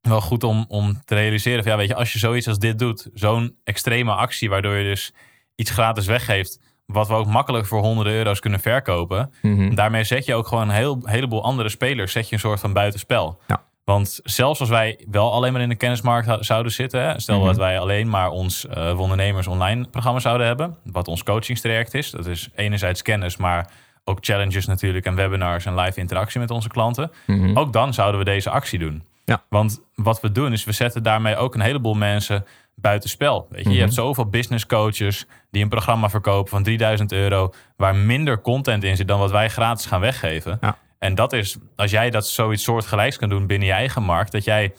wel 0.00 0.20
goed 0.20 0.44
om, 0.44 0.64
om 0.68 1.00
te 1.04 1.14
realiseren. 1.14 1.62
Van, 1.62 1.72
ja, 1.72 1.78
weet 1.78 1.88
je, 1.88 1.94
als 1.94 2.12
je 2.12 2.18
zoiets 2.18 2.48
als 2.48 2.58
dit 2.58 2.78
doet, 2.78 3.08
zo'n 3.14 3.56
extreme 3.64 4.12
actie, 4.12 4.48
waardoor 4.50 4.74
je 4.76 4.84
dus 4.84 5.12
iets 5.58 5.70
gratis 5.70 6.06
weggeeft, 6.06 6.60
wat 6.86 7.08
we 7.08 7.14
ook 7.14 7.26
makkelijk 7.26 7.66
voor 7.66 7.80
honderden 7.80 8.12
euro's 8.12 8.40
kunnen 8.40 8.60
verkopen. 8.60 9.32
Mhm. 9.42 9.74
Daarmee 9.74 10.04
zet 10.04 10.24
je 10.24 10.34
ook 10.34 10.46
gewoon 10.46 10.68
een 10.68 10.74
heel, 10.74 11.00
heleboel 11.02 11.42
andere 11.44 11.68
spelers, 11.68 12.12
zet 12.12 12.28
je 12.28 12.34
een 12.34 12.40
soort 12.40 12.60
van 12.60 12.72
buitenspel. 12.72 13.38
Ja. 13.46 13.62
Want 13.84 14.20
zelfs 14.22 14.60
als 14.60 14.68
wij 14.68 15.04
wel 15.10 15.32
alleen 15.32 15.52
maar 15.52 15.62
in 15.62 15.68
de 15.68 15.74
kennismarkt 15.74 16.44
zouden 16.44 16.72
zitten, 16.72 17.02
hè, 17.02 17.20
stel 17.20 17.36
Mhm. 17.38 17.46
dat 17.46 17.56
wij 17.56 17.78
alleen 17.78 18.08
maar 18.08 18.30
ons 18.30 18.66
eh 18.66 19.00
ondernemers 19.00 19.46
online 19.46 19.88
programma 19.88 20.20
zouden 20.20 20.46
hebben, 20.46 20.76
wat 20.84 21.08
ons 21.08 21.22
coachingstraject 21.22 21.94
is, 21.94 22.10
dat 22.10 22.26
is 22.26 22.48
enerzijds 22.54 23.02
kennis, 23.02 23.36
maar 23.36 23.70
ook 24.04 24.18
challenges 24.20 24.66
natuurlijk 24.66 25.06
en 25.06 25.14
webinars 25.14 25.64
en 25.66 25.74
live 25.74 26.00
interactie 26.00 26.40
met 26.40 26.50
onze 26.50 26.68
klanten. 26.68 27.10
Mhm. 27.26 27.58
Ook 27.58 27.72
dan 27.72 27.94
zouden 27.94 28.18
we 28.18 28.24
deze 28.24 28.50
actie 28.50 28.78
doen. 28.78 29.02
Ja. 29.24 29.42
Want 29.48 29.80
wat 29.94 30.20
we 30.20 30.32
doen 30.32 30.52
is, 30.52 30.64
we 30.64 30.72
zetten 30.72 31.02
daarmee 31.02 31.36
ook 31.36 31.54
een 31.54 31.60
heleboel 31.60 31.94
mensen 31.94 32.44
buitenspel. 32.80 33.46
Weet 33.50 33.58
je, 33.62 33.68
je 33.68 33.74
Mhm. 33.74 33.82
hebt 33.82 33.94
zoveel 33.94 34.26
business 34.28 34.66
coaches 34.66 35.26
die 35.50 35.62
een 35.62 35.68
programma 35.68 36.10
verkopen 36.10 36.50
van 36.50 36.62
3000 36.62 37.12
euro, 37.12 37.52
waar 37.76 37.96
minder 37.96 38.40
content 38.40 38.84
in 38.84 38.96
zit 38.96 39.08
dan 39.08 39.18
wat 39.18 39.30
wij 39.30 39.48
gratis 39.48 39.86
gaan 39.86 40.00
weggeven. 40.00 40.58
Ja. 40.60 40.78
En 40.98 41.14
dat 41.14 41.32
is, 41.32 41.56
als 41.76 41.90
jij 41.90 42.10
dat 42.10 42.26
zoiets 42.28 42.62
soortgelijks 42.62 43.16
kan 43.16 43.28
doen 43.28 43.46
binnen 43.46 43.68
je 43.68 43.74
eigen 43.74 44.02
markt, 44.02 44.32
dat 44.32 44.44
jij 44.44 44.74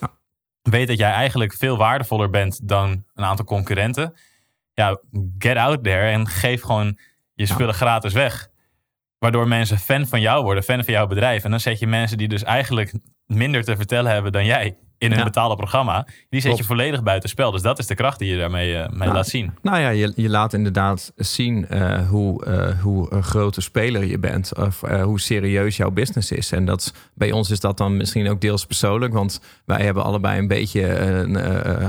weet 0.62 0.88
dat 0.88 0.98
jij 0.98 1.12
eigenlijk 1.12 1.54
veel 1.54 1.78
waardevoller 1.78 2.30
bent 2.30 2.68
dan 2.68 3.04
een 3.14 3.24
aantal 3.26 3.46
concurrenten. 3.46 4.14
Ja, 4.74 5.00
get 5.38 5.58
out 5.58 5.84
there 5.84 6.10
en 6.12 6.28
geef 6.28 6.62
gewoon 6.62 6.98
je 7.34 7.46
spullen 7.46 7.74
gratis 7.74 8.14
weg. 8.14 8.48
Waardoor 9.18 9.48
mensen 9.48 9.78
fan 9.78 10.08
van 10.08 10.22
jou 10.22 10.44
worden, 10.44 10.64
fan 10.64 10.84
van 10.84 10.94
jouw 10.94 11.08
bedrijf. 11.08 11.44
En 11.44 11.50
dan 11.52 11.60
zet 11.60 11.80
je 11.80 11.88
mensen 11.88 12.18
die 12.18 12.28
dus 12.28 12.44
eigenlijk 12.44 12.94
minder 13.26 13.64
te 13.64 13.76
vertellen 13.76 14.12
hebben 14.12 14.32
dan 14.32 14.46
jij 14.46 14.78
in 15.00 15.12
een 15.12 15.18
Ja. 15.18 15.24
betaalde 15.24 15.56
programma. 15.56 16.08
Die 16.30 16.42
zet 16.42 16.58
je 16.58 16.64
volledig 16.64 17.04
buiten 17.04 17.30
spel. 17.30 17.52
Dus 17.52 17.62
dat 17.62 17.80
is 17.80 17.88
de 17.88 17.96
kracht 17.96 18.20
die 18.20 18.32
je 18.32 18.38
daarmee 18.38 18.76
eh, 18.76 18.90
mee 18.90 19.00
Nou, 19.00 19.14
laat 19.14 19.28
zien. 19.28 19.54
Nou 19.62 19.80
ja, 19.80 19.90
je, 19.90 20.14
je 20.16 20.30
laat 20.30 20.54
inderdaad 20.54 21.12
zien 21.16 21.68
eh, 21.68 22.08
hoe, 22.08 22.46
eh, 22.46 22.80
hoe 22.80 23.14
een 23.14 23.24
grote 23.24 23.62
speler 23.62 24.06
je 24.06 24.20
bent. 24.20 24.56
Of 24.56 24.82
hoe 24.82 25.20
serieus 25.20 25.78
jouw 25.78 25.92
business 25.92 26.32
is. 26.32 26.52
En 26.52 26.66
dat, 26.66 26.94
bij 27.14 27.32
ons 27.32 27.50
is 27.50 27.60
dat 27.60 27.78
dan 27.78 27.98
misschien 27.98 28.30
ook 28.30 28.42
deels 28.42 28.66
persoonlijk. 28.66 29.14
Want 29.14 29.42
wij 29.66 29.84
hebben 29.84 30.04
allebei 30.04 30.40
een 30.40 30.48
beetje, 30.48 31.00
een, 31.00 31.32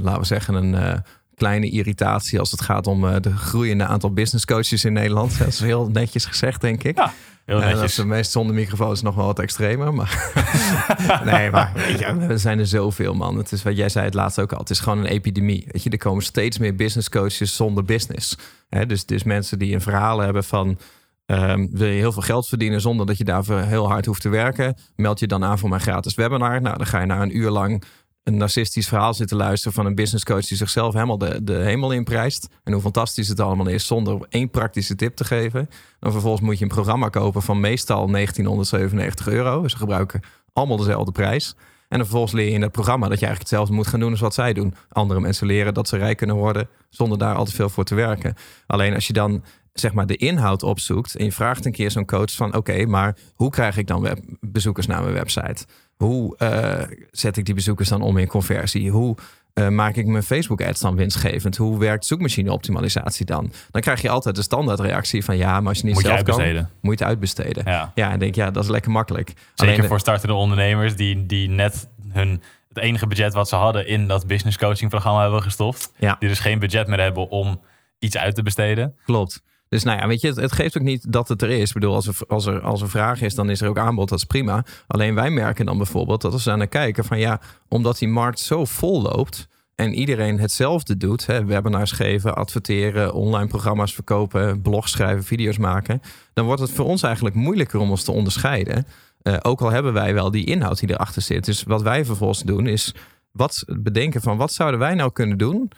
laten 0.03 0.21
we 0.21 0.27
zeggen, 0.27 0.55
een 0.55 1.03
kleine 1.41 1.71
irritatie 1.71 2.39
als 2.39 2.51
het 2.51 2.61
gaat 2.61 2.87
om 2.87 3.05
uh, 3.05 3.17
de 3.21 3.37
groeiende 3.37 3.85
aantal 3.85 4.13
business 4.13 4.45
coaches 4.45 4.85
in 4.85 4.93
Nederland. 4.93 5.39
Dat 5.39 5.47
is 5.47 5.61
heel 5.61 5.89
netjes 5.89 6.25
gezegd, 6.25 6.61
denk 6.61 6.83
ik. 6.83 6.97
Ja. 6.97 7.13
Uh, 7.47 7.71
dat 7.71 7.83
is 7.83 7.95
de 7.95 8.05
meest 8.05 8.31
zonder 8.31 8.55
microfoons 8.55 9.03
nog 9.03 9.15
wel 9.15 9.27
wat 9.27 9.39
extremer. 9.39 9.95
Maar 9.95 10.33
nee, 11.25 11.51
maar 11.51 11.73
weet 11.75 11.99
je, 11.99 12.05
er 12.05 12.39
zijn 12.39 12.59
er 12.59 12.67
zoveel, 12.67 13.15
man. 13.15 13.37
Het 13.37 13.53
is 13.53 13.63
wat 13.63 13.77
jij 13.77 13.89
zei 13.89 14.05
het 14.05 14.15
laatst 14.15 14.41
ook 14.41 14.53
al. 14.53 14.59
Het 14.59 14.71
is 14.71 14.81
gewoon 14.81 14.99
een 14.99 15.07
epidemie. 15.07 15.67
Weet 15.71 15.83
je, 15.83 15.91
er 15.91 15.99
komen 15.99 16.23
steeds 16.23 16.59
meer 16.59 16.75
business 16.75 17.09
coaches 17.09 17.57
zonder 17.57 17.85
business. 17.85 18.37
Hè, 18.69 18.87
dus, 18.87 19.07
dus 19.07 19.23
mensen 19.23 19.59
die 19.59 19.75
een 19.75 19.81
verhaal 19.81 20.19
hebben 20.19 20.45
van... 20.45 20.79
Um, 21.27 21.69
wil 21.73 21.89
je 21.89 21.99
heel 21.99 22.13
veel 22.13 22.23
geld 22.23 22.49
verdienen 22.49 22.81
zonder 22.81 23.07
dat 23.07 23.19
je 23.19 23.25
daarvoor 23.25 23.61
heel 23.61 23.89
hard 23.89 24.07
hoeft 24.07 24.23
te 24.23 24.29
werken? 24.29 24.77
Meld 24.97 25.21
je 25.21 25.27
dan 25.27 25.45
aan 25.45 25.59
voor 25.59 25.69
mijn 25.69 25.81
gratis 25.81 26.15
webinar. 26.15 26.61
Nou, 26.61 26.77
dan 26.77 26.87
ga 26.87 27.01
je 27.01 27.07
na 27.07 27.23
een 27.23 27.37
uur 27.37 27.51
lang 27.51 27.83
een 28.23 28.37
narcistisch 28.37 28.89
verhaal 28.89 29.15
zitten 29.15 29.37
luisteren 29.37 29.73
van 29.73 29.87
een 29.87 29.95
business 29.95 30.25
coach 30.25 30.47
die 30.47 30.57
zichzelf 30.57 30.95
helemaal 30.95 31.19
de, 31.19 31.45
de 31.45 31.55
hemel 31.55 31.93
inprijst. 31.93 32.49
En 32.65 32.73
hoe 32.73 32.83
fantastisch 32.83 33.29
het 33.29 33.41
allemaal 33.41 33.67
is 33.67 33.87
zonder 33.87 34.27
één 34.29 34.51
praktische 34.51 34.95
tip 34.95 35.17
te 35.17 35.25
geven. 35.25 35.69
Dan 36.01 36.13
vervolgens 36.13 36.43
moet 36.43 36.59
je 36.59 36.65
een 36.65 36.71
programma 36.71 37.09
kopen 37.09 37.43
van 37.43 37.61
meestal 37.61 38.07
1997 38.11 39.29
euro. 39.29 39.69
Ze 39.69 39.77
gebruiken 39.77 40.21
allemaal 40.53 40.77
dezelfde 40.77 41.13
prijs. 41.13 41.55
En 41.91 41.97
dan 41.97 42.07
vervolgens 42.07 42.33
leer 42.33 42.47
je 42.47 42.55
in 42.55 42.61
dat 42.61 42.73
programma 42.73 43.09
dat 43.09 43.19
je 43.21 43.27
eigenlijk 43.27 43.51
hetzelfde 43.51 43.75
moet 43.75 43.87
gaan 43.87 44.01
doen 44.01 44.11
als 44.11 44.21
wat 44.21 44.35
zij 44.35 44.53
doen. 44.53 44.75
Andere 44.89 45.21
mensen 45.21 45.47
leren 45.47 45.75
dat 45.75 45.89
ze 45.89 45.97
rijk 45.97 46.17
kunnen 46.17 46.37
worden 46.37 46.69
zonder 46.89 47.19
daar 47.19 47.35
al 47.35 47.45
te 47.45 47.53
veel 47.53 47.69
voor 47.69 47.85
te 47.85 47.95
werken. 47.95 48.35
Alleen 48.67 48.95
als 48.95 49.07
je 49.07 49.13
dan 49.13 49.45
zeg 49.81 49.93
maar 49.93 50.07
de 50.07 50.17
inhoud 50.17 50.63
opzoekt 50.63 51.17
en 51.17 51.25
je 51.25 51.33
vraagt 51.33 51.65
een 51.65 51.73
keer 51.73 51.91
zo'n 51.91 52.07
coach 52.07 52.33
van 52.33 52.57
oké, 52.57 52.87
maar 52.87 53.17
hoe 53.35 53.51
krijg 53.51 53.77
ik 53.77 53.87
dan 53.87 54.03
web 54.03 54.19
bezoekers 54.41 54.87
naar 54.87 55.03
mijn 55.03 55.15
website? 55.15 55.67
Hoe 55.97 56.37
uh, 56.39 56.97
zet 57.11 57.37
ik 57.37 57.45
die 57.45 57.55
bezoekers 57.55 57.89
dan 57.89 58.03
om 58.03 58.19
in 58.19 58.27
conversie? 58.27 58.91
Hoe 58.91 59.17
uh, 59.55 59.69
maak 59.69 59.97
ik 59.97 60.07
mijn 60.07 60.23
Facebook 60.23 60.63
ads 60.63 60.81
dan 60.81 60.97
winstgevend? 60.97 61.57
Hoe 61.57 61.79
werkt 61.79 62.07
zoekmachine 62.07 62.53
optimalisatie 62.53 63.27
dan? 63.27 63.53
Dan 63.71 63.81
krijg 63.81 64.03
je 64.03 64.09
altijd 64.09 64.37
de 64.37 64.43
standaardreactie 64.43 65.25
van 65.25 65.37
ja, 65.37 65.61
maar 65.61 65.69
als 65.69 65.79
je 65.79 65.85
niet 65.85 65.95
moet 65.95 66.05
zelf 66.05 66.19
je 66.19 66.25
kan, 66.25 66.35
uitbesteden. 66.35 66.71
moet 66.81 66.99
je 66.99 67.05
het 67.05 67.13
uitbesteden. 67.13 67.63
Ja. 67.67 67.93
Ja, 67.95 68.11
en 68.11 68.19
denk 68.19 68.35
ja, 68.35 68.51
dat 68.51 68.65
is 68.65 68.71
lekker 68.71 68.91
makkelijk. 68.91 69.29
Zeker 69.55 69.75
Alleen, 69.75 69.89
voor 69.89 70.01
startende 70.01 70.35
ondernemers 70.35 70.97
die, 70.97 71.27
die 71.27 71.49
net 71.49 71.89
hun, 72.09 72.43
het 72.69 72.79
enige 72.79 73.07
budget 73.07 73.33
wat 73.33 73.49
ze 73.49 73.57
hadden 73.57 73.87
in 73.87 74.09
dat 74.09 74.27
business 74.27 74.59
coaching 74.59 74.91
programma 74.91 75.23
hebben 75.23 75.43
gestopt. 75.43 75.93
Ja. 75.99 76.17
Die 76.19 76.29
dus 76.29 76.39
geen 76.39 76.59
budget 76.59 76.87
meer 76.87 77.01
hebben 77.01 77.31
om 77.31 77.61
iets 77.99 78.17
uit 78.17 78.35
te 78.35 78.43
besteden. 78.43 78.95
Klopt. 79.05 79.43
Dus 79.71 79.83
nou 79.83 79.99
ja, 79.99 80.07
weet 80.07 80.21
je, 80.21 80.33
het, 80.33 80.53
geeft 80.53 80.79
ook 80.79 80.83
niet 80.83 81.13
dat 81.13 81.29
het 81.29 81.43
er 81.43 81.51
is. 81.51 81.69
Ik 81.69 81.75
bedoel, 81.75 81.95
als 81.95 82.07
er, 82.07 82.17
als, 82.29 82.47
er, 82.47 82.61
als 82.61 82.83
er 82.83 82.91
vraag 82.91 83.21
is, 83.21 83.35
dan 83.35 83.51
is 83.51 83.61
er 83.61 83.69
ook 83.69 83.79
aanbod. 83.79 84.09
Dat 84.09 84.19
is 84.19 84.25
prima. 84.25 84.65
Alleen 84.87 85.15
wij 85.15 85.31
merken 85.31 85.67
dan 85.67 85.77
bijvoorbeeld 85.77 86.21
dat 86.21 86.33
als 86.33 86.45
we 86.45 86.51
het 86.51 86.69
kijken 86.69 87.05
van 87.05 87.19
ja, 87.19 87.41
omdat 87.69 87.99
die 87.99 88.09
markt 88.09 88.39
zo 88.39 88.65
vol 88.65 89.03
loopt 89.03 89.49
en 89.75 89.95
iedereen 89.95 90.39
hetzelfde 90.39 90.97
doet, 90.97 91.27
hè, 91.27 91.45
webinars 91.45 91.93
geven, 91.93 92.37
adverteren, 92.37 93.13
online 93.15 93.47
programma's 93.47 93.95
verkopen, 93.95 94.63
blogs 94.63 94.91
schrijven, 94.91 95.25
video's 95.25 95.59
maken, 95.59 96.01
dan 96.33 96.45
wordt 96.45 96.61
het 96.61 96.71
voor 96.71 96.85
ons 96.87 97.03
eigenlijk 97.03 97.35
moeilijker 97.35 97.81
om 97.81 97.91
ons 97.91 98.05
te 98.05 98.13
onderscheiden. 98.13 98.87
Uh, 99.23 99.37
ook 99.43 99.61
al 99.61 99.71
hebben 99.71 99.93
wij 99.93 100.15
wel 100.15 100.31
die 100.31 100.45
inhoud 100.45 100.81
die 100.81 100.91
erachter 100.91 101.23
zit. 101.23 101.45
Dus 101.45 101.63
wat 101.63 101.83
wij 101.83 102.05
vervolgens 102.05 102.43
doen 102.43 102.67
is 102.67 102.95
wat 103.33 103.65
bedenken 103.67 104.21
van 104.21 104.37
wat 104.37 104.53
zouden 104.53 104.81
wij 104.81 104.95
nou 104.95 105.13
kunnen 105.13 105.39
doen 105.39 105.71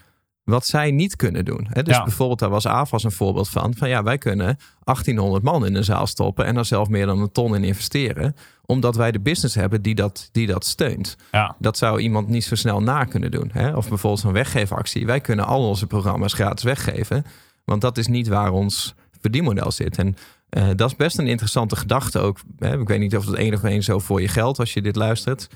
wat 0.45 0.67
zij 0.67 0.91
niet 0.91 1.17
kunnen 1.17 1.45
doen. 1.45 1.67
Hè? 1.71 1.83
Dus 1.83 1.97
Ja. 1.97 2.03
bijvoorbeeld, 2.05 2.39
daar 2.39 2.51
was 2.51 2.67
AFAS 2.67 3.05
een 3.05 3.13
voorbeeld 3.13 3.49
van. 3.49 3.75
Van 3.75 3.89
ja, 3.89 4.03
wij 4.03 4.19
kunnen 4.19 4.57
1800 4.85 5.43
man 5.43 5.67
in 5.67 5.75
een 5.75 5.85
zaal 5.85 6.07
stoppen 6.07 6.45
en 6.45 6.55
daar 6.55 6.65
zelf 6.65 6.89
meer 6.89 7.07
dan 7.07 7.21
een 7.21 7.33
ton 7.33 7.55
in 7.55 7.65
investeren. 7.65 8.37
Omdat 8.67 8.97
wij 8.97 9.13
de 9.13 9.21
business 9.21 9.55
hebben 9.55 9.83
die 9.83 9.95
dat, 9.95 10.29
die 10.33 10.47
dat 10.47 10.65
steunt. 10.65 11.17
Ja, 11.33 11.57
Dat 11.59 11.77
zou 11.79 12.01
iemand 12.01 12.29
niet 12.29 12.45
zo 12.45 12.55
snel 12.55 12.81
na 12.81 13.05
kunnen 13.05 13.31
doen. 13.31 13.51
Hè? 13.53 13.77
Of 13.77 13.89
bijvoorbeeld 13.89 14.25
een 14.25 14.33
weggeefactie. 14.33 15.07
Wij 15.07 15.21
kunnen 15.21 15.47
al 15.47 15.69
onze 15.69 15.87
programma's 15.87 16.33
gratis 16.33 16.65
weggeven. 16.65 17.25
Want 17.65 17.81
dat 17.81 17.99
is 17.99 18.07
niet 18.07 18.29
waar 18.29 18.51
ons 18.51 18.95
verdienmodel 19.21 19.71
zit. 19.71 19.99
En 19.99 20.17
eh, 20.49 20.69
dat 20.77 20.91
is 20.91 20.97
best 20.97 21.19
een 21.19 21.27
interessante 21.27 21.77
gedachte 21.77 22.19
ook. 22.19 22.39
Hè? 22.59 22.81
Ik 22.81 22.89
weet 22.89 22.99
niet 23.01 23.17
of 23.17 23.27
het 23.27 23.35
één 23.35 23.55
of 23.55 23.65
één 23.65 23.83
zo 23.83 23.99
voor 23.99 24.21
je 24.21 24.29
geldt 24.29 24.59
als 24.59 24.73
je 24.73 24.83
dit 24.83 24.97
luistert. 24.97 25.49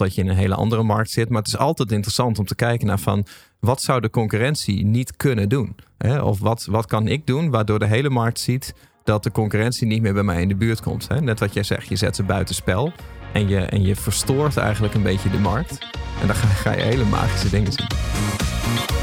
Dat 0.00 0.14
je 0.14 0.20
in 0.20 0.28
een 0.28 0.36
hele 0.36 0.54
andere 0.54 0.82
markt 0.82 1.10
zit. 1.10 1.28
Maar 1.28 1.38
het 1.38 1.48
is 1.48 1.56
altijd 1.56 1.92
interessant 1.92 2.38
om 2.38 2.44
te 2.44 2.54
kijken 2.54 2.86
naar 2.86 2.98
van... 2.98 3.26
wat 3.60 3.82
zou 3.82 4.00
de 4.00 4.10
concurrentie 4.10 4.84
niet 4.84 5.16
kunnen 5.16 5.48
doen? 5.48 5.76
Hè? 5.98 6.20
Of 6.20 6.38
wat, 6.38 6.66
wat 6.70 6.86
kan 6.86 7.08
ik 7.08 7.26
doen 7.26 7.50
waardoor 7.50 7.78
de 7.78 7.86
hele 7.86 8.10
markt 8.10 8.40
ziet... 8.40 8.74
dat 9.04 9.22
de 9.22 9.30
concurrentie 9.30 9.86
niet 9.86 10.02
meer 10.02 10.14
bij 10.14 10.22
mij 10.22 10.42
in 10.42 10.48
de 10.48 10.56
buurt 10.56 10.80
komt. 10.80 11.08
Hè? 11.08 11.20
Net 11.20 11.40
wat 11.40 11.54
jij 11.54 11.62
zegt, 11.62 11.88
je 11.88 11.96
zet 11.96 12.16
ze 12.16 12.22
buitenspel... 12.22 12.92
En 13.32 13.48
je, 13.48 13.58
en 13.58 13.82
je 13.82 13.96
verstoort 13.96 14.56
eigenlijk 14.56 14.94
een 14.94 15.02
beetje 15.02 15.30
de 15.30 15.38
markt. 15.38 15.78
En 16.20 16.26
dan 16.26 16.36
ga, 16.36 16.46
ga 16.46 16.72
je 16.72 16.82
hele 16.82 17.04
magische 17.04 17.50
dingen 17.50 17.72
zien. 17.72 18.99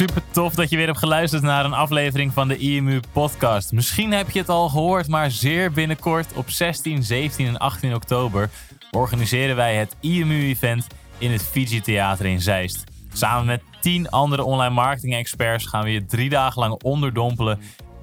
Super 0.00 0.22
tof 0.30 0.54
dat 0.54 0.70
je 0.70 0.76
weer 0.76 0.86
hebt 0.86 0.98
geluisterd 0.98 1.42
naar 1.42 1.64
een 1.64 1.72
aflevering 1.72 2.32
van 2.32 2.48
de 2.48 2.56
IMU 2.56 3.00
podcast. 3.12 3.72
Misschien 3.72 4.12
heb 4.12 4.30
je 4.30 4.38
het 4.38 4.48
al 4.48 4.68
gehoord, 4.68 5.08
maar 5.08 5.30
zeer 5.30 5.72
binnenkort 5.72 6.32
op 6.34 6.50
16, 6.50 7.02
17 7.02 7.46
en 7.46 7.58
18 7.58 7.94
oktober 7.94 8.50
organiseren 8.90 9.56
wij 9.56 9.76
het 9.76 9.96
IMU-event 10.00 10.86
in 11.18 11.30
het 11.30 11.42
Fiji 11.42 11.80
Theater 11.80 12.26
in 12.26 12.40
Zeist. 12.40 12.84
Samen 13.12 13.46
met 13.46 13.62
10 13.80 14.10
andere 14.10 14.44
online 14.44 14.74
marketing 14.74 15.14
experts 15.14 15.66
gaan 15.66 15.84
we 15.84 15.90
je 15.90 16.06
drie 16.06 16.28
dagen 16.28 16.60
lang 16.60 16.82
onderdompelen 16.82 17.60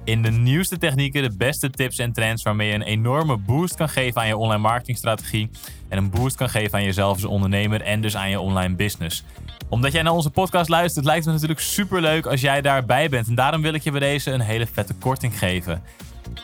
in 0.08 0.22
de 0.22 0.30
nieuwste 0.30 0.78
technieken, 0.78 1.22
de 1.22 1.36
beste 1.36 1.70
tips 1.70 1.98
en 1.98 2.12
trends 2.12 2.42
waarmee 2.42 2.68
je 2.68 2.74
een 2.74 2.82
enorme 2.82 3.36
boost 3.36 3.74
kan 3.74 3.88
geven 3.88 4.20
aan 4.20 4.26
je 4.26 4.36
online 4.36 4.62
marketingstrategie 4.62 5.50
en 5.88 5.98
een 5.98 6.10
boost 6.10 6.36
kan 6.36 6.48
geven 6.48 6.78
aan 6.78 6.84
jezelf 6.84 7.12
als 7.12 7.24
ondernemer 7.24 7.80
en 7.80 8.00
dus 8.00 8.16
aan 8.16 8.30
je 8.30 8.40
online 8.40 8.74
business. 8.74 9.24
Omdat 9.68 9.92
jij 9.92 10.02
naar 10.02 10.12
onze 10.12 10.30
podcast 10.30 10.68
luistert, 10.68 11.04
lijkt 11.04 11.24
het 11.24 11.34
me 11.34 11.40
natuurlijk 11.40 11.66
super 11.66 12.00
leuk 12.00 12.26
als 12.26 12.40
jij 12.40 12.60
daarbij 12.60 13.08
bent. 13.08 13.28
En 13.28 13.34
daarom 13.34 13.62
wil 13.62 13.74
ik 13.74 13.82
je 13.82 13.90
bij 13.90 14.00
deze 14.00 14.30
een 14.30 14.40
hele 14.40 14.66
vette 14.66 14.94
korting 14.94 15.38
geven. 15.38 15.82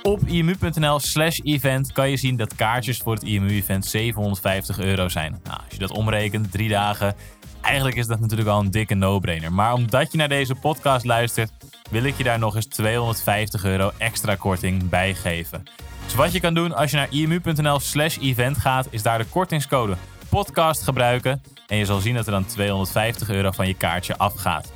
Op 0.02 0.20
imu.nl 0.26 0.98
slash 1.00 1.38
event 1.42 1.92
kan 1.92 2.10
je 2.10 2.16
zien 2.16 2.36
dat 2.36 2.54
kaartjes 2.54 2.98
voor 2.98 3.14
het 3.14 3.22
IMU-event 3.22 3.86
750 3.86 4.78
euro 4.78 5.08
zijn. 5.08 5.40
Nou, 5.44 5.56
als 5.56 5.72
je 5.72 5.78
dat 5.78 5.90
omrekent, 5.90 6.50
drie 6.50 6.68
dagen, 6.68 7.14
eigenlijk 7.64 7.96
is 7.96 8.06
dat 8.06 8.20
natuurlijk 8.20 8.48
al 8.48 8.60
een 8.60 8.70
dikke 8.70 8.94
no-brainer. 8.94 9.52
Maar 9.52 9.72
omdat 9.72 10.12
je 10.12 10.18
naar 10.18 10.28
deze 10.28 10.54
podcast 10.54 11.04
luistert, 11.04 11.50
wil 11.90 12.04
ik 12.04 12.16
je 12.16 12.24
daar 12.24 12.38
nog 12.38 12.54
eens 12.54 12.66
250 12.66 13.64
euro 13.64 13.90
extra 13.98 14.34
korting 14.34 14.88
bij 14.88 15.14
geven. 15.14 15.62
Dus 16.04 16.14
wat 16.14 16.32
je 16.32 16.40
kan 16.40 16.54
doen 16.54 16.74
als 16.74 16.90
je 16.90 16.96
naar 16.96 17.10
imu.nl 17.10 17.80
slash 17.80 18.18
event 18.18 18.58
gaat, 18.58 18.86
is 18.90 19.02
daar 19.02 19.18
de 19.18 19.24
kortingscode 19.24 19.96
podcast 20.28 20.82
gebruiken. 20.82 21.42
En 21.66 21.76
je 21.76 21.84
zal 21.84 22.00
zien 22.00 22.14
dat 22.14 22.26
er 22.26 22.32
dan 22.32 22.46
250 22.46 23.28
euro 23.28 23.50
van 23.50 23.66
je 23.66 23.74
kaartje 23.74 24.16
afgaat. 24.16 24.72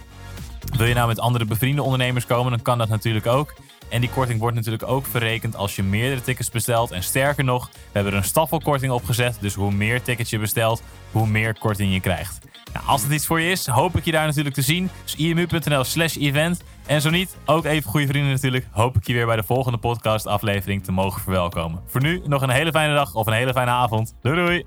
Wil 0.77 0.87
je 0.87 0.94
nou 0.94 1.09
met 1.09 1.20
andere 1.20 1.44
bevriende 1.44 1.83
ondernemers 1.83 2.27
komen, 2.27 2.51
dan 2.51 2.62
kan 2.62 2.79
dat 2.79 2.88
natuurlijk 2.88 3.27
ook. 3.27 3.55
En 3.88 4.01
die 4.01 4.11
korting 4.11 4.40
wordt 4.40 4.57
natuurlijk 4.57 4.88
ook 4.88 5.07
verrekend 5.07 5.57
als 5.57 5.77
je 5.77 5.83
meerdere 5.83 6.22
tickets 6.22 6.51
bestelt. 6.51 6.90
En 6.90 7.03
sterker 7.03 7.44
nog, 7.44 7.68
we 7.72 7.79
hebben 7.92 8.12
er 8.12 8.18
een 8.18 8.24
staffelkorting 8.24 8.92
opgezet. 8.92 9.37
Dus 9.40 9.55
hoe 9.55 9.72
meer 9.72 10.03
tickets 10.03 10.31
je 10.31 10.38
bestelt, 10.38 10.83
hoe 11.11 11.27
meer 11.27 11.59
korting 11.59 11.92
je 11.92 12.01
krijgt. 12.01 12.38
Nou, 12.72 12.87
als 12.87 13.02
het 13.02 13.12
iets 13.12 13.26
voor 13.26 13.40
je 13.40 13.50
is, 13.50 13.66
hoop 13.66 13.96
ik 13.96 14.04
je 14.04 14.12
daar 14.12 14.26
natuurlijk 14.26 14.54
te 14.54 14.62
zien. 14.62 14.90
Dus 15.04 15.16
imu.nl 15.16 15.85
slash 15.85 16.16
event. 16.16 16.62
En 16.87 17.00
zo 17.00 17.11
niet, 17.11 17.37
ook 17.44 17.64
even 17.64 17.90
goede 17.90 18.07
vrienden 18.07 18.31
natuurlijk, 18.33 18.66
hoop 18.70 18.96
ik 18.96 19.07
je 19.07 19.12
weer 19.12 19.26
bij 19.26 19.37
de 19.37 19.42
volgende 19.42 19.78
podcast 19.78 20.26
aflevering 20.26 20.85
te 20.85 20.92
mogen 20.92 21.22
verwelkomen. 21.22 21.83
Voor 21.87 22.00
nu 22.00 22.22
nog 22.26 22.42
een 22.42 22.50
hele 22.50 22.70
fijne 22.70 22.94
dag 22.94 23.14
of 23.14 23.26
een 23.26 23.33
hele 23.33 23.52
fijne 23.52 23.70
avond. 23.70 24.14
Doei 24.22 24.37
doei! 24.37 24.64